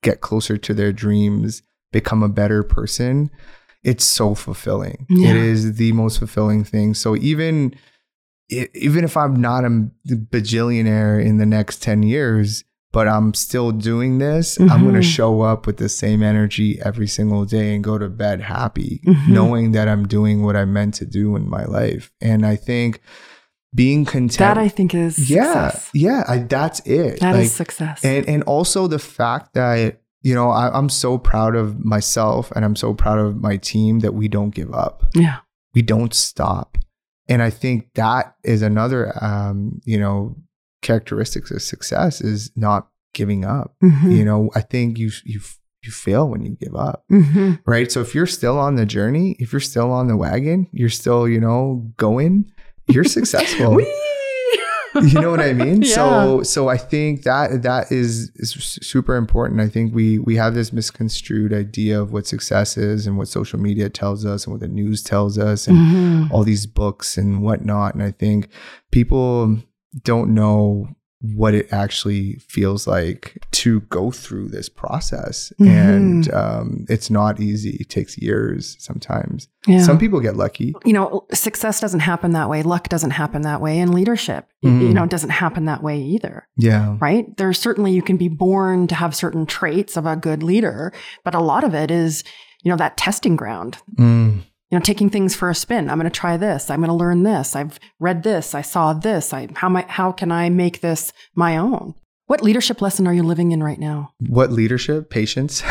get 0.03 0.21
closer 0.21 0.59
to 0.59 0.75
their 0.75 0.93
dreams, 0.93 1.63
become 1.93 2.23
a 2.23 2.29
better 2.29 2.63
person, 2.63 3.31
it's 3.83 4.05
so 4.05 4.35
fulfilling. 4.35 5.07
Yeah. 5.09 5.31
It 5.31 5.37
is 5.37 5.77
the 5.77 5.93
most 5.93 6.19
fulfilling 6.19 6.65
thing. 6.65 6.93
So 6.95 7.17
even 7.17 7.75
even 8.75 9.05
if 9.05 9.17
I'm 9.17 9.37
not 9.41 9.65
a 9.65 9.89
bajillionaire 10.35 11.25
in 11.25 11.39
the 11.39 11.47
next 11.47 11.83
10 11.83 12.03
years, 12.03 12.63
but 12.95 13.07
I'm 13.09 13.35
still 13.35 13.71
doing 13.73 14.19
this, 14.19 14.59
I'm 14.59 14.83
going 14.89 14.95
to 14.95 15.03
show 15.19 15.43
up 15.43 15.67
with 15.67 15.77
the 15.85 15.89
same 15.89 16.23
energy 16.23 16.71
every 16.89 17.09
single 17.09 17.45
day 17.45 17.75
and 17.75 17.83
go 17.85 17.99
to 17.99 18.09
bed 18.09 18.41
happy, 18.41 19.01
Mhm. 19.05 19.29
knowing 19.37 19.73
that 19.73 19.87
I'm 19.93 20.07
doing 20.07 20.37
what 20.45 20.55
I'm 20.57 20.73
meant 20.73 20.95
to 21.01 21.07
do 21.07 21.37
in 21.37 21.45
my 21.57 21.65
life. 21.65 22.11
And 22.21 22.47
I 22.47 22.57
think 22.57 23.01
being 23.75 24.05
content 24.05 24.39
That 24.39 24.59
I 24.67 24.69
think 24.69 24.95
is 24.95 25.29
yeah, 25.29 25.71
success. 25.71 25.91
yeah, 25.93 26.23
I, 26.29 26.39
that's 26.39 26.81
it. 26.87 27.21
That 27.21 27.35
is 27.37 27.49
Like, 27.51 27.57
success. 27.63 28.05
and 28.05 28.23
and 28.29 28.43
also 28.45 28.87
the 28.87 29.01
fact 29.01 29.55
that 29.55 30.01
you 30.23 30.35
know 30.35 30.49
I, 30.51 30.71
I'm 30.79 30.89
so 30.89 31.19
proud 31.19 31.57
of 31.57 31.85
myself 31.85 32.53
and 32.55 32.65
I'm 32.65 32.77
so 32.77 32.95
proud 32.95 33.19
of 33.19 33.37
my 33.49 33.57
team 33.59 33.99
that 34.01 34.15
we 34.15 34.29
don't 34.29 34.55
give 34.55 34.73
up. 34.73 34.97
yeah. 35.15 35.39
We 35.75 35.83
don't 35.83 36.15
stop, 36.15 36.79
and 37.29 37.43
I 37.43 37.51
think 37.51 37.89
that 37.95 38.37
is 38.45 38.63
another 38.63 39.01
um, 39.21 39.81
you 39.85 39.99
know 39.99 40.37
characteristics 40.85 41.51
of 41.51 41.61
success 41.63 42.21
is 42.21 42.53
not 42.55 42.89
giving 43.15 43.45
up. 43.45 43.75
Mhm. 43.83 44.17
You 44.17 44.25
know, 44.25 44.51
I 44.55 44.61
think 44.61 44.99
you 44.99 45.11
you 45.25 45.41
you 45.83 45.91
fail 45.93 46.29
when 46.31 46.43
you 46.47 46.57
give 46.65 46.75
up 46.75 47.05
Mhm. 47.13 47.59
right? 47.67 47.93
So 47.93 48.01
if 48.01 48.15
you're 48.15 48.27
still 48.39 48.59
on 48.59 48.77
the 48.77 48.87
journey, 48.87 49.37
if 49.39 49.53
you're 49.53 49.61
still 49.73 49.91
on 49.91 50.07
the 50.09 50.17
wagon, 50.17 50.67
you're 50.73 50.89
still, 51.03 51.29
you 51.29 51.41
know, 51.41 51.93
going, 51.99 52.47
you're 52.89 53.05
successful. 53.19 53.81
You 55.03 55.21
know 55.21 55.31
what 55.31 55.41
I 55.41 55.53
mean? 55.53 55.83
Yeah. 55.91 55.95
So 55.97 56.43
so 56.45 56.69
I 56.69 56.79
think 56.79 57.25
that 57.25 57.63
that 57.63 57.91
is, 57.91 58.31
is 58.37 58.51
super 58.93 59.17
important. 59.17 59.61
I 59.61 59.69
think 59.69 59.93
we 59.93 60.21
we 60.21 60.37
have 60.37 60.55
this 60.55 60.73
misconstrued 60.73 61.53
idea 61.53 62.01
of 62.01 62.13
what 62.13 62.29
success 62.29 62.77
is 62.79 63.07
and 63.07 63.19
what 63.19 63.27
social 63.29 63.59
media 63.59 63.89
tells 63.91 64.25
us 64.25 64.45
and 64.45 64.53
what 64.55 64.61
the 64.61 64.69
news 64.81 65.03
tells 65.03 65.37
us 65.37 65.67
and 65.69 65.77
Mhm. 65.79 66.31
all 66.31 66.45
these 66.45 66.67
books 66.67 67.19
and 67.19 67.43
whatnot. 67.43 67.95
And 67.95 68.03
I 68.05 68.13
think 68.13 68.49
people 68.93 69.59
don't 70.03 70.35
know 70.35 70.89
what 71.35 71.55
it 71.55 71.73
actually 71.73 72.35
feels 72.35 72.87
like 72.87 73.39
to 73.51 73.81
go 73.83 74.11
through 74.11 74.47
this 74.47 74.69
process. 74.69 75.55
Mhm. 75.59 75.69
And 75.71 76.35
um, 76.35 76.85
it's 76.91 77.09
not 77.09 77.41
easy. 77.41 77.79
It 77.81 77.89
takes 77.89 78.19
years 78.19 78.77
sometimes. 78.79 79.49
Yeah. 79.67 79.81
Some 79.85 79.97
people 79.99 80.21
get 80.21 80.37
lucky. 80.37 80.75
you 80.85 80.93
know, 80.93 81.25
success 81.33 81.81
doesn't 81.81 82.01
happen 82.01 82.33
that 82.33 82.51
way. 82.51 82.63
Luck 82.63 82.91
doesn't 82.91 83.13
happen 83.13 83.41
that 83.43 83.63
way. 83.63 83.79
And 83.79 83.95
leadership, 83.95 84.49
y- 84.63 84.69
you 84.71 84.93
know, 84.93 85.07
doesn't 85.07 85.31
happen 85.31 85.65
that 85.65 85.83
way 85.83 85.99
either. 85.99 86.47
Yeah. 86.57 86.99
Right. 87.01 87.35
There's 87.39 87.59
certainly, 87.59 87.93
you 87.93 88.03
can 88.03 88.19
be 88.19 88.29
born 88.29 88.87
to 88.89 88.95
have 88.95 89.15
certain 89.15 89.47
traits 89.47 89.97
of 89.97 90.05
a 90.05 90.17
good 90.17 90.43
leader, 90.43 90.93
but 91.25 91.35
a 91.35 91.41
lot 91.41 91.65
of 91.65 91.75
it 91.75 91.91
is, 91.91 92.23
you 92.63 92.71
know, 92.71 92.77
that 92.77 92.99
testing 92.99 93.35
ground. 93.37 93.79
Mm. 93.97 94.43
You 94.75 94.81
know, 94.81 94.83
taking 94.83 95.09
things 95.09 95.37
for 95.37 95.49
a 95.51 95.55
spin. 95.55 95.89
I'm 95.89 96.01
going 96.01 96.11
to 96.11 96.19
try 96.19 96.37
this. 96.37 96.69
I'm 96.69 96.81
going 96.81 96.89
to 96.89 96.95
learn 96.95 97.23
this. 97.23 97.55
I've 97.55 97.79
read 98.01 98.25
this. 98.25 98.57
I 98.57 98.63
saw 98.63 98.93
this. 98.93 99.33
I 99.33 99.47
how 99.55 99.69
my 99.69 99.85
how 99.89 100.11
can 100.11 100.33
I 100.33 100.49
make 100.51 100.81
this 100.81 101.13
my 101.37 101.57
own? 101.57 101.95
What 102.27 102.43
leadership 102.43 102.83
lesson 102.83 103.07
are 103.07 103.15
you 103.15 103.23
living 103.23 103.53
in 103.53 103.63
right 103.63 103.79
now? 103.79 104.15
What 104.27 104.51
leadership? 104.51 105.11
Patience. 105.11 105.63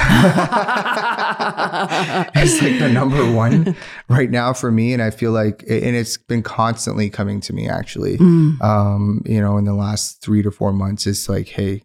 it's 2.35 2.61
like 2.61 2.79
the 2.79 2.89
number 2.93 3.29
one 3.29 3.75
right 4.07 4.31
now 4.31 4.53
for 4.53 4.71
me. 4.71 4.93
And 4.93 5.01
I 5.01 5.09
feel 5.09 5.31
like, 5.31 5.63
and 5.63 5.97
it's 5.97 6.15
been 6.15 6.43
constantly 6.43 7.09
coming 7.09 7.41
to 7.41 7.51
me 7.51 7.67
actually, 7.67 8.17
Mm. 8.19 8.61
um, 8.61 9.21
you 9.25 9.41
know, 9.41 9.57
in 9.57 9.65
the 9.65 9.73
last 9.73 10.21
three 10.21 10.41
to 10.43 10.51
four 10.51 10.71
months. 10.71 11.05
It's 11.07 11.27
like, 11.27 11.49
hey, 11.49 11.83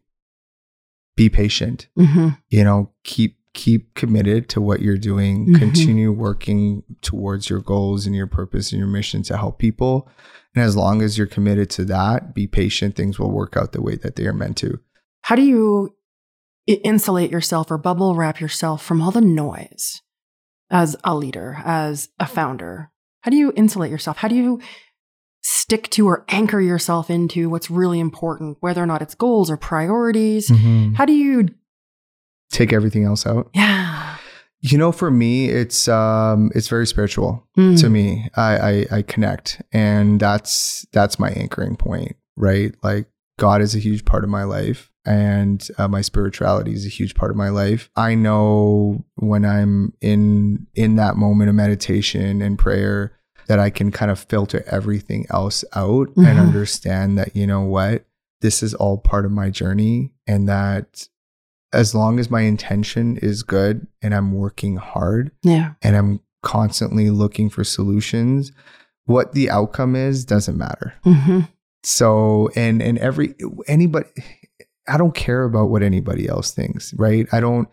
be 1.17 1.29
patient, 1.29 1.89
hmm 1.97 2.29
you 2.49 2.63
know, 2.63 2.93
keep, 3.03 3.38
keep 3.59 3.93
committed 3.95 4.49
to 4.51 4.61
what 4.61 4.81
you're 4.81 4.97
doing, 4.97 5.49
Mhm. 5.49 5.59
continue 5.59 6.13
working 6.13 6.85
towards 7.03 7.51
your 7.51 7.59
goals 7.61 8.07
and 8.07 8.15
your 8.15 8.29
purpose 8.29 8.71
and 8.71 8.79
your 8.79 8.89
mission 8.89 9.23
to 9.25 9.37
help 9.37 9.59
people. 9.59 10.09
And 10.55 10.65
as 10.65 10.77
long 10.77 11.03
as 11.03 11.19
you're 11.19 11.27
committed 11.27 11.69
to 11.71 11.85
that, 11.87 12.35
be 12.35 12.47
patient, 12.47 12.95
things 12.95 13.19
will 13.19 13.33
work 13.33 13.57
out 13.57 13.73
the 13.73 13.83
way 13.83 13.97
that 13.97 14.15
they 14.15 14.27
are 14.27 14.33
meant 14.33 14.57
to. 14.59 14.79
How 15.23 15.35
do 15.35 15.43
you 15.43 15.95
insulate 16.67 17.33
yourself 17.33 17.71
or 17.71 17.79
bubble 17.79 18.15
wrap 18.15 18.41
yourself 18.41 18.85
from 18.85 19.03
all 19.03 19.11
the 19.11 19.21
noise 19.21 20.01
as 20.71 20.97
a 21.03 21.17
leader, 21.17 21.59
as 21.65 22.11
a 22.21 22.27
founder? 22.27 22.91
How 23.23 23.31
do 23.33 23.37
you 23.37 23.53
insulate 23.57 23.91
yourself? 23.91 24.19
How 24.19 24.29
do 24.29 24.37
you 24.37 24.61
stick 25.43 25.91
to 25.91 26.07
or 26.07 26.25
anchor 26.29 26.61
yourself 26.61 27.11
into 27.11 27.51
what's 27.51 27.71
really 27.71 27.99
important, 27.99 28.59
whether 28.61 28.83
or 28.83 28.87
not 28.87 29.03
it's 29.03 29.15
goals 29.17 29.51
or 29.51 29.57
priorities? 29.57 30.49
How 30.95 31.05
do 31.05 31.13
you, 31.13 31.49
Take 32.51 32.73
everything 32.73 33.05
else 33.05 33.27
out. 33.27 33.51
yeah. 33.55 34.17
You 34.61 34.77
know, 34.77 34.91
for 34.91 35.09
me, 35.11 35.49
it's 35.49 35.87
um, 35.87 36.51
it's 36.55 36.67
very 36.67 36.87
spiritual 36.87 37.47
Mm. 37.57 37.81
to 37.81 37.89
me. 37.89 38.29
I, 38.37 38.57
I 38.91 38.97
I 38.99 39.03
connect, 39.03 39.63
and 39.73 40.19
that's 40.19 40.85
that's 40.93 41.19
my 41.21 41.31
anchoring 41.31 41.77
point, 41.77 42.17
right? 42.37 42.75
Like 42.83 43.07
God 43.39 43.61
is 43.63 43.77
a 43.77 43.79
huge 43.79 44.05
part 44.05 44.25
of 44.25 44.31
my 44.31 44.43
life, 44.43 44.91
and 45.07 45.65
uh, 45.79 45.87
my 45.87 46.01
spirituality 46.01 46.73
is 46.73 46.85
a 46.85 46.89
huge 46.89 47.15
part 47.15 47.31
of 47.31 47.37
my 47.37 47.51
life. 47.51 47.89
I 47.95 48.17
know 48.17 49.05
when 49.15 49.45
I'm 49.45 49.93
in 50.01 50.67
in 50.75 50.97
that 50.97 51.15
moment 51.17 51.51
of 51.51 51.55
meditation 51.55 52.43
and 52.43 52.59
prayer 52.59 53.13
that 53.47 53.61
I 53.61 53.71
can 53.71 53.93
kind 53.93 54.11
of 54.11 54.19
filter 54.19 54.65
everything 54.67 55.25
else 55.31 55.65
out 55.77 56.09
Mhm. 56.17 56.27
and 56.27 56.39
understand 56.41 57.17
that 57.17 57.37
you 57.37 57.47
know 57.47 57.61
what 57.63 58.07
this 58.41 58.61
is 58.65 58.75
all 58.75 58.99
part 58.99 59.25
of 59.25 59.31
my 59.31 59.51
journey, 59.51 60.15
and 60.27 60.49
that 60.49 61.07
as 61.73 61.95
long 61.95 62.19
as 62.19 62.31
my 62.31 62.43
intention 62.43 63.17
is 63.19 63.43
good 63.43 63.87
and 64.03 64.15
I'm 64.15 64.33
working 64.33 64.77
hard 64.77 65.31
Yeah. 65.43 65.73
and 65.83 65.97
I'm 65.97 66.21
constantly 66.43 67.11
looking 67.11 67.51
for 67.51 67.65
solutions, 67.65 68.53
what 69.05 69.33
the 69.33 69.51
outcome 69.51 69.95
is 69.97 70.25
doesn't 70.25 70.57
matter. 70.57 70.95
hmm 71.05 71.41
So, 71.83 72.51
and 72.57 72.83
and 72.83 72.99
every 72.99 73.35
anybody 73.67 74.07
I 74.89 74.97
don't 74.97 75.15
care 75.15 75.45
about 75.45 75.69
what 75.71 75.83
anybody 75.83 76.29
else 76.29 76.51
thinks, 76.53 76.95
right? 76.95 77.27
I 77.33 77.41
don't 77.41 77.69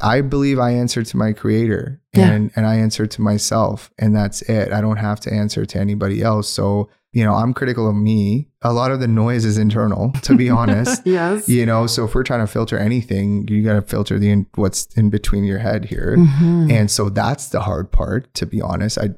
I 0.00 0.20
believe 0.20 0.58
I 0.58 0.70
answer 0.72 1.02
to 1.02 1.16
my 1.16 1.32
creator 1.32 2.00
Yeah. 2.14 2.30
and 2.30 2.50
and 2.56 2.66
I 2.66 2.76
answer 2.76 3.06
to 3.06 3.22
myself 3.22 3.90
and 3.98 4.14
that's 4.14 4.42
it. 4.42 4.72
I 4.72 4.80
don't 4.80 4.98
have 4.98 5.20
to 5.20 5.32
answer 5.32 5.64
to 5.66 5.78
anybody 5.78 6.22
else. 6.22 6.48
So, 6.48 6.88
you 7.12 7.24
know, 7.24 7.34
I'm 7.34 7.54
critical 7.54 7.88
of 7.88 7.96
me. 7.96 8.48
A 8.62 8.72
lot 8.72 8.90
of 8.90 9.00
the 9.00 9.08
noise 9.08 9.44
is 9.46 9.56
internal, 9.56 10.12
to 10.22 10.36
be 10.36 10.50
honest. 10.60 11.02
yes. 11.06 11.48
You 11.48 11.64
know, 11.64 11.86
so 11.86 12.04
if 12.04 12.14
we're 12.14 12.22
trying 12.22 12.40
to 12.40 12.46
filter 12.46 12.78
anything, 12.78 13.48
you 13.48 13.62
got 13.64 13.74
to 13.74 13.82
filter 13.82 14.18
the 14.18 14.30
in, 14.30 14.46
what's 14.56 14.86
in 14.96 15.08
between 15.08 15.44
your 15.44 15.58
head 15.58 15.86
here. 15.86 16.16
Mhm. 16.18 16.70
And 16.70 16.90
so 16.90 17.08
that's 17.08 17.48
the 17.48 17.60
hard 17.60 17.90
part, 17.90 18.32
to 18.34 18.44
be 18.46 18.60
honest. 18.60 18.98
I 18.98 19.10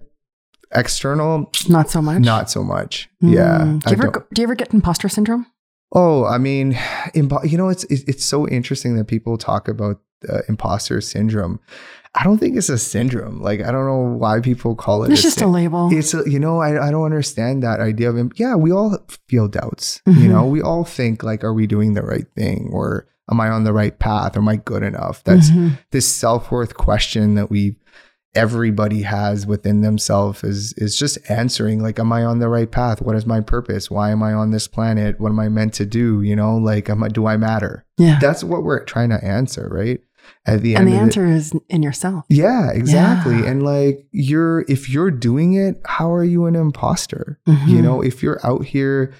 external, 0.73 1.51
not 1.69 1.91
so 1.91 2.01
much. 2.01 2.23
not 2.23 2.51
so 2.51 2.63
much. 2.63 3.09
Yeah. 3.21 3.59
Mm. 3.63 3.83
Do 3.83 3.91
you, 3.91 4.03
ever, 4.03 4.27
do 4.33 4.41
you 4.43 4.47
ever 4.47 4.55
get 4.55 4.73
imposter 4.73 5.09
syndrome? 5.09 5.47
Oh, 5.93 6.25
I 6.25 6.39
mean, 6.39 6.79
you 7.15 7.57
know, 7.59 7.69
it's 7.69 7.85
it's 7.85 8.25
so 8.25 8.49
interesting 8.49 8.97
that 8.97 9.07
people 9.07 9.37
talk 9.39 9.69
about 9.69 10.01
uh, 10.29 10.41
imposter 10.49 11.01
syndrome. 11.01 11.61
I 12.15 12.25
don't 12.25 12.39
think 12.39 12.57
it's 12.57 12.69
a 12.69 12.77
syndrome. 12.79 13.41
Like 13.41 13.61
I 13.61 13.71
don't 13.71 13.87
know 13.87 14.17
why 14.19 14.41
people 14.41 14.75
call 14.75 15.05
it. 15.05 15.13
It's 15.13 15.21
a 15.21 15.23
just 15.23 15.41
a 15.43 15.47
label. 15.47 15.91
It's 15.93 16.13
a, 16.13 16.23
you 16.29 16.41
know 16.41 16.61
I 16.61 16.89
I 16.89 16.91
don't 16.91 17.05
understand 17.05 17.63
that 17.63 17.79
idea 17.81 18.11
of 18.11 18.33
yeah 18.35 18.57
we 18.57 18.73
all 18.73 18.99
feel 19.29 19.47
doubts 19.47 20.03
Mhm. 20.09 20.21
you 20.23 20.29
know 20.29 20.45
we 20.45 20.61
all 20.61 20.85
think 20.85 21.23
like 21.23 21.45
are 21.45 21.55
we 21.55 21.67
doing 21.69 21.95
the 21.95 22.03
right 22.03 22.27
thing 22.37 22.69
or 22.73 23.07
am 23.31 23.41
I 23.41 23.49
on 23.49 23.63
the 23.63 23.73
right 23.73 23.97
path 23.97 24.37
or 24.37 24.41
am 24.41 24.49
I 24.49 24.57
good 24.57 24.83
enough 24.83 25.23
that's 25.23 25.51
Mhm. 25.51 25.79
this 25.93 26.07
self-worth 26.09 26.75
question 26.75 27.37
that 27.37 27.49
we 27.49 27.77
everybody 28.35 29.03
has 29.03 29.45
within 29.47 29.81
themselves 29.81 30.45
is 30.45 30.73
is 30.77 30.97
just 30.97 31.19
answering 31.29 31.83
like 31.83 31.99
am 31.99 32.13
i 32.13 32.23
on 32.25 32.39
the 32.39 32.49
right 32.49 32.71
path 32.71 33.03
what 33.03 33.17
is 33.17 33.27
my 33.27 33.41
purpose 33.41 33.91
why 33.91 34.11
am 34.11 34.23
i 34.23 34.33
on 34.33 34.53
this 34.53 34.69
planet 34.69 35.19
what 35.21 35.31
am 35.31 35.41
i 35.41 35.49
meant 35.49 35.75
to 35.75 35.85
do 35.85 36.23
you 36.23 36.37
know 36.37 36.57
like 36.57 36.89
am 36.89 37.03
I, 37.03 37.09
do 37.09 37.27
i 37.27 37.37
matter 37.37 37.85
yeah. 37.99 38.19
that's 38.21 38.45
what 38.45 38.63
we're 38.63 38.85
trying 38.85 39.11
to 39.11 39.23
answer 39.25 39.69
right 39.73 40.01
at 40.47 40.63
the 40.63 40.77
end 40.77 40.87
and 40.89 40.95
the 40.97 41.01
answer 41.01 41.27
is 41.27 41.53
in 41.69 41.83
yourself. 41.83 42.25
yeah 42.29 42.71
exactly 42.71 43.41
Yeah. 43.41 43.47
and 43.47 43.65
like 43.65 44.07
you're 44.13 44.61
if 44.69 44.89
you're 44.89 45.11
doing 45.11 45.55
it 45.55 45.81
how 45.85 46.13
are 46.13 46.23
you 46.25 46.47
an 46.47 46.55
imposter 46.55 47.41
you 47.47 47.55
Mhm. 47.79 47.83
know 47.83 48.01
if 48.01 48.23
you're 48.23 48.39
out 48.47 48.65
here 48.65 49.13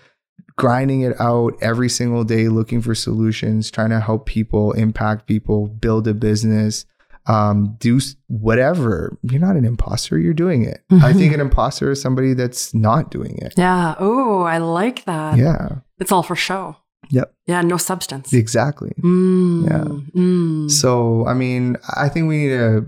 grinding 0.57 1.01
it 1.01 1.19
out 1.21 1.55
every 1.61 1.89
single 1.89 2.23
day 2.23 2.49
looking 2.49 2.81
for 2.81 2.95
solutions 2.95 3.71
trying 3.73 3.91
to 3.91 3.99
help 4.01 4.27
people 4.27 4.71
impact 4.73 5.27
people 5.27 5.67
build 5.67 6.07
a 6.07 6.15
business 6.15 6.85
um, 7.27 7.77
do 7.79 8.01
whatever 8.29 9.17
you're 9.23 9.41
not 9.41 9.57
an 9.57 9.65
imposter 9.65 10.19
you're 10.19 10.33
doing 10.35 10.65
it 10.65 10.83
i 10.91 11.13
Mhm. 11.13 11.19
think 11.19 11.35
an 11.35 11.41
imposter 11.41 11.91
is 11.91 12.01
somebody 12.01 12.33
that's 12.35 12.73
not 12.75 13.11
doing 13.11 13.37
it 13.43 13.55
Yeah. 13.57 13.95
Oh, 13.99 14.43
I 14.43 14.59
like 14.59 15.05
that. 15.05 15.37
yeah 15.39 15.69
It's 15.99 16.13
all 16.13 16.23
for 16.23 16.35
show. 16.37 16.77
Yep. 17.13 17.33
Yeah. 17.47 17.63
No 17.63 17.77
substance. 17.77 18.33
exactly 18.33 18.93
Mm, 19.03 19.65
Yeah. 19.69 19.85
mm. 20.21 20.71
So, 20.71 21.27
I 21.27 21.35
mean, 21.35 21.77
I 21.97 22.09
think 22.09 22.29
we 22.29 22.37
need 22.47 22.57
to 22.57 22.87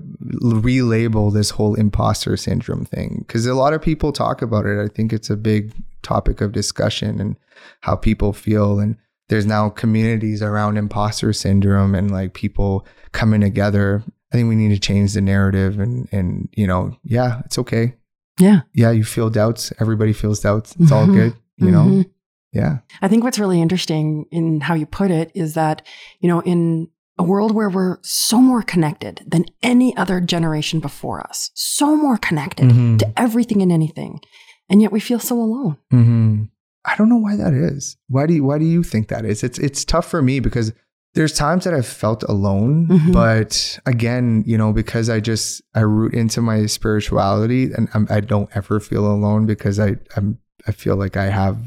relabel 0.61 1.33
this 1.33 1.51
whole 1.51 1.75
imposter 1.75 2.37
syndrome 2.37 2.85
thing 2.85 3.25
because 3.27 3.47
a 3.47 3.55
lot 3.55 3.73
of 3.75 3.83
people 3.83 4.13
talk 4.13 4.43
about 4.43 4.67
it. 4.67 4.79
I 4.83 4.89
think 4.89 5.13
it's 5.13 5.31
a 5.31 5.37
big 5.37 5.73
topic 6.03 6.41
of 6.41 6.53
discussion 6.53 7.21
and 7.21 7.37
how 7.81 7.97
people 7.97 8.33
feel. 8.33 8.79
And 8.79 8.97
there's 9.29 9.47
now 9.47 9.69
communities 9.71 10.43
around 10.43 10.77
imposter 10.77 11.33
syndrome 11.33 11.95
and 11.95 12.11
like 12.11 12.35
people 12.35 12.87
coming 13.13 13.41
together. 13.41 14.03
I 14.33 14.37
think 14.37 14.49
we 14.49 14.57
need 14.57 14.71
to 14.75 14.79
change 14.81 15.13
the 15.15 15.21
narrative 15.21 15.79
and, 15.79 16.09
and, 16.13 16.49
you 16.53 16.67
know, 16.67 16.97
yeah, 17.05 17.43
it's 17.45 17.59
okay. 17.59 17.95
yeah. 18.39 18.63
Yeah, 18.75 18.91
you 18.91 19.05
feel 19.05 19.29
doubts. 19.29 19.73
Everybody 19.79 20.13
feels 20.15 20.41
doubts. 20.41 20.75
It's 20.81 20.91
all 20.91 21.07
Mhm. 21.07 21.15
good, 21.15 21.35
you 21.59 21.71
know? 21.71 21.85
Mhm. 21.85 22.11
Yeah. 22.53 22.79
I 23.03 23.09
think 23.09 23.23
what's 23.25 23.39
really 23.39 23.61
interesting 23.61 24.25
in 24.31 24.61
how 24.63 24.75
you 24.75 24.87
put 24.87 25.11
it 25.11 25.31
is 25.35 25.53
that, 25.55 25.83
you 26.21 26.29
know, 26.29 26.41
in 26.41 26.89
a 27.19 27.23
world 27.23 27.55
where 27.55 27.69
we're 27.69 27.99
so 28.03 28.41
more 28.41 28.63
connected 28.63 29.23
than 29.27 29.45
any 29.63 29.95
other 29.99 30.19
generation 30.21 30.81
before 30.81 31.21
us, 31.21 31.51
so 31.55 31.95
more 31.95 32.17
connected 32.17 32.71
Mhm. 32.71 32.99
to 33.01 33.21
everything 33.21 33.61
and 33.61 33.71
anything, 33.71 34.19
and 34.71 34.81
yet 34.81 34.93
we 34.93 34.99
feel 35.01 35.19
so 35.21 35.39
alone. 35.39 35.77
hmm 35.91 36.45
I 36.85 36.97
don't 36.97 37.09
know 37.11 37.17
why 37.19 37.37
that 37.37 37.53
is. 37.53 37.97
Why 38.09 38.27
do 38.27 38.33
you, 38.35 38.43
why 38.45 38.59
do 38.59 38.65
you 38.65 38.83
think 38.83 39.07
that 39.09 39.25
is? 39.25 39.45
It's 39.45 39.59
it's 39.59 39.85
tough 39.85 40.09
for 40.11 40.21
me 40.23 40.41
because 40.41 40.73
there's 41.15 41.33
times 41.35 41.65
that 41.65 41.75
I've 41.75 41.87
felt 41.87 42.23
alone, 42.25 42.87
Mhm. 42.89 43.13
but 43.13 43.79
again, 43.87 44.45
you 44.47 44.57
know, 44.57 44.73
because 44.73 45.09
I 45.11 45.21
just 45.21 45.61
I 45.75 45.81
root 45.81 46.15
into 46.15 46.41
my 46.41 46.67
spirituality 46.67 47.73
and 47.73 47.89
I'm, 47.95 48.07
I 48.11 48.21
don't 48.21 48.49
ever 48.55 48.81
feel 48.81 49.07
alone 49.07 49.47
because 49.47 49.79
I 49.79 49.97
I'm 50.17 50.39
I 50.67 50.73
feel 50.73 50.97
like 50.97 51.17
I 51.17 51.27
have 51.27 51.59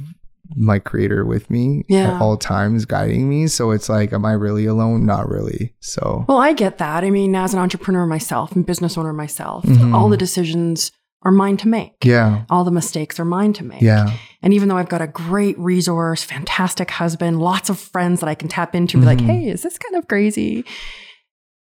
my 0.56 0.78
creator 0.80 1.26
with 1.26 1.50
me 1.50 1.84
Yeah. 1.90 2.16
at 2.16 2.22
all 2.22 2.38
times 2.38 2.86
guiding 2.86 3.28
me. 3.28 3.48
So 3.48 3.72
it's 3.72 3.90
like, 3.90 4.14
am 4.14 4.26
I 4.26 4.34
really 4.34 4.66
alone? 4.68 5.06
Not 5.06 5.28
really. 5.28 5.74
So 5.80 6.24
Well, 6.28 6.38
I 6.38 6.54
get 6.54 6.78
that. 6.78 7.04
I 7.04 7.10
mean, 7.10 7.36
as 7.36 7.54
an 7.54 7.60
entrepreneur 7.60 8.06
myself 8.06 8.56
and 8.56 8.66
business 8.66 8.98
owner 8.98 9.12
myself, 9.12 9.64
Mhm. 9.66 9.94
all 9.94 10.08
the 10.08 10.18
decisions 10.18 10.92
are 11.24 11.32
mine 11.32 11.58
to 11.58 11.68
make. 11.68 11.94
yeah, 12.06 12.44
All 12.52 12.64
the 12.64 12.70
mistakes 12.72 13.20
are 13.20 13.26
mine 13.26 13.52
to 13.54 13.64
make. 13.64 13.82
yeah, 13.82 14.12
And 14.46 14.54
even 14.54 14.70
though 14.70 14.78
I've 14.78 14.88
got 14.90 15.02
a 15.02 15.08
great 15.08 15.58
resource, 15.60 16.24
fantastic 16.24 16.92
husband, 16.92 17.40
lots 17.42 17.70
of 17.70 17.80
friends 17.80 18.20
that 18.22 18.30
I 18.30 18.36
can 18.36 18.48
tap 18.48 18.76
into, 18.76 19.00
be 19.00 19.06
like, 19.06 19.18
Mhm. 19.18 19.26
hey, 19.26 19.50
is 19.50 19.64
this 19.64 19.78
kind 19.80 19.96
of 19.96 20.08
crazy? 20.08 20.64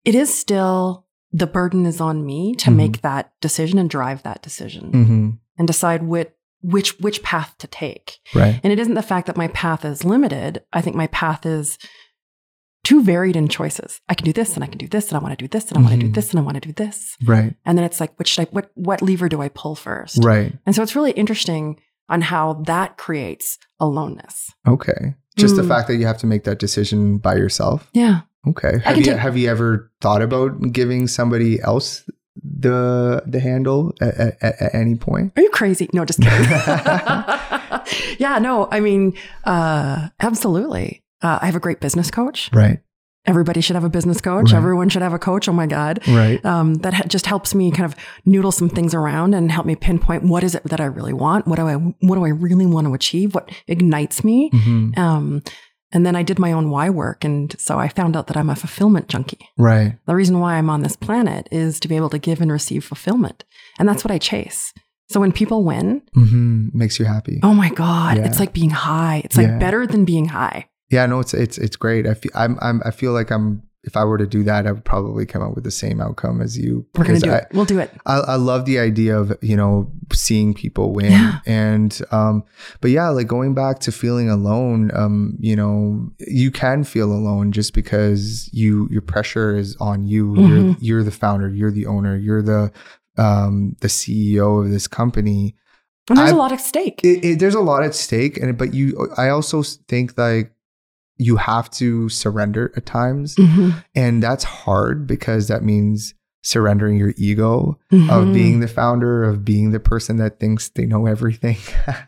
It 0.03 0.15
is 0.15 0.35
still 0.37 1.05
the 1.31 1.47
burden 1.47 1.85
is 1.85 2.01
on 2.01 2.25
me 2.25 2.53
to 2.55 2.69
Mhm. 2.71 2.75
make 2.75 3.01
that 3.01 3.31
decision 3.41 3.79
and 3.79 3.89
drive 3.89 4.21
that 4.23 4.41
decision 4.43 4.91
hmm 4.91 5.29
and 5.57 5.67
decide 5.67 6.03
which 6.03 6.29
which 6.61 6.97
which 6.99 7.21
path 7.23 7.53
to 7.59 7.67
take. 7.67 8.19
right, 8.33 8.59
And 8.63 8.71
it 8.73 8.79
isn't 8.79 8.93
the 8.93 9.01
fact 9.01 9.27
that 9.27 9.35
my 9.37 9.49
path 9.49 9.83
is 9.85 10.03
limited. 10.05 10.61
I 10.71 10.79
think 10.81 10.95
my 10.95 11.07
path 11.07 11.45
is 11.45 11.77
too 12.85 13.01
varied 13.03 13.35
in 13.35 13.47
choices. 13.49 13.99
I 14.09 14.13
can 14.13 14.25
do 14.25 14.31
this 14.33 14.55
and 14.55 14.63
I 14.63 14.67
can 14.67 14.77
do 14.77 14.87
this 14.87 15.09
and 15.09 15.17
I 15.17 15.21
want 15.21 15.37
to 15.37 15.43
do 15.43 15.47
this 15.47 15.69
and 15.69 15.77
I 15.77 15.81
want 15.81 15.93
to 15.93 15.99
do 15.99 16.09
Mhm. 16.11 16.15
this 16.15 16.29
and 16.31 16.39
I 16.39 16.43
want 16.43 16.55
to 16.55 16.61
do 16.67 16.71
this. 16.73 17.17
right, 17.25 17.53
And 17.65 17.77
then 17.77 17.83
it's 17.85 17.99
like, 17.99 18.13
which 18.17 18.29
should 18.29 18.47
I, 18.47 18.51
what 18.51 18.71
what 18.75 19.01
lever 19.01 19.27
do 19.29 19.41
I 19.41 19.49
pull 19.49 19.75
first? 19.75 20.23
right. 20.23 20.53
And 20.65 20.73
so 20.75 20.81
it's 20.83 20.95
really 20.95 21.11
interesting 21.11 21.79
on 22.09 22.21
how 22.21 22.53
that 22.65 22.97
creates 22.97 23.57
aloneness. 23.79 24.51
Okay. 24.67 25.15
Just 25.37 25.55
the 25.55 25.61
Mm. 25.63 25.67
fact 25.67 25.87
that 25.87 25.95
you 25.95 26.05
have 26.05 26.17
to 26.19 26.27
make 26.27 26.43
that 26.43 26.59
decision 26.59 27.17
by 27.17 27.35
yourself. 27.35 27.89
Yeah. 27.93 28.21
Okay. 28.47 28.79
Have 28.83 28.97
you 28.97 29.03
take- 29.03 29.17
have 29.17 29.37
you 29.37 29.49
ever 29.49 29.91
thought 30.01 30.21
about 30.21 30.71
giving 30.71 31.07
somebody 31.07 31.61
else 31.61 32.03
the 32.43 33.23
the 33.25 33.39
handle 33.39 33.93
at, 34.01 34.15
at, 34.41 34.61
at 34.61 34.75
any 34.75 34.95
point? 34.95 35.31
Are 35.37 35.41
you 35.41 35.49
crazy? 35.49 35.89
No, 35.93 36.03
just 36.05 36.19
kidding. 36.21 36.45
yeah, 38.19 38.39
no, 38.39 38.67
I 38.71 38.79
mean, 38.79 39.13
uh, 39.45 40.09
absolutely. 40.19 41.03
uh, 41.21 41.39
I 41.41 41.45
have 41.45 41.55
a 41.55 41.59
great 41.59 41.79
business 41.79 42.11
coach. 42.11 42.49
Right. 42.53 42.79
Everybody 43.25 43.61
should 43.61 43.75
have 43.75 43.85
a 43.85 43.89
business 43.89 44.19
coach. 44.19 44.51
Right. 44.51 44.57
Everyone 44.57 44.89
should 44.89 45.01
have 45.01 45.13
a 45.13 45.19
coach. 45.19 45.47
Oh 45.47 45.53
my 45.53 45.65
God. 45.65 45.99
Right. 46.07 46.43
Um, 46.45 46.75
that 46.75 46.93
ha- 46.93 47.03
just 47.07 47.25
helps 47.25 47.55
me 47.55 47.71
kind 47.71 47.85
of 47.85 47.95
noodle 48.25 48.51
some 48.51 48.67
things 48.69 48.93
around 48.93 49.33
and 49.33 49.49
help 49.51 49.65
me 49.65 49.75
pinpoint 49.75 50.23
what 50.23 50.43
is 50.43 50.55
it 50.55 50.63
that 50.65 50.81
I 50.81 50.85
really 50.85 51.13
want. 51.13 51.47
What 51.47 51.55
do 51.55 51.67
I, 51.67 51.75
what 51.75 52.15
do 52.15 52.25
I 52.25 52.29
really 52.29 52.65
want 52.65 52.85
to 52.87 52.93
achieve? 52.93 53.33
What 53.33 53.49
ignites 53.67 54.23
me? 54.25 54.49
Mhm. 54.51 54.97
Um, 54.97 55.41
and 55.93 56.05
then 56.05 56.15
I 56.17 56.23
did 56.23 56.37
my 56.39 56.51
own 56.51 56.69
why 56.69 56.89
work. 56.89 57.23
And 57.23 57.55
so 57.59 57.79
I 57.79 57.87
found 57.87 58.17
out 58.17 58.27
that 58.27 58.35
I'm 58.35 58.49
a 58.49 58.55
fulfillment 58.55 59.07
junkie. 59.07 59.47
Right. 59.57 59.97
The 60.05 60.15
reason 60.15 60.39
why 60.39 60.55
I'm 60.55 60.69
on 60.69 60.81
this 60.81 60.95
planet 60.97 61.47
is 61.51 61.79
to 61.81 61.87
be 61.87 61.95
able 61.95 62.09
to 62.09 62.17
give 62.19 62.41
and 62.41 62.51
receive 62.51 62.83
fulfillment. 62.83 63.45
And 63.79 63.87
that's 63.87 64.03
what 64.03 64.11
I 64.11 64.17
chase. 64.17 64.73
So 65.09 65.19
when 65.19 65.31
people 65.31 65.63
win, 65.63 66.01
hmm 66.13 66.69
Makes 66.73 66.97
you 66.99 67.05
happy. 67.05 67.39
oh 67.43 67.53
my 67.53 67.69
God, 67.69 68.17
Yeah. 68.17 68.25
it's 68.25 68.39
like 68.39 68.53
being 68.53 68.71
high. 68.71 69.21
It's 69.23 69.37
like 69.37 69.47
Yeah. 69.47 69.59
better 69.59 69.85
than 69.85 70.03
being 70.05 70.25
high. 70.29 70.65
Yeah, 70.93 71.05
no, 71.07 71.19
it's 71.19 71.33
it's 71.33 71.57
it's 71.57 71.75
great. 71.75 72.03
I 72.07 72.13
feel 72.13 72.31
I'm, 72.35 72.57
I'm 72.61 72.81
I 72.85 72.91
feel 72.91 73.11
like 73.19 73.31
I'm 73.31 73.63
if 73.85 73.97
I 73.97 74.03
were 74.05 74.17
to 74.17 74.25
do 74.37 74.43
that, 74.45 74.65
I 74.65 74.71
would 74.71 74.85
probably 74.85 75.25
come 75.25 75.41
up 75.41 75.55
with 75.55 75.65
the 75.65 75.71
same 75.83 75.99
outcome 75.99 76.41
as 76.41 76.57
you. 76.57 76.85
We're 76.95 77.03
going 77.03 77.19
to 77.19 77.25
do 77.29 77.33
I, 77.33 77.39
it. 77.39 77.47
We'll 77.51 77.65
do 77.75 77.79
it. 77.79 77.91
I, 78.05 78.19
I 78.19 78.35
love 78.35 78.63
the 78.63 78.79
idea 78.79 79.19
of 79.19 79.35
you 79.41 79.57
know 79.57 79.91
seeing 80.13 80.53
people 80.53 80.93
win 80.93 81.11
Yeah. 81.11 81.39
and 81.45 81.91
um 82.11 82.43
but 82.81 82.91
yeah 82.91 83.09
like 83.09 83.27
going 83.27 83.53
back 83.55 83.79
to 83.79 83.91
feeling 83.91 84.29
alone 84.29 84.91
um 84.93 85.35
you 85.39 85.55
know 85.55 86.09
you 86.19 86.49
can 86.51 86.83
feel 86.85 87.11
alone 87.11 87.51
just 87.51 87.73
because 87.73 88.49
you 88.53 88.87
your 88.91 89.01
pressure 89.01 89.55
is 89.57 89.75
on 89.81 90.05
you 90.07 90.33
you're 90.37 90.59
Mhm. 90.63 90.77
you're 90.79 91.03
the 91.03 91.11
founder 91.23 91.49
you're 91.49 91.71
the 91.79 91.87
owner 91.87 92.15
you're 92.15 92.43
the 92.43 92.71
um 93.17 93.75
the 93.81 93.87
CEO 93.89 94.63
of 94.63 94.69
this 94.71 94.87
company 94.87 95.55
And 96.09 96.17
there's 96.17 96.29
a 96.29 96.33
I've- 96.33 96.37
lot 96.43 96.51
at 96.51 96.61
stake. 96.61 97.01
it, 97.03 97.25
it, 97.25 97.39
there's 97.39 97.55
a 97.55 97.65
lot 97.71 97.83
at 97.83 97.95
stake 97.95 98.37
and 98.37 98.57
but 98.57 98.73
you 98.73 99.09
I 99.17 99.29
also 99.29 99.63
think 99.89 100.17
like 100.17 100.52
you 101.17 101.35
have 101.37 101.69
to 101.71 102.09
surrender 102.09 102.71
at 102.75 102.85
times 102.85 103.35
Mhm. 103.35 103.83
and 103.95 104.21
that's 104.23 104.43
hard 104.43 105.05
because 105.07 105.47
that 105.47 105.63
means 105.63 106.13
surrendering 106.45 106.97
your 106.97 107.13
ego 107.17 107.77
Mhm. 107.91 108.09
of 108.09 108.33
being 108.33 108.59
the 108.59 108.67
founder, 108.67 109.23
of 109.23 109.45
being 109.45 109.71
the 109.71 109.79
person 109.79 110.17
that 110.17 110.39
thinks 110.41 110.67
they 110.69 110.85
know 110.85 111.05
everything. 111.05 111.55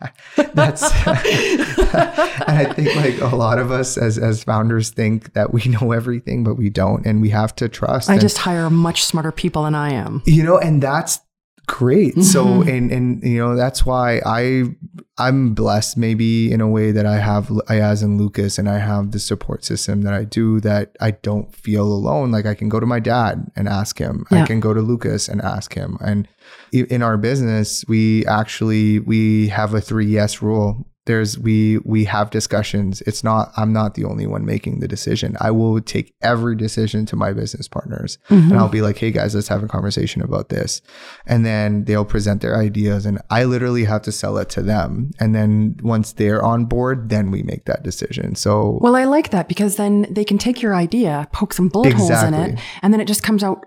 That's 0.52 0.82
and 1.46 2.58
I 2.58 2.70
think 2.74 2.94
like 2.96 3.20
a 3.20 3.34
lot 3.34 3.58
of 3.58 3.70
us 3.70 3.96
as 3.96 4.18
as 4.18 4.44
founders 4.44 4.90
think 4.90 5.32
that 5.34 5.52
we 5.54 5.62
know 5.66 5.92
everything, 5.92 6.44
but 6.44 6.56
we 6.56 6.68
don't, 6.70 7.06
and 7.06 7.20
we 7.20 7.30
have 7.30 7.54
to 7.56 7.68
trust. 7.68 8.10
I 8.10 8.14
and, 8.14 8.20
just 8.20 8.38
hire 8.38 8.68
much 8.70 9.04
smarter 9.04 9.32
people 9.32 9.64
than 9.64 9.74
I 9.74 9.92
am. 9.92 10.22
you 10.26 10.42
know, 10.42 10.58
and 10.58 10.82
that's 10.82 11.20
great. 11.66 12.22
So 12.22 12.44
Mhm. 12.44 12.68
and 12.76 12.92
and 12.92 13.22
you 13.22 13.38
know 13.38 13.56
that's 13.56 13.84
why 13.84 14.20
I 14.24 14.64
I'm 15.18 15.54
blessed 15.54 15.96
maybe 15.96 16.52
in 16.52 16.60
a 16.60 16.68
way 16.68 16.92
that 16.92 17.06
I 17.06 17.18
have 17.18 17.50
Ayaz 17.68 18.02
and 18.02 18.20
Lucas 18.20 18.58
and 18.58 18.68
I 18.68 18.78
have 18.78 19.12
the 19.12 19.18
support 19.18 19.64
system 19.64 20.02
that 20.02 20.12
I 20.12 20.24
do 20.24 20.60
that 20.60 20.94
I 21.00 21.12
don't 21.12 21.54
feel 21.54 21.84
alone. 21.84 22.30
Like 22.30 22.44
I 22.46 22.54
can 22.54 22.68
go 22.68 22.80
to 22.80 22.86
my 22.86 23.00
dad 23.00 23.50
and 23.56 23.68
ask 23.68 23.98
him. 23.98 24.26
Yeah. 24.30 24.42
I 24.42 24.46
can 24.46 24.60
go 24.60 24.74
to 24.74 24.80
Lucas 24.80 25.28
and 25.28 25.40
ask 25.40 25.74
him. 25.74 25.96
And 26.00 26.28
in 26.72 27.02
our 27.02 27.16
business, 27.16 27.84
we 27.88 28.26
actually 28.26 28.98
we 29.00 29.48
have 29.48 29.72
a 29.74 29.80
three 29.80 30.06
yes 30.06 30.42
rule. 30.42 30.86
There's 31.06 31.38
we 31.38 31.78
we 31.84 32.04
have 32.04 32.30
discussions. 32.30 33.00
It's 33.02 33.22
not 33.24 33.52
I'm 33.56 33.72
not 33.72 33.94
the 33.94 34.04
only 34.04 34.26
one 34.26 34.44
making 34.44 34.80
the 34.80 34.88
decision. 34.88 35.36
I 35.40 35.50
will 35.50 35.80
take 35.80 36.12
every 36.22 36.56
decision 36.56 37.06
to 37.06 37.16
my 37.16 37.32
business 37.32 37.68
partners 37.68 38.18
Mhm. 38.28 38.50
and 38.50 38.58
I'll 38.58 38.68
be 38.68 38.82
like, 38.82 38.98
hey 38.98 39.10
guys, 39.12 39.34
let's 39.34 39.48
have 39.48 39.62
a 39.62 39.68
conversation 39.68 40.20
about 40.22 40.48
this. 40.48 40.82
And 41.26 41.46
then 41.46 41.84
they'll 41.84 42.04
present 42.04 42.42
their 42.42 42.56
ideas, 42.56 43.06
and 43.06 43.20
I 43.30 43.44
literally 43.44 43.84
have 43.84 44.02
to 44.02 44.12
sell 44.12 44.36
it 44.38 44.48
to 44.50 44.62
them. 44.62 45.10
And 45.20 45.34
then 45.34 45.76
once 45.82 46.12
they're 46.12 46.44
on 46.44 46.64
board, 46.66 47.08
then 47.08 47.30
we 47.30 47.42
make 47.42 47.64
that 47.66 47.82
decision. 47.82 48.34
So, 48.34 48.78
Well, 48.82 48.96
I 48.96 49.04
like 49.04 49.30
that 49.30 49.48
because 49.48 49.76
then 49.76 50.06
they 50.10 50.24
can 50.24 50.38
take 50.38 50.60
your 50.60 50.74
idea, 50.74 51.28
poke 51.32 51.52
some 51.54 51.68
bullet 51.68 51.92
holes 51.94 52.22
in 52.22 52.34
it, 52.34 52.58
and 52.82 52.92
then 52.92 53.00
it 53.00 53.06
just 53.08 53.22
comes 53.22 53.42
out 53.42 53.64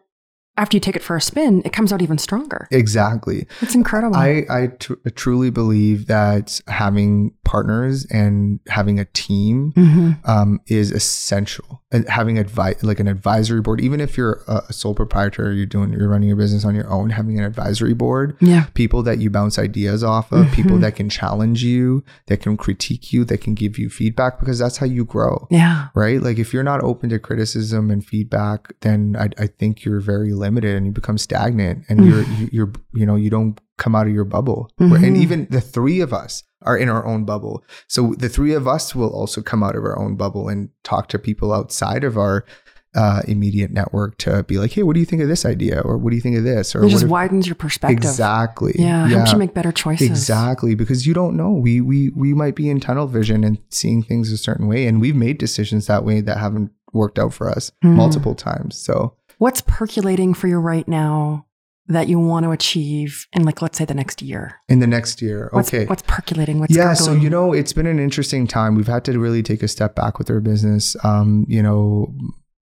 after 0.60 0.76
you 0.76 0.82
take 0.82 0.96
it 0.98 1.02
for 1.02 1.16
a 1.16 1.22
spin, 1.22 1.62
it 1.64 1.72
comes 1.72 1.94
out 1.94 2.02
even 2.02 2.18
stronger. 2.18 2.68
exactly. 2.70 3.48
It's 3.62 3.76
incredible. 3.76 4.18
I, 4.18 4.46
I 4.50 4.68
tr- 4.68 4.96
truly 5.16 5.50
believe 5.50 6.08
that 6.08 6.60
having 6.68 7.34
partners 7.54 8.06
and 8.12 8.60
having 8.68 9.00
a 9.00 9.06
team 9.06 9.74
Mhm. 9.76 10.18
um, 10.30 10.60
is 10.68 10.92
essential. 10.92 11.82
And 11.92 12.08
having 12.08 12.38
advice, 12.38 12.84
like 12.84 13.00
an 13.00 13.08
advisory 13.08 13.62
board, 13.62 13.82
even 13.82 14.00
if 14.00 14.16
you're 14.18 14.42
a, 14.48 14.72
sole 14.72 14.94
proprietor, 14.94 15.52
you're 15.52 15.66
doing, 15.66 15.92
you're 15.94 16.08
running 16.08 16.28
your 16.28 16.38
business 16.38 16.64
on 16.64 16.76
your 16.76 16.88
own, 16.90 17.10
having 17.10 17.40
an 17.40 17.46
advisory 17.46 17.96
board, 17.96 18.36
Yeah. 18.40 18.66
people 18.76 19.02
that 19.04 19.18
you 19.18 19.32
bounce 19.32 19.58
ideas 19.58 20.04
off 20.04 20.32
of, 20.32 20.52
people 20.52 20.78
Mhm. 20.78 20.82
that 20.82 20.96
can 20.96 21.10
challenge 21.10 21.64
you, 21.64 22.04
that 22.28 22.40
can 22.42 22.56
critique 22.56 23.12
you, 23.12 23.26
that 23.26 23.42
can 23.42 23.56
give 23.56 23.80
you 23.80 23.90
feedback, 23.90 24.40
because 24.40 24.60
that's 24.60 24.78
how 24.78 24.86
you 24.86 25.04
grow. 25.04 25.48
Yeah. 25.50 25.88
Right? 25.96 26.22
Like 26.22 26.38
if 26.38 26.54
you're 26.54 26.64
not 26.72 26.84
open 26.84 27.10
to 27.10 27.18
criticism 27.18 27.90
and 27.90 28.06
feedback, 28.06 28.74
then 28.82 29.16
I, 29.20 29.30
I 29.44 29.48
think 29.48 29.84
you're 29.84 30.02
very 30.02 30.34
limited 30.34 30.76
and 30.78 30.86
you 30.86 30.92
become 30.92 31.18
stagnant 31.18 31.86
and 31.90 32.06
you're, 32.06 32.22
you- 32.38 32.50
you're, 32.52 32.72
you 32.94 33.06
know, 33.08 33.16
you 33.16 33.32
don't 33.32 33.60
come 33.78 33.96
out 33.96 34.06
of 34.08 34.14
your 34.14 34.26
bubble. 34.26 34.70
And 34.78 34.92
Mhm. 34.92 35.16
even 35.18 35.48
the 35.50 35.62
three 35.62 36.02
of 36.02 36.14
us 36.14 36.44
are 36.64 36.78
in 36.78 36.90
our 36.90 37.06
own 37.06 37.26
bubble. 37.26 37.64
So 37.88 38.14
the 38.18 38.30
three 38.30 38.54
of 38.54 38.68
us 38.68 38.94
will 38.96 39.10
also 39.14 39.42
come 39.42 39.64
out 39.64 39.76
of 39.76 39.84
our 39.84 39.98
own 39.98 40.16
bubble 40.16 40.50
and 40.50 40.70
talk 40.84 41.08
to 41.10 41.20
people 41.20 41.54
outside 41.54 42.04
of 42.04 42.18
our 42.18 42.46
uh, 42.96 43.22
immediate 43.28 43.70
network 43.72 44.18
to 44.18 44.42
be 44.44 44.58
like, 44.58 44.72
hey, 44.72 44.82
what 44.82 44.94
do 44.96 45.00
you 45.00 45.06
think 45.06 45.22
of 45.22 45.28
this 45.28 45.46
idea? 45.46 45.80
Or 45.82 45.96
what 45.98 46.10
do 46.10 46.16
you 46.16 46.22
think 46.22 46.38
of 46.38 46.44
this? 46.44 46.74
Or 46.76 46.80
It 46.80 46.86
what 46.86 46.90
just 46.92 47.04
if- 47.04 47.10
widens 47.10 47.46
your 47.48 47.56
perspective. 47.56 47.98
Exactly. 48.00 48.74
Yeah. 48.78 49.08
Helps 49.08 49.32
you 49.32 49.38
make 49.38 49.54
better 49.54 49.72
choices. 49.72 50.10
Exactly, 50.10 50.74
because 50.74 51.06
you 51.06 51.14
don't 51.14 51.38
know. 51.38 51.52
We 51.52 51.82
we 51.82 52.10
we 52.10 52.34
might 52.34 52.56
be 52.56 52.68
in 52.70 52.80
tunnel 52.80 53.06
vision 53.06 53.44
and 53.44 53.60
seeing 53.70 54.02
things 54.02 54.32
a 54.32 54.38
certain 54.38 54.68
way, 54.68 54.88
and 54.88 55.00
we've 55.00 55.16
made 55.16 55.38
decisions 55.38 55.86
that 55.86 56.04
way 56.04 56.20
that 56.22 56.40
haven't 56.40 56.72
worked 56.92 57.20
out 57.20 57.32
for 57.34 57.48
us 57.50 57.72
Mm. 57.84 57.94
multiple 57.94 58.34
times. 58.34 58.76
So 58.76 59.14
What's 59.38 59.62
percolating 59.62 60.34
for 60.34 60.48
you 60.48 60.58
right 60.60 60.88
now 60.88 61.46
that 61.90 62.08
you 62.08 62.20
want 62.20 62.44
to 62.46 62.52
achieve 62.52 63.28
in, 63.34 63.44
like, 63.44 63.62
let's 63.62 63.78
say 63.78 63.84
the 63.86 63.94
next 63.94 64.22
year? 64.22 64.56
in 64.70 64.80
the 64.80 64.88
next 64.88 65.22
year, 65.22 65.50
okay. 65.54 65.86
What's 65.86 66.04
percolating? 66.04 66.60
What's 66.60 66.76
yeah, 66.76 66.94
so 66.94 67.14
you 67.14 67.30
know, 67.30 67.52
it's 67.54 67.74
been 67.74 67.88
an 67.88 68.00
interesting 68.00 68.48
time. 68.48 68.76
We've 68.76 68.88
had 68.88 69.04
to 69.06 69.20
really 69.20 69.44
take 69.44 69.64
a 69.64 69.68
step 69.68 69.96
back 69.96 70.18
with 70.20 70.30
our 70.30 70.40
business. 70.40 70.96
Um, 71.04 71.46
you 71.50 71.62
know, 71.64 72.14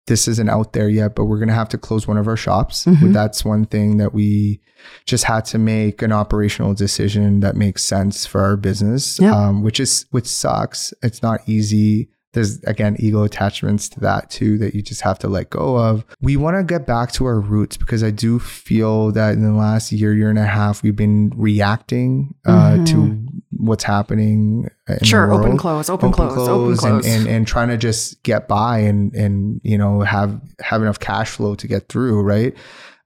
this 0.06 0.28
isn't 0.28 0.48
out 0.48 0.72
there 0.72 0.88
yet, 0.88 1.16
but 1.16 1.24
we're 1.24 1.40
gonna 1.40 1.52
have 1.52 1.68
to 1.70 1.78
close 1.78 2.06
one 2.06 2.16
of 2.16 2.28
our 2.28 2.36
shops. 2.36 2.84
Mhm. 2.84 3.12
That's 3.12 3.44
one 3.44 3.64
thing 3.66 3.96
that 3.96 4.14
we 4.14 4.60
just 5.04 5.24
had 5.24 5.44
to 5.46 5.58
make 5.58 6.00
an 6.00 6.12
operational 6.12 6.74
decision 6.74 7.40
that 7.40 7.56
makes 7.56 7.82
sense 7.82 8.24
for 8.24 8.40
our 8.40 8.56
business. 8.56 9.18
Yeah. 9.18 9.34
Um, 9.34 9.62
which 9.64 9.80
is 9.80 10.06
which 10.12 10.28
sucks. 10.28 10.94
It's 11.02 11.22
not 11.22 11.40
easy. 11.46 12.08
There's 12.36 12.62
again 12.64 12.96
ego 12.98 13.22
attachments 13.24 13.88
to 13.88 14.00
that 14.00 14.28
too 14.30 14.58
that 14.58 14.74
you 14.74 14.82
just 14.82 15.00
have 15.00 15.18
to 15.20 15.26
let 15.28 15.48
go 15.48 15.76
of. 15.78 16.04
We 16.20 16.36
want 16.36 16.58
to 16.58 16.62
get 16.64 16.86
back 16.86 17.10
to 17.12 17.24
our 17.24 17.40
roots 17.40 17.78
because 17.78 18.04
I 18.04 18.10
do 18.10 18.38
feel 18.38 19.10
that 19.12 19.32
in 19.32 19.42
the 19.42 19.52
last 19.52 19.90
year, 19.90 20.12
year 20.14 20.28
and 20.28 20.38
a 20.38 20.44
half, 20.44 20.82
we've 20.82 20.94
been 20.94 21.32
reacting 21.34 22.34
uh, 22.44 22.74
Mhm. 22.76 22.86
to 22.88 23.26
what's 23.56 23.84
happening. 23.84 24.68
In 24.86 24.98
Sure. 25.02 25.32
Open, 25.32 25.56
close, 25.56 25.88
open, 25.88 26.12
close, 26.12 26.36
open, 26.36 26.70
and- 26.72 26.78
close. 26.78 27.06
And, 27.06 27.26
and 27.26 27.46
trying 27.46 27.68
to 27.68 27.78
just 27.78 28.22
get 28.22 28.46
by 28.46 28.80
and 28.80 29.14
and 29.14 29.60
you 29.64 29.78
know 29.78 30.02
have 30.02 30.38
have 30.60 30.82
enough 30.82 31.00
cash 31.00 31.30
flow 31.30 31.54
to 31.54 31.66
get 31.66 31.88
through, 31.88 32.20
right? 32.22 32.54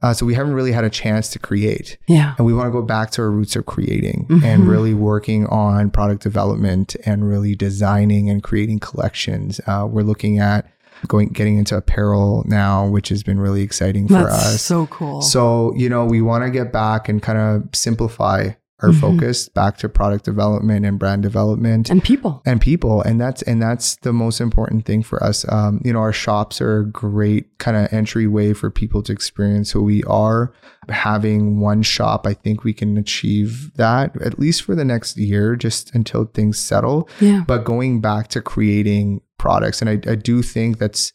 Uh, 0.02 0.14
so 0.14 0.24
we 0.24 0.34
haven't 0.34 0.54
really 0.54 0.72
had 0.72 0.84
a 0.84 0.90
chance 0.90 1.28
to 1.28 1.38
create, 1.38 1.98
yeah. 2.08 2.34
and 2.38 2.46
we 2.46 2.54
want 2.54 2.66
to 2.66 2.70
go 2.72 2.80
back 2.82 3.10
to 3.10 3.20
our 3.22 3.30
roots 3.30 3.54
of 3.56 3.66
creating 3.66 4.26
Mhm. 4.30 4.42
and 4.44 4.66
really 4.68 4.94
working 4.94 5.46
on 5.48 5.90
product 5.90 6.22
development 6.22 6.96
and 7.04 7.28
really 7.28 7.54
designing 7.54 8.30
and 8.30 8.42
creating 8.42 8.78
collections. 8.78 9.60
Uh, 9.66 9.86
we're 9.90 10.02
looking 10.02 10.38
at 10.38 10.64
going 11.08 11.28
getting 11.28 11.56
into 11.58 11.76
apparel 11.76 12.44
now, 12.46 12.86
which 12.86 13.08
has 13.08 13.22
been 13.22 13.40
really 13.40 13.62
exciting 13.62 14.06
for 14.06 14.14
That's 14.24 14.54
us. 14.56 14.62
so 14.62 14.86
cool. 14.86 15.22
So, 15.22 15.72
you 15.74 15.88
know, 15.88 16.04
we 16.04 16.20
want 16.20 16.44
to 16.44 16.50
get 16.50 16.72
back 16.72 17.08
and 17.08 17.22
kind 17.22 17.38
of 17.38 17.68
simplify 17.74 18.50
our 18.82 18.90
Mhm. 18.90 19.00
focus 19.00 19.48
back 19.48 19.76
to 19.78 19.88
product 19.88 20.24
development 20.24 20.86
and 20.86 20.98
brand 20.98 21.22
development 21.22 21.90
and 21.90 22.02
people. 22.02 22.42
and 22.46 22.60
people 22.60 23.02
and 23.02 23.20
that's 23.20 23.42
and 23.42 23.60
that's 23.62 23.96
the 23.96 24.12
most 24.12 24.40
important 24.40 24.86
thing 24.86 25.02
for 25.02 25.22
us 25.22 25.44
um, 25.50 25.80
you 25.84 25.92
know 25.92 25.98
our 26.00 26.12
shops 26.12 26.60
are 26.60 26.80
a 26.80 26.86
great 26.86 27.46
kind 27.58 27.76
of 27.76 27.92
entryway 27.92 28.52
for 28.52 28.70
people 28.70 29.02
to 29.02 29.12
experience 29.12 29.70
who 29.72 29.82
we 29.82 30.02
are 30.04 30.52
having 30.88 31.60
one 31.60 31.82
shop 31.82 32.26
i 32.26 32.34
think 32.34 32.64
we 32.64 32.72
can 32.72 32.96
achieve 32.96 33.70
that 33.76 34.20
at 34.22 34.38
least 34.38 34.62
for 34.62 34.74
the 34.74 34.84
next 34.84 35.16
year 35.16 35.56
just 35.56 35.94
until 35.94 36.24
things 36.24 36.58
settle 36.58 37.08
Yeah. 37.20 37.44
but 37.46 37.64
going 37.64 38.00
back 38.00 38.28
to 38.28 38.40
creating 38.40 39.20
products 39.38 39.80
and 39.80 39.88
I, 39.88 39.94
I 40.10 40.14
do 40.16 40.42
think 40.42 40.78
that's 40.78 41.12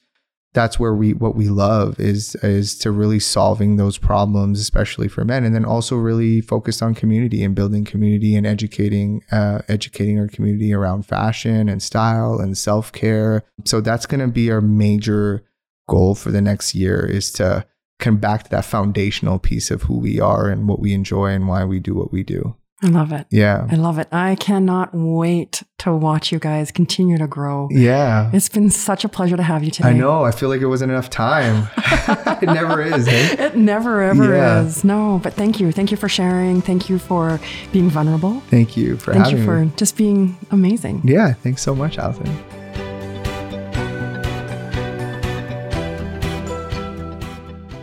that's 0.56 0.80
where 0.80 0.96
we 0.96 1.14
what 1.14 1.36
we 1.36 1.50
love 1.50 2.00
is 2.00 2.34
is 2.36 2.76
to 2.80 2.90
really 2.90 3.20
solving 3.20 3.76
those 3.76 3.98
problems 3.98 4.60
especially 4.60 5.08
for 5.08 5.26
men 5.26 5.44
and 5.44 5.54
then 5.54 5.66
also 5.66 5.98
really 5.98 6.42
focused 6.42 6.82
on 6.82 6.96
community 6.96 7.44
and 7.44 7.54
building 7.54 7.84
community 7.84 8.36
and 8.36 8.48
educating 8.48 9.22
uh, 9.32 9.60
educating 9.68 10.18
our 10.18 10.28
community 10.28 10.74
around 10.74 11.06
fashion 11.06 11.70
and 11.70 11.84
style 11.84 12.40
and 12.40 12.58
self-care. 12.58 13.44
So 13.66 13.82
that's 13.82 14.06
going 14.06 14.22
to 14.22 14.28
be 14.28 14.50
our 14.50 14.62
major 14.62 15.44
goal 15.88 16.16
for 16.16 16.32
the 16.32 16.42
next 16.42 16.74
year 16.74 17.06
is 17.06 17.32
to 17.34 17.68
come 18.00 18.18
back 18.18 18.44
to 18.44 18.50
that 18.50 18.66
foundational 18.66 19.38
piece 19.38 19.70
of 19.70 19.84
who 19.84 20.00
we 20.00 20.20
are 20.20 20.50
and 20.50 20.68
what 20.68 20.80
we 20.80 20.94
enjoy 20.94 21.28
and 21.28 21.48
why 21.48 21.64
we 21.66 21.80
do 21.80 21.94
what 21.94 22.12
we 22.12 22.24
do 22.24 22.56
I 22.86 22.90
love 22.90 23.12
it. 23.12 23.26
yeah 23.32 23.68
I 23.72 23.76
love 23.76 23.98
it. 23.98 24.08
I 24.12 24.36
cannot 24.36 24.90
wait 24.94 25.64
to 25.80 25.92
watch 25.92 26.32
you 26.32 26.38
guys 26.38 26.72
continue 26.72 27.18
to 27.18 27.26
grow. 27.26 27.68
Yeah. 27.72 28.30
It's 28.32 28.48
been 28.48 28.70
such 28.70 29.04
a 29.04 29.10
pleasure 29.10 29.36
to 29.36 29.42
have 29.44 29.64
you 29.64 29.72
today. 29.72 29.90
I 29.90 29.94
know. 29.94 30.24
I 30.24 30.30
feel 30.32 30.50
like 30.50 30.62
it 30.62 30.68
wasn't 30.68 30.92
enough 30.92 31.10
time. 31.10 31.68
it 31.78 32.44
never 32.46 32.82
is. 32.84 33.08
Hey? 33.08 33.46
It 33.46 33.56
never 33.58 34.04
ever 34.04 34.36
Yeah. 34.36 34.62
is. 34.62 34.84
No, 34.84 35.20
but 35.24 35.34
thank 35.34 35.60
you. 35.60 35.72
Thank 35.72 35.90
you 35.90 35.98
for 35.98 36.08
sharing. 36.08 36.62
Thank 36.62 36.88
you 36.90 37.00
for 37.00 37.40
being 37.72 37.90
vulnerable. 37.90 38.42
Thank 38.52 38.78
you 38.78 38.98
for 38.98 39.14
Thank 39.14 39.26
having 39.26 39.40
you 39.40 39.46
for 39.46 39.66
me. 39.66 39.72
just 39.78 39.98
being 39.98 40.38
amazing. 40.52 41.02
Yeah. 41.06 41.34
Thanks 41.34 41.64
so 41.64 41.74
much, 41.74 41.98
Allison. 41.98 42.26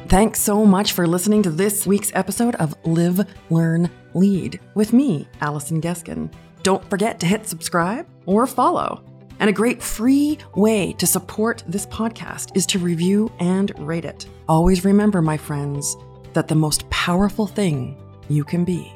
Thanks 0.08 0.40
so 0.40 0.66
much 0.66 0.92
for 0.92 1.06
listening 1.06 1.42
to 1.44 1.50
this 1.50 1.86
week's 1.86 2.12
episode 2.14 2.54
of 2.56 2.74
Live, 2.84 3.26
Learn, 3.48 3.88
Lead 4.14 4.60
with 4.74 4.92
me, 4.92 5.28
Allison 5.40 5.80
Geskin. 5.80 6.32
Don't 6.62 6.88
forget 6.88 7.18
to 7.20 7.26
hit 7.26 7.48
subscribe 7.48 8.06
or 8.26 8.46
follow. 8.46 9.04
And 9.40 9.50
a 9.50 9.52
great 9.52 9.82
free 9.82 10.38
way 10.54 10.92
to 10.94 11.06
support 11.06 11.64
this 11.66 11.86
podcast 11.86 12.56
is 12.56 12.66
to 12.66 12.78
review 12.78 13.32
and 13.40 13.72
rate 13.78 14.04
it. 14.04 14.28
Always 14.48 14.84
remember, 14.84 15.20
my 15.20 15.36
friends, 15.36 15.96
that 16.32 16.48
the 16.48 16.54
most 16.54 16.88
powerful 16.90 17.46
thing 17.46 17.96
you 18.28 18.44
can 18.44 18.64
be 18.64 18.92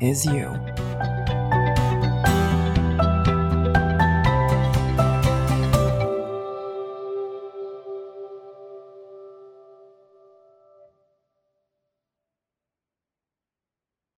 is 0.00 0.24
you. 0.24 0.48